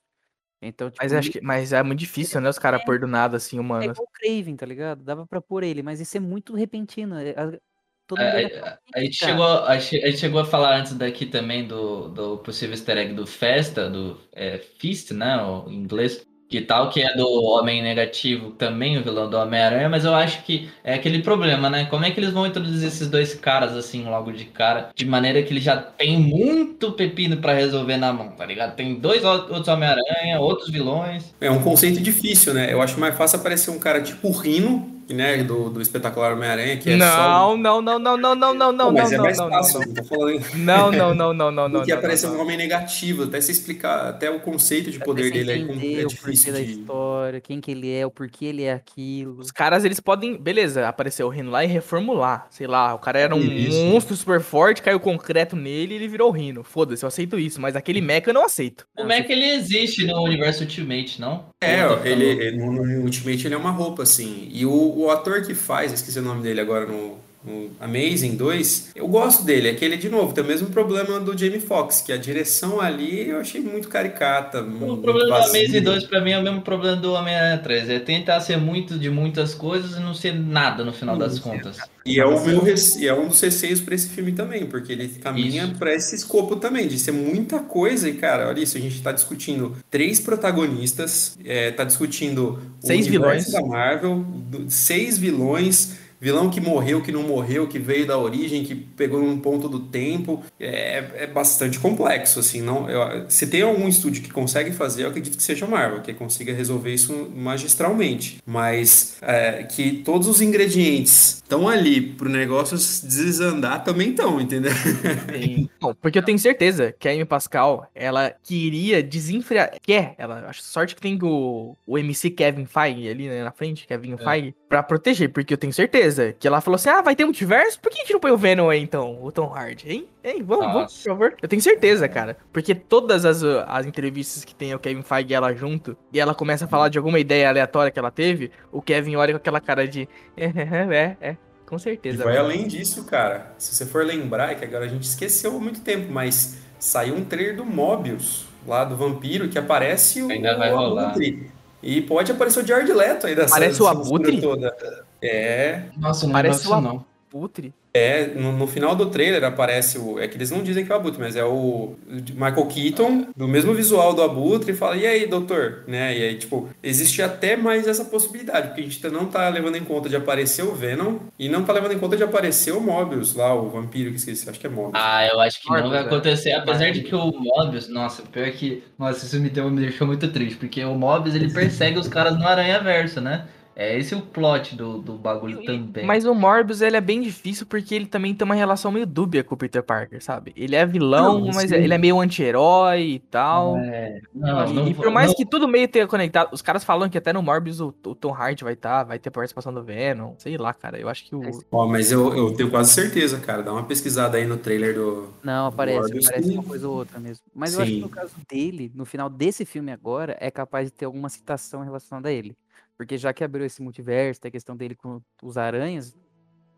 [0.63, 2.49] Então, tipo, Mas acho que, mas é muito difícil, né?
[2.49, 3.85] Os caras pôr do nada assim, é humano.
[3.91, 5.03] igual o Craven, tá ligado?
[5.03, 7.17] Dava pra pôr ele, mas isso é muito repentino.
[7.19, 7.59] é- a-
[8.07, 10.77] Todo mundo É, olha é, A ele, gente, chegou, a a gente chegou a falar
[10.79, 15.37] antes daqui também do, do possível easter egg do Festa, do é, Fist, né?
[15.43, 16.27] O, em inglês.
[16.53, 20.43] Que tal, que é do Homem Negativo, também o vilão do Homem-Aranha, mas eu acho
[20.43, 21.87] que é aquele problema, né?
[21.87, 25.43] Como é que eles vão introduzir esses dois caras assim logo de cara, de maneira
[25.43, 28.77] que ele já tem muito pepino pra resolver na mão, tá ligado?
[28.77, 31.35] Tem dois outros Homem-Aranha, outros vilões.
[31.41, 32.71] É um conceito difícil, né?
[32.71, 35.43] Eu acho mais fácil aparecer um cara tipo Rino, né?
[35.43, 36.99] Do, do espetacular Homem-Aranha, que é só.
[36.99, 39.87] Não, não, não, não, não, não, não, não, não, é não, mais não, fácil, não,
[39.87, 40.41] não tô falando.
[40.57, 42.45] não, não, não, não, não, não, não, aparecer não, um não.
[42.45, 46.05] homem negativo, até se explicar, até o conceito de poder dele é, com- entender é
[46.05, 46.65] o difícil da de.
[46.73, 49.39] história, quem que ele é, o porquê ele é aquilo.
[49.39, 52.47] Os caras, eles podem, beleza, aparecer o Rino lá e reformular.
[52.51, 53.85] Sei lá, o cara era um Isso.
[53.85, 56.63] monstro super forte, caiu concreto nele e ele virou o Rino.
[56.65, 58.87] Foda-se, eu aceito isso, mas aquele mecha eu não aceito.
[58.97, 61.47] Como é que ele existe no universo Ultimate, não?
[61.61, 62.13] É, ele, ficando-
[62.43, 64.49] ele- no, no Ultimate ele é uma roupa, assim.
[64.53, 64.71] E o,
[65.03, 69.45] o ator que faz, esqueci o nome dele agora no, no Amazing 2, eu gosto
[69.45, 69.69] dele.
[69.69, 72.81] É que ele, de novo, tem o mesmo problema do Jamie Foxx, que a direção
[72.81, 74.61] ali eu achei muito caricata.
[74.63, 75.45] O muito problema do.
[75.45, 77.91] Amazing 2 pra mim é o mesmo problema do Homem-Aranha 3.
[77.91, 81.43] É tentar ser muito de muitas coisas e não ser nada no final das Isso.
[81.43, 81.79] contas.
[82.05, 82.65] E é, o meu,
[82.99, 85.75] e é um dos receios pra esse filme também, porque ele caminha Isso.
[85.77, 88.09] pra esse escopo também, de ser muita coisa.
[88.09, 93.07] E, cara, olha isso, a gente tá discutindo três protagonistas, é, tá discutindo o Seis
[93.07, 93.53] universo vilões.
[93.53, 98.63] da Marvel, do- seis vilões, vilão que morreu, que não morreu, que veio da origem,
[98.63, 100.41] que pegou num ponto do tempo.
[100.61, 102.63] É, é bastante complexo, assim.
[102.63, 106.01] Não, eu- se tem algum estúdio que consegue fazer, eu acredito que seja a Marvel,
[106.01, 108.41] que consiga resolver isso magistralmente.
[108.47, 114.71] Mas é, que todos os ingredientes estão ali pro negócio desandar também estão, entendeu?
[115.81, 119.73] Bom, porque eu tenho certeza que a Amy Pascal, ela queria desenfrear.
[119.83, 120.47] Quer, ela.
[120.49, 124.55] Acho sorte que tem o, o MC Kevin Feige ali né, na frente, Kevin Feige,
[124.73, 127.79] pra proteger, porque eu tenho certeza que ela falou assim: ah, vai ter multiverso?
[127.79, 130.09] Por que a gente não põe o Venom aí então, o Tom Hardy, hein?
[130.25, 130.97] Hein, vamos, vamos, Nossa.
[130.97, 131.35] por favor.
[131.43, 132.39] Eu tenho certeza, cara.
[132.51, 136.35] Porque todas as, as entrevistas que tem o Kevin Feige e ela junto, e ela
[136.35, 139.61] começa a falar de alguma ideia aleatória que ela teve, o Kevin olha com aquela
[139.61, 140.09] cara de.
[140.35, 141.37] É, é, é.
[141.67, 142.25] Com E certeza.
[142.25, 143.53] vai mano." além disso, cara.
[143.59, 147.15] Se você for lembrar, é que agora a gente esqueceu há muito tempo, mas saiu
[147.15, 151.11] um trailer do Mobius, lá do vampiro, que aparece o, Ainda vai o rolar.
[151.11, 151.51] Abutre.
[151.83, 154.41] E pode aparecer o Jared Leto aí dessa Parece o Abutre?
[154.41, 154.75] Toda.
[155.21, 157.12] É, Nossa, não Parece lembro o disso não.
[157.33, 157.73] Putre.
[157.95, 160.21] é no, no final do trailer aparece o.
[160.21, 163.49] É que eles não dizem que é o Abutre, mas é o Michael Keaton, do
[163.49, 165.85] mesmo visual do Abutre, e fala: E aí, doutor?
[165.87, 166.19] Né?
[166.19, 169.85] E aí, tipo, existe até mais essa possibilidade, porque a gente não tá levando em
[169.85, 173.35] conta de aparecer o Venom e não tá levando em conta de aparecer o Mobius
[173.35, 174.93] lá, o vampiro que esqueci, acho que é Mobius.
[175.03, 176.03] Ah, eu acho que não vai é.
[176.03, 176.53] acontecer.
[176.53, 178.85] Apesar de que o Mobius, nossa, pior que.
[178.99, 182.39] Nossa, isso me, deu, me deixou muito triste, porque o Mobius ele persegue os caras
[182.39, 183.47] no Aranha Verso, né?
[183.75, 186.05] É esse o plot do, do bagulho também.
[186.05, 189.43] Mas o Morbius, ele é bem difícil porque ele também tem uma relação meio dúbia
[189.43, 190.53] com o Peter Parker, sabe?
[190.55, 191.77] Ele é vilão, Não, mas sim.
[191.77, 193.79] ele é meio anti-herói e tal.
[193.79, 196.85] É, não, e, não e por mais não- que tudo meio tenha conectado, os caras
[196.85, 199.83] falam que até no Morbius o, o Tom Hardy vai estar, vai ter participação do
[199.83, 200.99] Venom, sei lá, cara.
[200.99, 201.41] Eu acho que o.
[201.71, 203.63] Ó, mas eu, eu tenho quase certeza, cara.
[203.63, 205.33] Dá uma pesquisada aí no trailer do.
[205.43, 206.55] Não, aparece, Morbius, aparece sim.
[206.55, 207.43] uma coisa ou outra mesmo.
[207.55, 208.03] Mas eu acho que Sim.
[208.03, 212.29] no caso dele, no final desse filme agora, é capaz de ter alguma citação relacionada
[212.29, 212.55] a ele.
[212.97, 216.17] Porque já que abriu esse multiverso, tem a questão dele com os aranhas,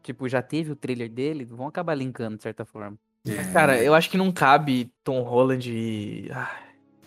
[0.02, 2.96] tipo, já teve o trailer dele, vão acabar linkando de certa forma.
[3.26, 6.28] É, Cara, eu acho que não cabe Tom Holland e.
[6.32, 6.56] Ah,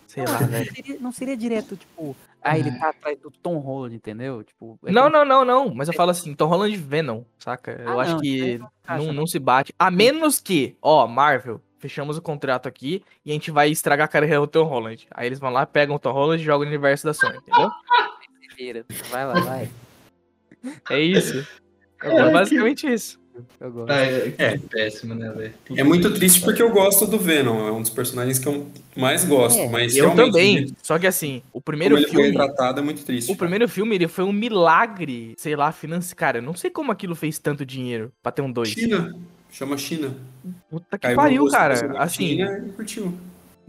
[0.06, 0.74] sei lá, não, velho.
[0.74, 4.42] seria, não seria direto, tipo, ah, ele tá atrás do Tom Holland, entendeu?
[4.42, 5.74] Tipo, é Não, como- não, não, não.
[5.74, 7.72] Mas eu falo assim, Tom Holland e Venom, saca?
[7.72, 9.12] Eu Ah, acho não, que não encaixa, não, não.
[9.14, 9.72] não se bate.
[9.78, 14.08] A menos que, ó, Marvel, fechamos o contrato aqui e a gente vai estragar a
[14.08, 15.06] carreira do Tom Holland.
[15.12, 17.70] Aí eles vão lá, pegam o Tom Holland e jogam no universo da Sony, entendeu?
[19.10, 19.68] Vai lá, vai.
[20.90, 21.46] É isso.
[22.02, 23.18] É basicamente isso.
[23.60, 23.92] Eu gosto.
[23.92, 24.58] Ah, é, que É.
[24.58, 25.54] péssimo, né, velho?
[25.76, 27.68] É muito triste porque eu gosto do Venom.
[27.68, 28.66] É um dos personagens que eu
[28.96, 29.60] mais gosto.
[29.60, 30.74] É, mas Eu também.
[30.82, 32.36] Só que assim, o primeiro Como ele foi filme.
[32.36, 33.30] retratado é muito triste.
[33.30, 36.16] O primeiro filme, ele foi um milagre, sei lá, financeiro.
[36.16, 38.70] Cara, eu não sei como aquilo fez tanto dinheiro pra ter um dois.
[38.70, 39.14] China.
[39.52, 40.14] Chama China.
[40.68, 41.96] Puta que Caiu pariu, cara.
[41.98, 43.14] Assim, China e curtiu.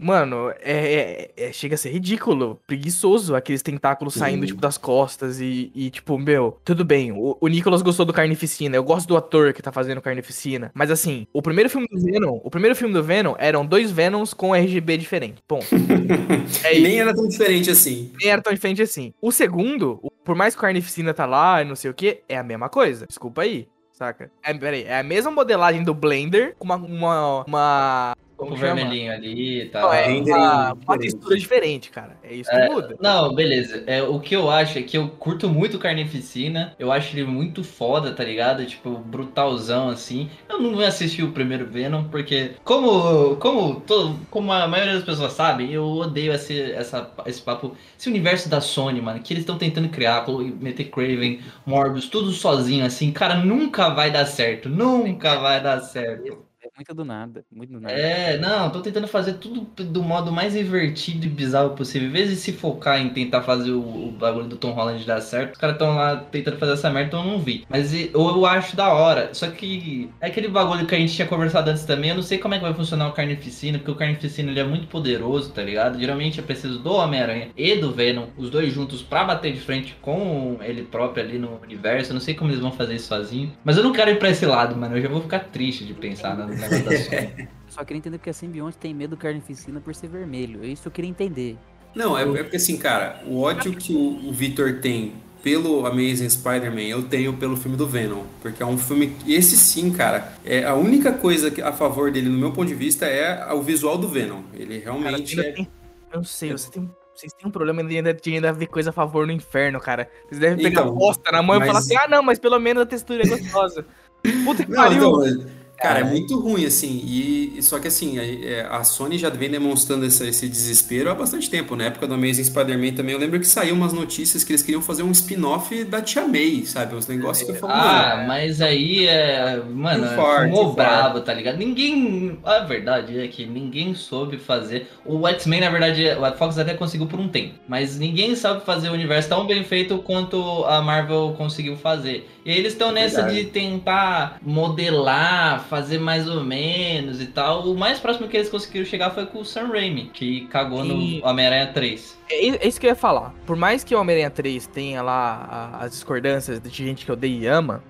[0.00, 5.40] Mano, é, é- é- chega a ser ridículo, preguiçoso, aqueles tentáculos saindo, tipo, das costas
[5.40, 9.16] e, e, tipo, meu, tudo bem, o, o Nicolas gostou do Carnificina, eu gosto do
[9.16, 12.94] ator que tá fazendo Carnificina, mas assim, o primeiro filme do Venom, o primeiro filme
[12.94, 15.66] do Venom eram dois Venoms com RGB diferente, ponto.
[16.64, 18.12] É nem era tão diferente assim.
[18.20, 19.12] nem era tão diferente assim.
[19.20, 22.38] O segundo, por mais que o Carnificina tá lá e não sei o que, é
[22.38, 23.06] a mesma coisa.
[23.06, 24.30] Desculpa aí, saca?
[24.42, 26.76] É, peraí, é a mesma modelagem do Blender com uma.
[26.76, 28.16] uma, uma
[28.46, 28.74] O como chama?
[28.74, 29.82] vermelhinho ali e tal.
[29.82, 30.98] Não, é uma, uma diferente.
[30.98, 32.18] textura diferente, cara.
[32.22, 32.96] É isso que É, muda.
[33.00, 33.82] Não, beleza.
[33.86, 36.74] É, o que eu acho é que eu curto muito o Carnificina.
[36.78, 38.64] Eu acho ele muito foda, tá ligado?
[38.66, 40.30] Tipo, brutalzão assim.
[40.48, 45.32] Eu não assisti o primeiro Venom, porque, como, como, todo, como a maioria das pessoas
[45.32, 49.56] sabe, eu odeio esse, essa, esse papo, esse universo da Sony, mano, que eles estão
[49.58, 50.26] tentando criar,
[50.60, 53.12] meter Craven, Morbius, tudo sozinho, assim.
[53.12, 54.68] Cara, nunca vai dar certo.
[54.68, 56.49] Nunca vai dar certo.
[56.80, 57.94] Muito do nada, muito do nada.
[57.94, 62.08] É, não, tô tentando fazer tudo do modo mais invertido e bizarro possível.
[62.08, 65.20] Em vez de se focar em tentar fazer o, o bagulho do Tom Holland dar
[65.20, 67.66] certo, os caras tão lá tentando fazer essa merda, então eu não vi.
[67.68, 69.28] Mas eu, eu acho da hora.
[69.34, 72.10] Só que é aquele bagulho que a gente tinha conversado antes também.
[72.10, 74.64] Eu não sei como é que vai funcionar o Carnificina, porque o Carnificina ele é
[74.64, 76.00] muito poderoso, tá ligado?
[76.00, 79.94] Geralmente é preciso do Homem-Aranha e do Venom, os dois juntos, pra bater de frente
[80.00, 82.12] com ele próprio ali no universo.
[82.12, 83.52] Eu não sei como eles vão fazer isso sozinho.
[83.62, 84.96] Mas eu não quero ir pra esse lado, mano.
[84.96, 86.69] Eu já vou ficar triste de pensar Sony.
[87.68, 90.64] Só queria entender porque a simbionte tem medo do carnificina por ser vermelho.
[90.64, 91.56] Isso eu queria entender.
[91.94, 96.28] Não, é, é porque assim, cara, o ódio que o, o Victor tem pelo Amazing
[96.28, 98.24] Spider-Man, eu tenho pelo filme do Venom.
[98.42, 99.16] Porque é um filme.
[99.26, 102.74] Esse sim, cara, é a única coisa que- a favor dele, no meu ponto de
[102.74, 104.42] vista, é o visual do Venom.
[104.52, 105.52] Ele Cara, realmente ainda é.
[105.52, 105.68] tem-
[106.12, 108.90] eu não sei, você tem, vocês têm um problema de ainda, de ainda ver coisa
[108.90, 110.10] a favor no inferno, cara.
[110.28, 112.58] Vocês devem pegar Então, bosta na mão e mas- falar assim, ah não, mas pelo
[112.58, 113.86] menos a textura é gostosa.
[114.44, 114.96] Puta que Não, pariu.
[114.98, 115.46] então, mas,
[115.80, 117.02] cara, é muito ruim, assim.
[117.06, 121.14] E só que assim, a, é, a Sony já vem demonstrando essa- esse desespero há
[121.14, 121.74] bastante tempo.
[121.76, 124.82] Na época do Amazing Spider-Man também, eu lembro que saiu umas notícias que eles queriam
[124.82, 126.94] fazer um spin-off da Tia May, sabe?
[126.94, 129.60] Uns negócios que eu falo, Ah, mano, mas aí é.
[129.70, 130.86] Mano, fumou far.
[130.86, 131.56] brabo, tá ligado?
[131.58, 132.38] Ninguém.
[132.44, 134.88] A verdade é que ninguém soube fazer.
[135.04, 137.54] O X-Men, na verdade, o Fox até conseguiu por um tempo.
[137.68, 142.28] Mas ninguém sabe fazer o universo tão bem feito quanto a Marvel conseguiu fazer.
[142.44, 143.44] E aí eles estão nessa Verdade.
[143.44, 147.62] de tentar modelar, fazer mais ou menos e tal.
[147.70, 151.24] O mais próximo que eles conseguiram chegar foi com o Sam Raimi, que cagou no
[151.24, 152.18] Homem-Aranha 3.
[152.28, 153.32] É, é isso que eu ia falar.
[153.46, 157.38] Por mais que o Homem-Aranha 3 tenha lá a- as discordâncias de gente que odeia
[157.38, 157.82] e ama,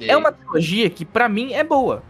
[0.00, 2.02] é uma trilogia que pra mim é boa.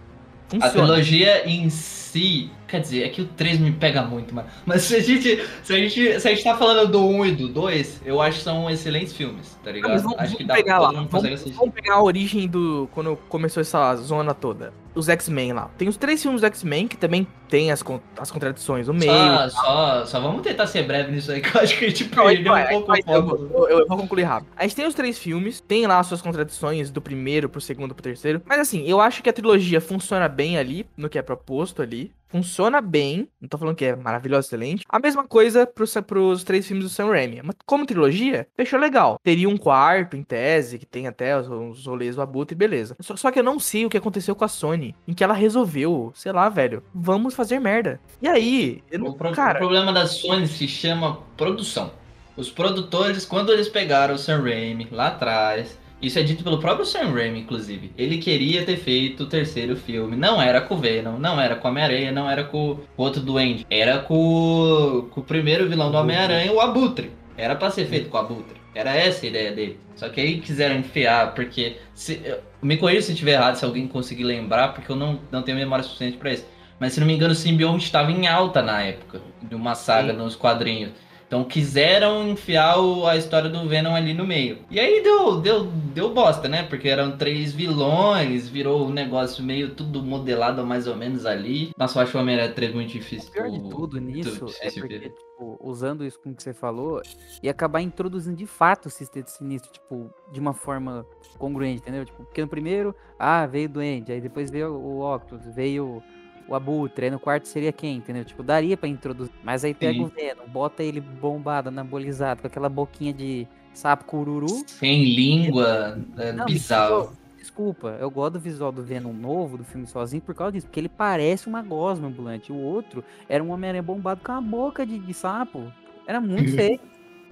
[0.47, 0.71] A Funciona.
[0.73, 4.49] trilogia em si, quer dizer, é que o 3 me pega muito, mano.
[4.65, 7.33] Mas se a gente, se a gente, se a gente tá falando do 1 e
[7.33, 9.91] do 2, eu acho que são excelentes filmes, tá Ah, ligado?
[9.93, 10.93] mas vamos, acho que dá pegar lá.
[10.93, 11.11] Vamos,
[11.55, 12.89] vamos pegar a origem do.
[12.93, 14.73] Quando começou essa zona toda.
[14.93, 15.71] Os X-Men lá.
[15.79, 17.83] Tem os três filmes do X-Men que também tem as,
[18.19, 19.13] as contradições no meio.
[19.13, 22.05] Só, só, só vamos tentar ser breve nisso aí, que eu acho que a gente
[22.07, 23.37] perdeu um pouco o eu, foco.
[23.47, 24.51] vou- eu- eu vou concluir rápido.
[24.57, 27.95] A gente tem os três filmes, tem lá as suas contradições do primeiro pro segundo
[27.95, 28.43] pro terceiro.
[28.45, 32.11] Mas assim, eu acho que a trilogia funciona bem ali, no que é proposto ali.
[32.31, 33.29] Funciona bem.
[33.41, 34.85] Não tô falando que é maravilhoso, excelente.
[34.89, 37.41] A mesma coisa pros, pros três filmes do Sam Raimi.
[37.43, 39.19] Mas como trilogia, fechou legal.
[39.23, 42.97] Teria um quarto, em tese, que tem até os, os rolês do Abutre, beleza.
[43.01, 44.95] Só, só que eu não sei o que aconteceu com a Sony.
[45.09, 48.01] Em que ela resolveu, sei lá, velho, vamos fazer merda.
[48.23, 51.93] E aí, eu não, O, pro- o cara, problema da Sony se chama produção.
[52.37, 56.87] Os produtores, quando eles pegaram o Sam Raimi lá atrás, isso é dito pelo próprio
[56.87, 57.93] Sam Raimi, inclusive.
[57.97, 60.17] Ele queria ter feito o terceiro filme.
[60.17, 63.21] Não era com o Venom, não era com o Homem-Aranha, não era com o outro
[63.21, 63.67] duende.
[63.69, 67.11] Era com, com o primeiro vilão do Homem-Aranha, o Abutre.
[67.37, 68.61] Era pra ser feito com o Abutre.
[68.75, 69.79] Era essa a ideia dele.
[69.95, 71.77] Só que aí quiseram enfiar, porque.
[71.95, 72.21] Se,
[72.63, 75.59] me corrija se eu estiver errado, se alguém conseguir lembrar, porque eu não, não tenho
[75.59, 76.47] memória suficiente pra isso.
[76.79, 80.13] Mas se não me engano, o simbionte estava em alta na época, de uma saga
[80.13, 80.19] Sim.
[80.19, 80.93] nos quadrinhos.
[81.31, 84.59] Então quiseram enfiar o- a história do Venom ali no meio.
[84.69, 86.65] E aí deu, deu, deu bosta, né?
[86.65, 91.71] Porque eram três vilões, virou um negócio meio tudo modelado mais ou menos ali.
[91.79, 93.29] Nossa, eu acho o Homem-Aranha 3 muito difícil.
[93.29, 95.11] O pior de muito tudo nisso é difícil porque, ver.
[95.11, 97.01] tipo, usando isso com o que você falou,
[97.41, 101.07] ia acabar introduzindo de fato o sistema sinistro, tipo, de uma forma
[101.39, 102.05] congruente, entendeu?
[102.05, 106.03] Tipo, porque no primeiro, ah, veio o Duende, aí depois veio o Octopus, veio
[106.51, 108.25] o Abutre, aí no quarto seria quem, entendeu?
[108.25, 109.33] Tipo, daria pra introduzir.
[109.43, 110.05] Mas aí pega Sim.
[110.05, 114.65] o Venom, bota ele bombado, anabolizado, com aquela boquinha de sapo cururu.
[114.67, 117.17] Sem língua, é Não, bizarro.
[117.39, 120.79] Desculpa, eu gosto do visual do Venom novo, do filme sozinho, por causa disso, porque
[120.81, 122.53] ele parece uma gosma ambulante.
[122.53, 125.73] O outro era um Homem-Aranha bombado com a boca de, de sapo.
[126.07, 126.81] Era muito feio.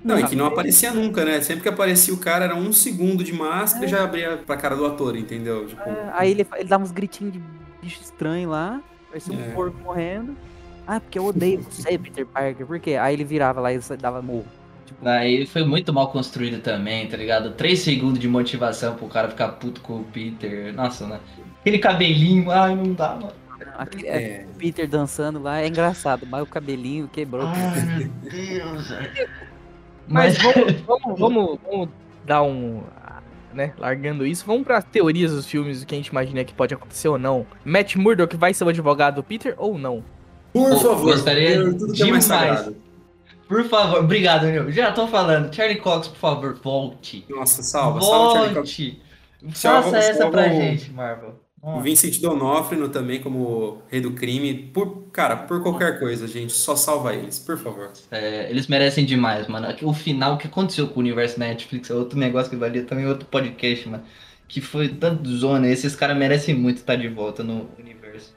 [0.03, 1.41] Não, e que não aparecia nunca, né?
[1.41, 4.77] Sempre que aparecia o cara, era um segundo de máscara e já abria pra cara
[4.77, 5.67] do ator, entendeu?
[5.67, 7.43] Tipo, É, Aí ele, ele dava uns gritinhos de
[7.83, 9.51] bicho estranho lá, parecia um É.
[9.51, 10.37] porco morrendo.
[10.87, 12.67] Ah, porque eu odeio você, Peter Parker.
[12.67, 12.95] Por quê?
[12.97, 14.47] Aí ele virava lá e dava morro.
[15.03, 17.53] Daí foi muito mal construído também, tá ligado?
[17.53, 20.73] Três segundos de motivação pro cara ficar puto com o Peter.
[20.75, 21.21] Nossa, né?
[21.61, 23.33] Aquele cabelinho, ai, não dá, mano.
[23.77, 24.47] Aquele, É.
[24.49, 27.47] o Peter dançando lá é engraçado, mas o cabelinho quebrou.
[27.47, 29.29] Ai, meu Deus, velho.
[30.09, 31.89] Mas vamos, vamos, vamos, vamos
[32.25, 32.83] dar um.
[33.55, 36.75] Né, largando isso, vamos para teorias dos filmes, o que a gente imagina que pode
[36.75, 37.47] acontecer ou não.
[37.65, 40.05] Matt Murdock vai ser o advogado do Peter ou não?
[40.53, 42.71] Por Pô, favor, gostaria por tudo que é mais demais.
[43.49, 44.71] Por favor, obrigado, meu.
[44.71, 45.53] Já tô falando.
[45.55, 47.25] Charlie Cox, por favor, volte.
[47.31, 48.77] Nossa, salva, salva Charlie Cox.
[48.79, 49.03] Volte.
[49.53, 51.41] Faça essa salva pra o- gente, Marvel.
[51.61, 54.55] O Vincent D'Onofrio também como rei do crime.
[54.55, 57.91] Por, cara, por qualquer coisa, gente, só salva eles, por favor.
[58.11, 59.67] É, eles merecem demais, mano.
[59.83, 63.07] O final, o que aconteceu com o universo Netflix é outro negócio que valia também
[63.07, 64.05] outro podcast, mano.
[64.47, 65.69] Que foi tanto zona.
[65.69, 68.35] Esses caras merecem muito estar de volta no universo.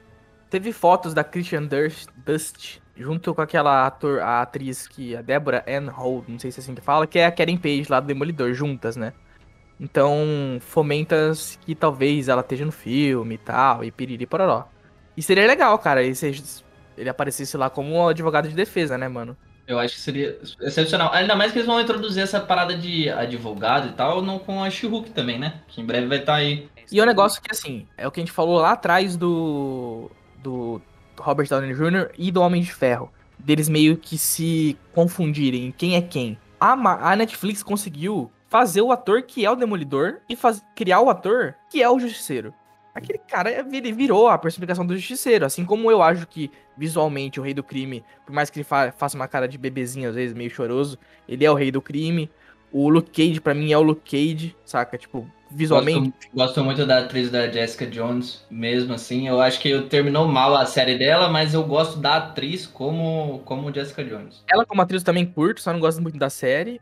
[0.50, 5.64] Teve fotos da Christian Durst, Dust junto com aquela ator, a atriz que a Deborah
[5.68, 8.00] Ann Holt, não sei se é assim que fala, que é a Karen Page lá
[8.00, 9.14] do Demolidor, juntas, né?
[9.82, 11.32] Então, fomenta
[11.66, 14.66] que talvez ela esteja no filme e tal, e piriri pororó.
[15.18, 16.44] E seria legal, cara, ele, seja,
[16.96, 19.36] ele aparecesse lá como advogado de defesa, né, mano?
[19.68, 21.12] Eu acho que seria excepcional.
[21.14, 24.70] Ainda mais que eles vão introduzir essa parada de advogado e tal, não com a
[24.70, 25.62] She-Hulk também, né?
[25.68, 26.70] Que em breve vai estar aí.
[26.92, 30.12] E é um negócio que, assim, é o que a gente falou lá atrás do,
[30.44, 30.82] do
[31.20, 32.12] Robert Downey Jr.
[32.18, 33.12] e do Homem de Ferro.
[33.40, 36.38] Deles meio que se confundirem em quem é quem.
[36.60, 41.00] A, Ma- a Netflix conseguiu fazer o ator que é o Demolidor e faz- criar
[41.00, 42.54] o ator que é o Justiceiro.
[42.94, 45.46] Aquele cara ele virou a personificação do Justiceiro.
[45.46, 48.92] Assim como eu acho que, visualmente, o Rei do Crime, por mais que ele fa-
[48.92, 51.00] faça uma cara de bebezinho, às vezes, meio choroso,
[51.30, 52.30] ele é o Rei do Crime.
[52.70, 54.98] O Luke Cage, pra mim, é o Luke Cage, saca?
[54.98, 56.00] Tipo, visualmente.
[56.00, 59.28] Gosto, gosto muito da atriz da Jessica Jones, mesmo assim.
[59.28, 63.74] Eu acho que terminou mal a série dela, mas eu gosto da atriz como, como
[63.74, 64.44] Jessica Jones.
[64.50, 66.80] Ela como atriz eu também curto, só não gosto muito da série.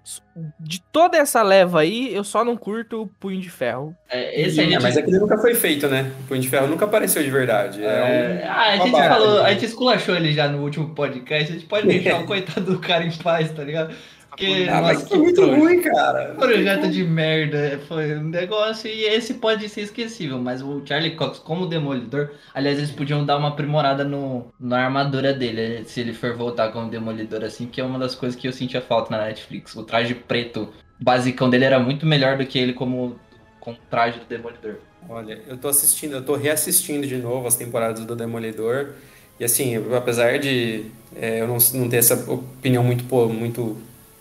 [0.60, 3.94] De toda essa leva aí, eu só não curto o Punho de Ferro.
[4.10, 6.12] É, esse É, gente, mas aquele nunca foi feito, né?
[6.22, 7.84] O Punho de Ferro nunca apareceu de verdade.
[7.84, 9.50] É, é, um- ah, a gente barata, falou, né?
[9.50, 11.52] a gente esculachou ele já no último podcast.
[11.52, 13.94] A gente pode deixar o coitado do cara em paz, tá ligado?
[14.30, 15.56] Porque, Ah, mas nossa, foi muito trouxa.
[15.58, 16.36] ruim, cara.
[16.36, 21.40] Projeto de merda, foi um negócio e esse pode ser esquecível, mas o Charlie Cox
[21.40, 26.36] como Demolidor, aliás, eles podiam dar uma aprimorada no, na armadura dele, se ele for
[26.36, 29.76] voltar como Demolidor assim, que é uma das coisas que eu sentia falta na Netflix.
[29.76, 30.70] O traje preto
[31.00, 33.20] basicão dele era muito melhor do que ele como
[33.60, 34.76] com o traje do Demolidor.
[35.10, 38.92] Olha, eu tô assistindo, eu tô reassistindo de novo as temporadas do Demolidor.
[39.40, 40.86] E assim, apesar de
[41.16, 43.78] é, eu não, não ter essa opinião muito, muito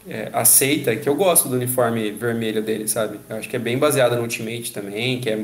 [0.08, 3.18] é, aceita, que eu gosto do uniforme vermelho dele, sabe?
[3.28, 5.38] Eu acho que é bem baseado no Ultimate também, que é,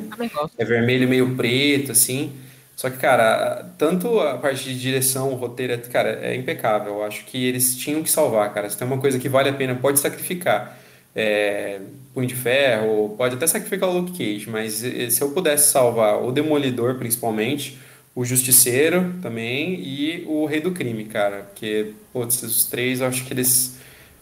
[0.59, 2.33] é vermelho meio preto, assim.
[2.77, 6.95] Só que, cara, tanto a parte de direção, o roteiro, é- cara, é impecável.
[6.95, 8.69] Eu acho que eles tinham que salvar, cara.
[8.69, 10.79] Se tem uma coisa que vale a pena, pode sacrificar.
[11.15, 11.81] É,
[12.13, 16.33] Punho de Ferro, pode até sacrificar o Luke Cage, mas se eu pudesse salvar o
[16.33, 17.79] Demolidor, principalmente,
[18.15, 21.43] o Justiceiro também e o Rei do Crime, cara.
[21.43, 23.77] Porque, putz, os três, eu acho que eles.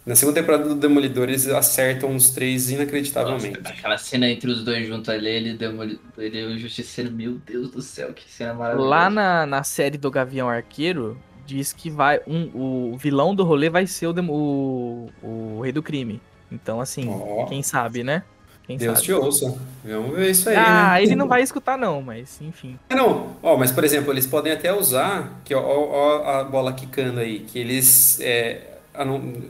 [0.04, 3.60] Na segunda temporada do Demolidor, eles acertam os três inacreditavelmente.
[3.60, 7.34] Nossa, aquela cena entre os dois juntos ali, ele, Demolidor, ele e o Justiceiro, meu
[7.46, 8.88] Deus do céu, que cena maravilhosa.
[8.88, 11.16] Lá na, na série do Gavião Arqueiro,
[11.46, 15.70] diz que vai um, o vilão do rolê vai ser o, demo- o, o Rei
[15.72, 16.20] do Crime.
[16.50, 17.44] Então, assim, Ó.
[17.46, 18.24] quem sabe, né?
[18.66, 19.06] Quem Deus sabe.
[19.06, 19.58] te ouça.
[19.84, 21.02] Vamos ver isso aí, ah, né?
[21.02, 22.78] ele não vai escutar, não, mas enfim.
[22.88, 26.44] É, não, ó, mas por exemplo, eles podem até usar, que ó, ó, ó a
[26.44, 28.71] bola quicando aí, que eles é,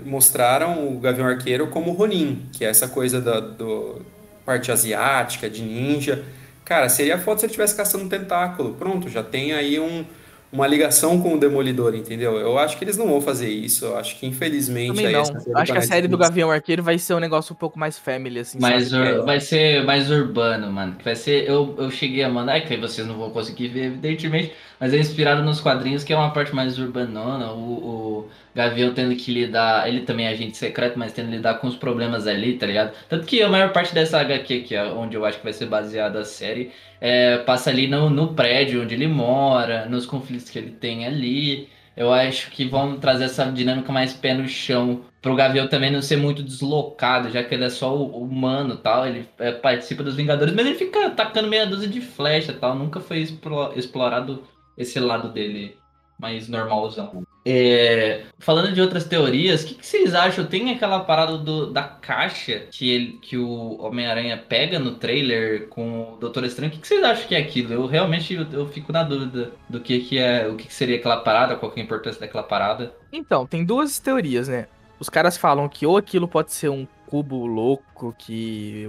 [0.05, 4.02] mostraram o Gavião Arqueiro como Ronin, que é essa coisa da do,
[4.44, 6.24] parte asiática, de ninja.
[6.64, 8.74] Cara, seria foda se ele estivesse caçando um tentáculo.
[8.74, 10.05] Pronto, já tem aí um,
[10.51, 12.39] uma ligação com o Demolidor, entendeu?
[12.39, 13.85] Eu acho que eles não vão fazer isso.
[13.86, 15.20] Eu acho que infelizmente Também não.
[15.20, 16.16] essa série Acho que a série do.
[16.16, 19.19] Gavião Arqueiro vai ser um negócio um pouco mais family, assim, Mais sabe?
[19.19, 20.94] ur- vai ser mais urbano, mano.
[20.97, 21.48] Que vai ser.
[21.48, 24.52] Eu, eu cheguei a mandar, é que vocês não vão conseguir ver, evidentemente,
[24.82, 27.52] mas é inspirado nos quadrinhos, que é uma parte mais urbanona.
[27.52, 29.88] O, o Gavião tendo que lidar.
[29.88, 32.92] Ele também é agente secreto, mas tendo que lidar com os problemas ali, tá ligado?
[33.09, 35.66] Tanto que a maior parte dessa HQ, que é onde eu acho que vai ser
[35.66, 40.59] baseada a série, é, passa ali no, no prédio onde ele mora, nos conflitos que
[40.59, 41.68] ele tem ali.
[41.96, 46.02] Eu acho que vão trazer essa dinâmica mais pé no chão pro Gavião também não
[46.02, 50.52] ser muito deslocado, já que ele é só humano tal, ele é, participa dos Vingadores,
[50.52, 54.42] mas ele fica atacando meia dúzia de flecha tal, nunca foi explo- explorado
[54.77, 55.77] esse lado dele
[56.19, 57.24] mais normalzão.
[57.44, 60.47] É, falando de outras teorias, o que, que vocês acham?
[60.47, 66.12] Tem aquela parada do- da caixa que, ele, que o Homem-Aranha pega no trailer com
[66.12, 66.70] o Doutor Estranho.
[66.70, 67.73] O que, que vocês acham que é aquilo?
[67.73, 70.97] Eu realmente eu, eu fico na dúvida do que, que é, o que, que seria
[70.97, 72.94] aquela parada, qual é a importância daquela parada.
[73.12, 74.69] Então, tem duas teorias, né?
[75.01, 78.89] Os caras falam que ou aquilo pode ser um cubo louco que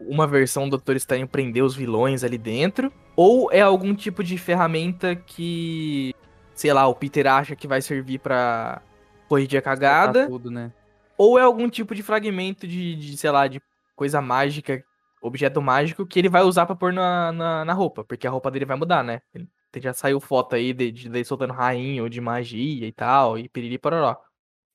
[0.00, 4.38] uma versão do Doutor Estranho prendeu os vilões ali dentro, ou é algum tipo de
[4.38, 6.14] ferramenta que,
[6.54, 8.80] sei lá, o Peter acha que vai servir pra
[9.28, 10.72] corrigir a cagada, Tudo, né?
[11.16, 13.60] ou é algum tipo de fragmento de, de, sei lá, de
[13.96, 14.82] coisa mágica,
[15.20, 18.50] objeto mágico que ele vai usar pra pôr na, na, na roupa, porque a roupa
[18.50, 19.20] dele vai mudar, né?
[19.34, 23.48] Ele- Já saiu foto aí de, de, dele soltando rainho de magia e tal, e
[23.48, 24.16] piriri pororó.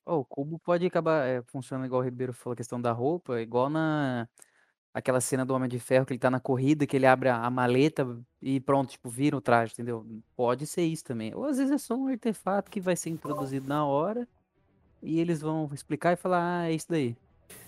[0.06, 3.40] Ó, o cubo pode acabar é, funcionando igual o Ribeiro falou, a questão da roupa,
[3.40, 4.28] igual na
[4.94, 7.44] aquela cena do Homem de Ferro que ele tá na corrida, que ele abre a,
[7.44, 8.06] a maleta
[8.40, 10.06] e pronto, tipo, vira o traje, entendeu?
[10.36, 11.34] Pode ser isso também.
[11.34, 14.26] Ou às vezes é só um artefato que vai ser introduzido na hora
[15.02, 17.16] e eles vão explicar e falar, ah, é isso daí.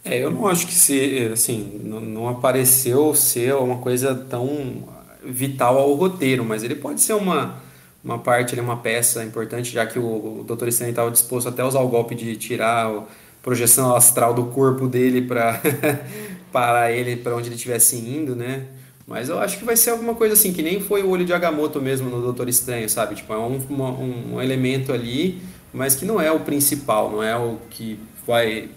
[0.05, 4.89] É, eu não acho que se, assim, não, não apareceu ser uma coisa tão
[5.25, 7.61] vital ao roteiro, mas ele pode ser uma,
[8.05, 10.69] uma parte, uma peça importante, já que o, o Dr.
[10.69, 13.03] Strange estava disposto até a usar o golpe de tirar a
[13.43, 15.61] projeção astral do corpo dele para
[16.57, 18.65] parar ele para onde ele estivesse indo, né?
[19.07, 21.35] Mas eu acho que vai ser alguma coisa assim, que nem foi o olho de
[21.35, 23.15] Agamotto mesmo no Doutor Estranho, sabe?
[23.15, 25.39] Tipo, é um, uma- um, elemento ali,
[25.73, 28.71] mas que não é o principal, não é o que vai.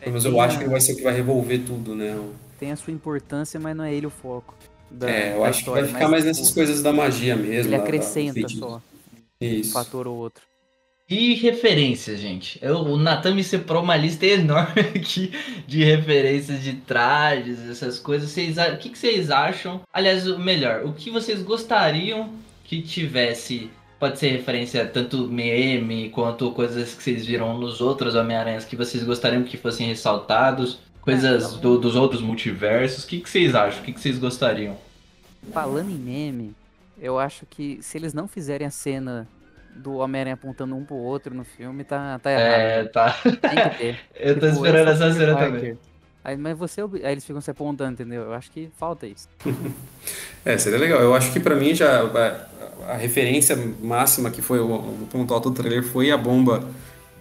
[0.00, 2.18] Pelo menos eu acho que vai ser o que vai revolver tudo, né?
[2.58, 4.54] Tem a sua importância, mas não é ele o foco.
[4.90, 7.36] Da, É, eu da acho que vai história, ficar mais tipo, nessas coisas da magia
[7.36, 7.68] mesmo.
[7.70, 8.60] Ele da- da- acrescenta feitiço.
[8.60, 8.82] só
[9.42, 10.47] um fator ou outro.
[11.10, 12.58] E referências, gente.
[12.60, 15.32] Eu, o Natan me separou uma lista enorme aqui
[15.66, 18.30] de referências de trajes, essas coisas.
[18.30, 19.80] Vocês, o que, que vocês acham?
[19.92, 22.30] Aliás, o melhor, o que vocês gostariam
[22.64, 23.70] que tivesse?
[23.98, 29.02] Pode ser referência tanto meme quanto coisas que vocês viram nos outros Homem-Aranhas que vocês
[29.02, 33.02] gostariam que fossem ressaltados, coisas do- dos outros multiversos.
[33.02, 33.80] O que, que vocês acham?
[33.80, 34.76] O que, que vocês gostariam?
[35.52, 36.54] Falando em meme,
[37.00, 39.26] eu acho que se eles não fizerem a cena
[39.78, 42.66] do Homem-Aranha apontando um pro outro no filme, tá, tá errado.
[42.66, 43.12] É, tá.
[43.48, 44.00] Tem que ter.
[44.14, 45.78] Eu tô Tipo, esperando sou essa cena também.
[46.24, 48.22] Aí, mas você, aí eles ficam se apontando, entendeu?
[48.22, 49.28] Eu acho que falta isso.
[50.44, 51.00] É, seria legal.
[51.00, 55.34] Eu acho que pra mim já a, a referência máxima que foi o, o ponto
[55.34, 56.64] alto do trailer foi a bomba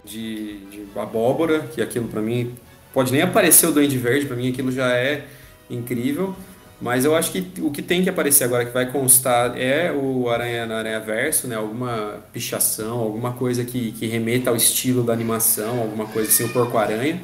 [0.05, 2.55] de, de abóbora, que aquilo pra mim
[2.93, 5.25] pode nem aparecer o Duende Verde, pra mim aquilo já é
[5.69, 6.33] incrível.
[6.79, 10.29] Mas eu acho que o que tem que aparecer agora, que vai constar, é o
[10.29, 11.55] Aranha na Aranha Verso, né?
[11.55, 16.49] Alguma pichação, alguma coisa que, que remeta ao estilo da animação, alguma coisa assim, o
[16.49, 17.19] Porco-Aranha.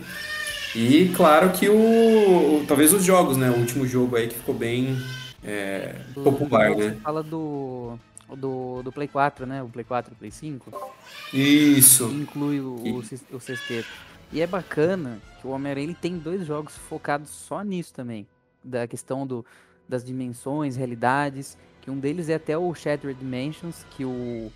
[0.76, 3.52] E claro que o, o- talvez os jogos, né?
[3.52, 4.98] O último jogo aí que ficou bem
[5.44, 6.90] é, Do- popular, do- né?
[6.90, 7.96] Você fala do,
[8.36, 9.62] do, do Play 4, né?
[9.62, 10.72] O Play 4 e o Play 5.
[11.32, 12.10] Isso.
[12.10, 13.88] que inclui o, o, sis- o sexteto.
[14.32, 18.26] E é bacana que o Homem-Aranha ele tem dois jogos focados só nisso também.
[18.64, 19.46] Da questão do,
[19.88, 21.58] das dimensões, realidades.
[21.82, 24.52] Que um deles é até o Shattered Dimensions, que o,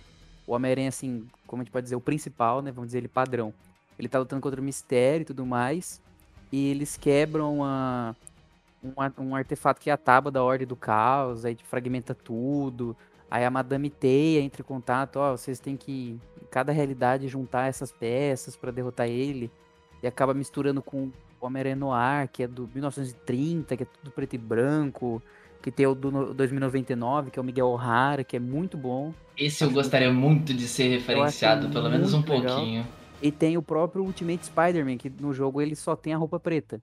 [0.46, 2.70] o Homem-Aranha, assim, como a gente pode dizer, o principal, né?
[2.70, 3.52] Vamos dizer, ele padrão.
[3.98, 6.00] Ele tá lutando contra o mistério e tudo mais.
[6.50, 8.14] E eles quebram a,
[8.82, 12.96] um, um artefato que é a tábua da Ordem do Caos, aí fragmenta tudo.
[13.30, 17.68] Aí a Madame Teia entra em contato, ó, vocês têm que, em cada realidade, juntar
[17.68, 19.50] essas peças pra derrotar ele.
[20.02, 21.10] E acaba misturando com
[21.40, 25.22] Homem-Aranha Noir, que é do 1930, que é tudo preto e branco.
[25.60, 29.12] Que tem o do no- 2099, que é o Miguel O'Hara, que é muito bom.
[29.36, 32.56] Esse eu gostaria muito de ser referenciado, pelo menos um legal.
[32.58, 32.86] pouquinho.
[33.20, 36.80] E tem o próprio Ultimate Spider-Man, que no jogo ele só tem a roupa preta.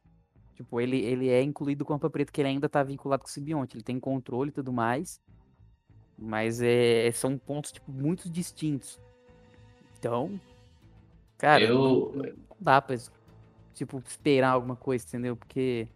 [0.55, 3.29] Tipo, ele, ele é incluído com a roupa preta, que ele ainda tá vinculado com
[3.29, 3.77] o simbionte.
[3.77, 5.21] Ele tem controle e tudo mais.
[6.17, 8.99] Mas é, são pontos, tipo, muito distintos.
[9.97, 10.37] Então,
[11.37, 12.95] cara, Eu- não, não dá pra,
[13.75, 15.35] tipo, esperar alguma coisa, entendeu?
[15.37, 15.87] Porque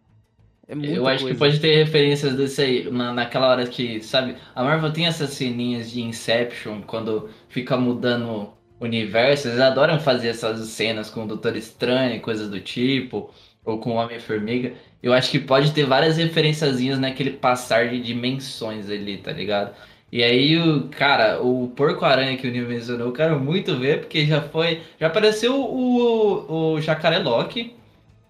[0.67, 1.27] é Eu acho coisa.
[1.27, 5.31] que pode ter referências desse aí, na, naquela hora que, sabe, a Marvel tem essas
[5.31, 11.27] ceninhas de Inception, quando fica mudando o universo, eles adoram fazer essas cenas com o
[11.27, 13.33] Doutor Estranho e coisas do tipo,
[13.65, 14.73] ou com o Homem-Formiga.
[15.03, 19.75] Eu acho que pode ter várias referenciazinhas naquele passar de dimensões ali, tá ligado?
[20.11, 24.25] E aí, o cara, o Porco-Aranha que o Nil mencionou, eu quero muito ver, porque
[24.25, 24.81] já foi.
[24.99, 27.75] Já apareceu o, o Jacaré Loki,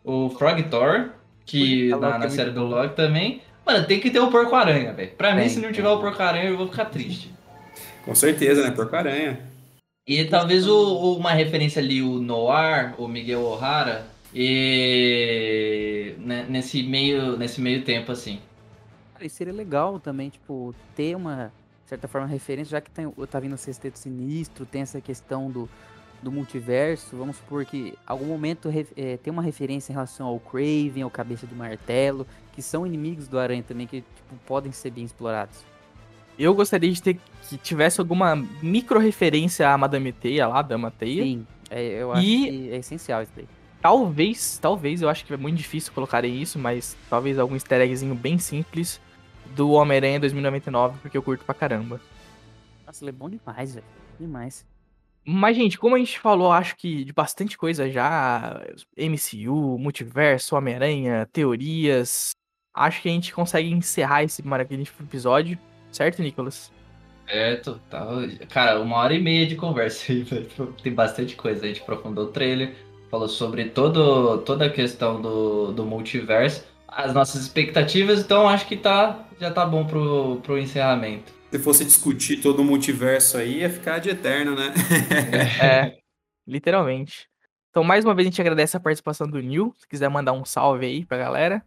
[0.03, 1.09] o Frog Thor,
[1.45, 2.65] que A Loki na, é na série do.
[2.65, 3.41] Loki também.
[3.65, 5.11] Mano, tem que ter o Porco-Aranha, velho.
[5.11, 5.73] Pra mim, Tem, se não tem.
[5.73, 7.31] tiver o Porco-Aranha, eu vou ficar triste.
[8.03, 8.71] Com certeza, né?
[8.71, 9.39] Porco-Aranha.
[10.07, 16.81] E talvez o, o- uma referência ali, o Noir, o Miguel O'Hara, e né, nesse
[16.83, 18.39] meio, nesse meio tempo, assim.
[19.13, 21.51] Cara, e seria legal também, tipo, ter uma
[21.89, 25.67] certa forma, referência, já que tem, tá vindo o Sexteto Sinistro, tem essa questão do,
[26.21, 31.01] do multiverso, vamos supor que algum momento é, tem uma referência em relação ao Craven,
[31.01, 35.03] ao Cabeça de Martelo, que são inimigos do Aranha também, que tipo, podem ser bem
[35.03, 35.65] explorados.
[36.37, 41.23] Eu gostaria de ter que tivesse alguma micro referência à Madame Teia lá, Dama Teia.
[41.23, 43.47] Sim, é, eu acho E- que é essencial isso daí.
[43.81, 48.13] Talvez, talvez, eu acho que é muito difícil colocarem isso, mas talvez algum easter eggzinho
[48.13, 49.01] bem simples
[49.55, 51.99] do Homem-Aranha 2099, porque eu curto pra caramba.
[52.85, 53.85] Nossa, ele é bom demais, velho.
[54.19, 54.65] Demais.
[55.25, 58.61] Mas, gente, como a gente falou, acho que de bastante coisa já,
[58.97, 62.31] MCU, multiverso, Homem-Aranha, teorias,
[62.73, 65.57] acho que a gente consegue encerrar esse magnífico episódio,
[65.91, 66.71] certo, Nicolas?
[67.27, 68.07] Certo, tá.
[68.49, 70.47] Cara, uma hora e meia de conversa aí, velho.
[70.81, 71.63] Tem bastante coisa.
[71.63, 72.75] A gente aprofundou o trailer,
[73.11, 78.77] falou sobre todo, toda a questão do, do multiverso, as nossas expectativas, então acho que
[78.77, 81.31] tá, já tá bom pro, pro encerramento.
[81.51, 84.73] Se fosse discutir todo o multiverso aí, ia ficar de eterno, né?
[85.61, 85.97] É,
[86.47, 87.27] literalmente.
[87.71, 89.73] Então, mais uma vez, a gente agradece a participação do Nil.
[89.77, 91.63] Se quiser mandar um salve aí pra galera.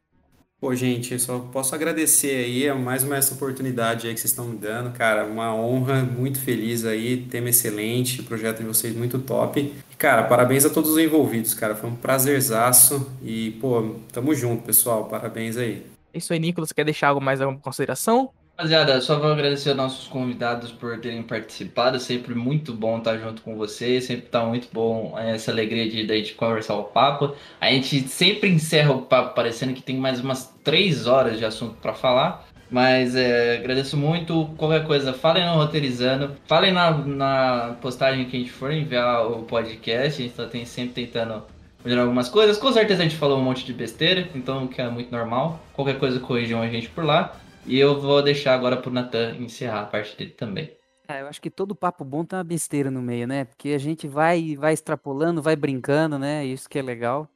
[0.61, 4.31] Pô, gente, eu só posso agradecer aí a mais uma essa oportunidade aí que vocês
[4.31, 9.19] estão me dando, cara, uma honra, muito feliz aí, tema excelente, projeto de vocês muito
[9.19, 9.73] top.
[10.03, 15.05] Cara, parabéns a todos os envolvidos, cara, foi um prazerzaço e, pô, tamo junto, pessoal,
[15.05, 15.87] parabéns aí.
[16.13, 16.73] É isso aí, Nicolas.
[16.73, 18.31] Quer deixar algo mais alguma consideração?
[18.59, 22.01] Rapaziada, só vou agradecer aos nossos convidados por terem participado.
[22.01, 24.03] Sempre muito bom estar junto com vocês.
[24.03, 27.37] Sempre tá muito bom eh, essa alegria de, de gente conversar o papo.
[27.61, 31.77] A gente sempre encerra o papo parecendo que tem mais umas três horas de assunto
[31.77, 32.45] para falar.
[32.73, 34.47] Mas é, agradeço muito.
[34.57, 36.35] Qualquer coisa, falem no Roteirizando.
[36.47, 40.23] Falem na, na postagem que a gente for enviar o podcast.
[40.23, 41.45] A gente tá tem- sempre tentando
[41.85, 42.57] melhorar algumas coisas.
[42.57, 45.61] Com certeza a gente falou um monte de besteira, então que é muito normal.
[45.75, 47.37] Qualquer coisa corrijam a gente por lá.
[47.67, 50.73] E eu vou deixar agora pro Natan encerrar a parte dele também.
[51.07, 53.45] Ah, eu acho que todo papo bom tem uma besteira no meio, né?
[53.45, 56.43] Porque a gente vai vai extrapolando, vai brincando, né?
[56.47, 57.29] Isso que é legal.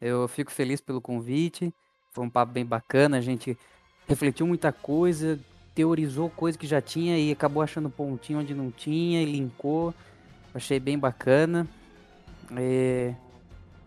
[0.00, 1.72] Eu fico feliz pelo convite.
[2.12, 3.56] Foi um papo bem bacana, a gente
[4.10, 5.38] refletiu muita coisa,
[5.74, 9.94] teorizou coisa que já tinha e acabou achando pontinho onde não tinha e linkou.
[10.54, 11.66] Achei bem bacana.
[12.56, 13.14] É,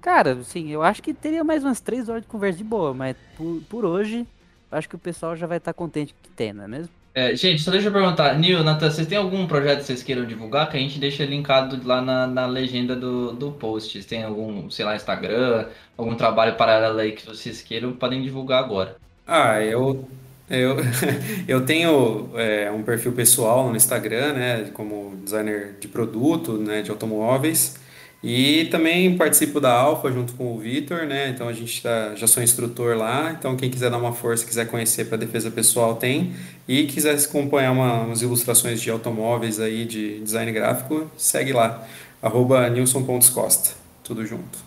[0.04, 3.16] Cara, assim, eu acho que teria mais umas três horas de conversa de boa, mas
[3.38, 4.28] por, por hoje,
[4.70, 6.90] acho que o pessoal já vai estar contente que tem, não é mesmo?
[7.16, 10.26] É, gente, só deixa eu perguntar, Nil, Natan, vocês têm algum projeto que vocês queiram
[10.26, 10.70] divulgar?
[10.70, 13.94] Que a gente deixa linkado lá na, na legenda do, do post.
[13.94, 18.62] Vocês têm algum, sei lá, Instagram, algum trabalho paralelo aí que vocês queiram, podem divulgar
[18.62, 18.98] agora.
[19.26, 20.08] Ah, eu,
[20.50, 20.78] eu,
[21.48, 26.92] eu tenho é, um perfil pessoal no Instagram, né, como designer de produto, né, de
[26.92, 27.78] automóveis,
[28.22, 32.28] e também participo da Alfa junto com o Vitor, né, então a gente tá, já
[32.28, 36.34] sou instrutor lá, então quem quiser dar uma força, quiser conhecer para defesa pessoal tem,
[36.68, 41.88] e quiser acompanhar uma, umas ilustrações de automóveis aí, de design gráfico, segue lá,
[42.22, 43.72] arroba nilson.costa,
[44.04, 44.60] tudo junto.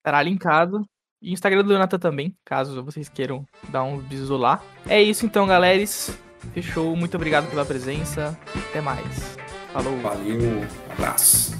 [0.00, 0.89] Estará linkado.
[1.22, 4.62] E Instagram do Leonata também, caso vocês queiram dar um bisu lá.
[4.88, 5.84] É isso então, galera.
[6.54, 6.96] Fechou.
[6.96, 8.38] Muito obrigado pela presença.
[8.70, 9.36] Até mais.
[9.72, 9.96] Falou.
[9.98, 11.52] Valeu, abraço.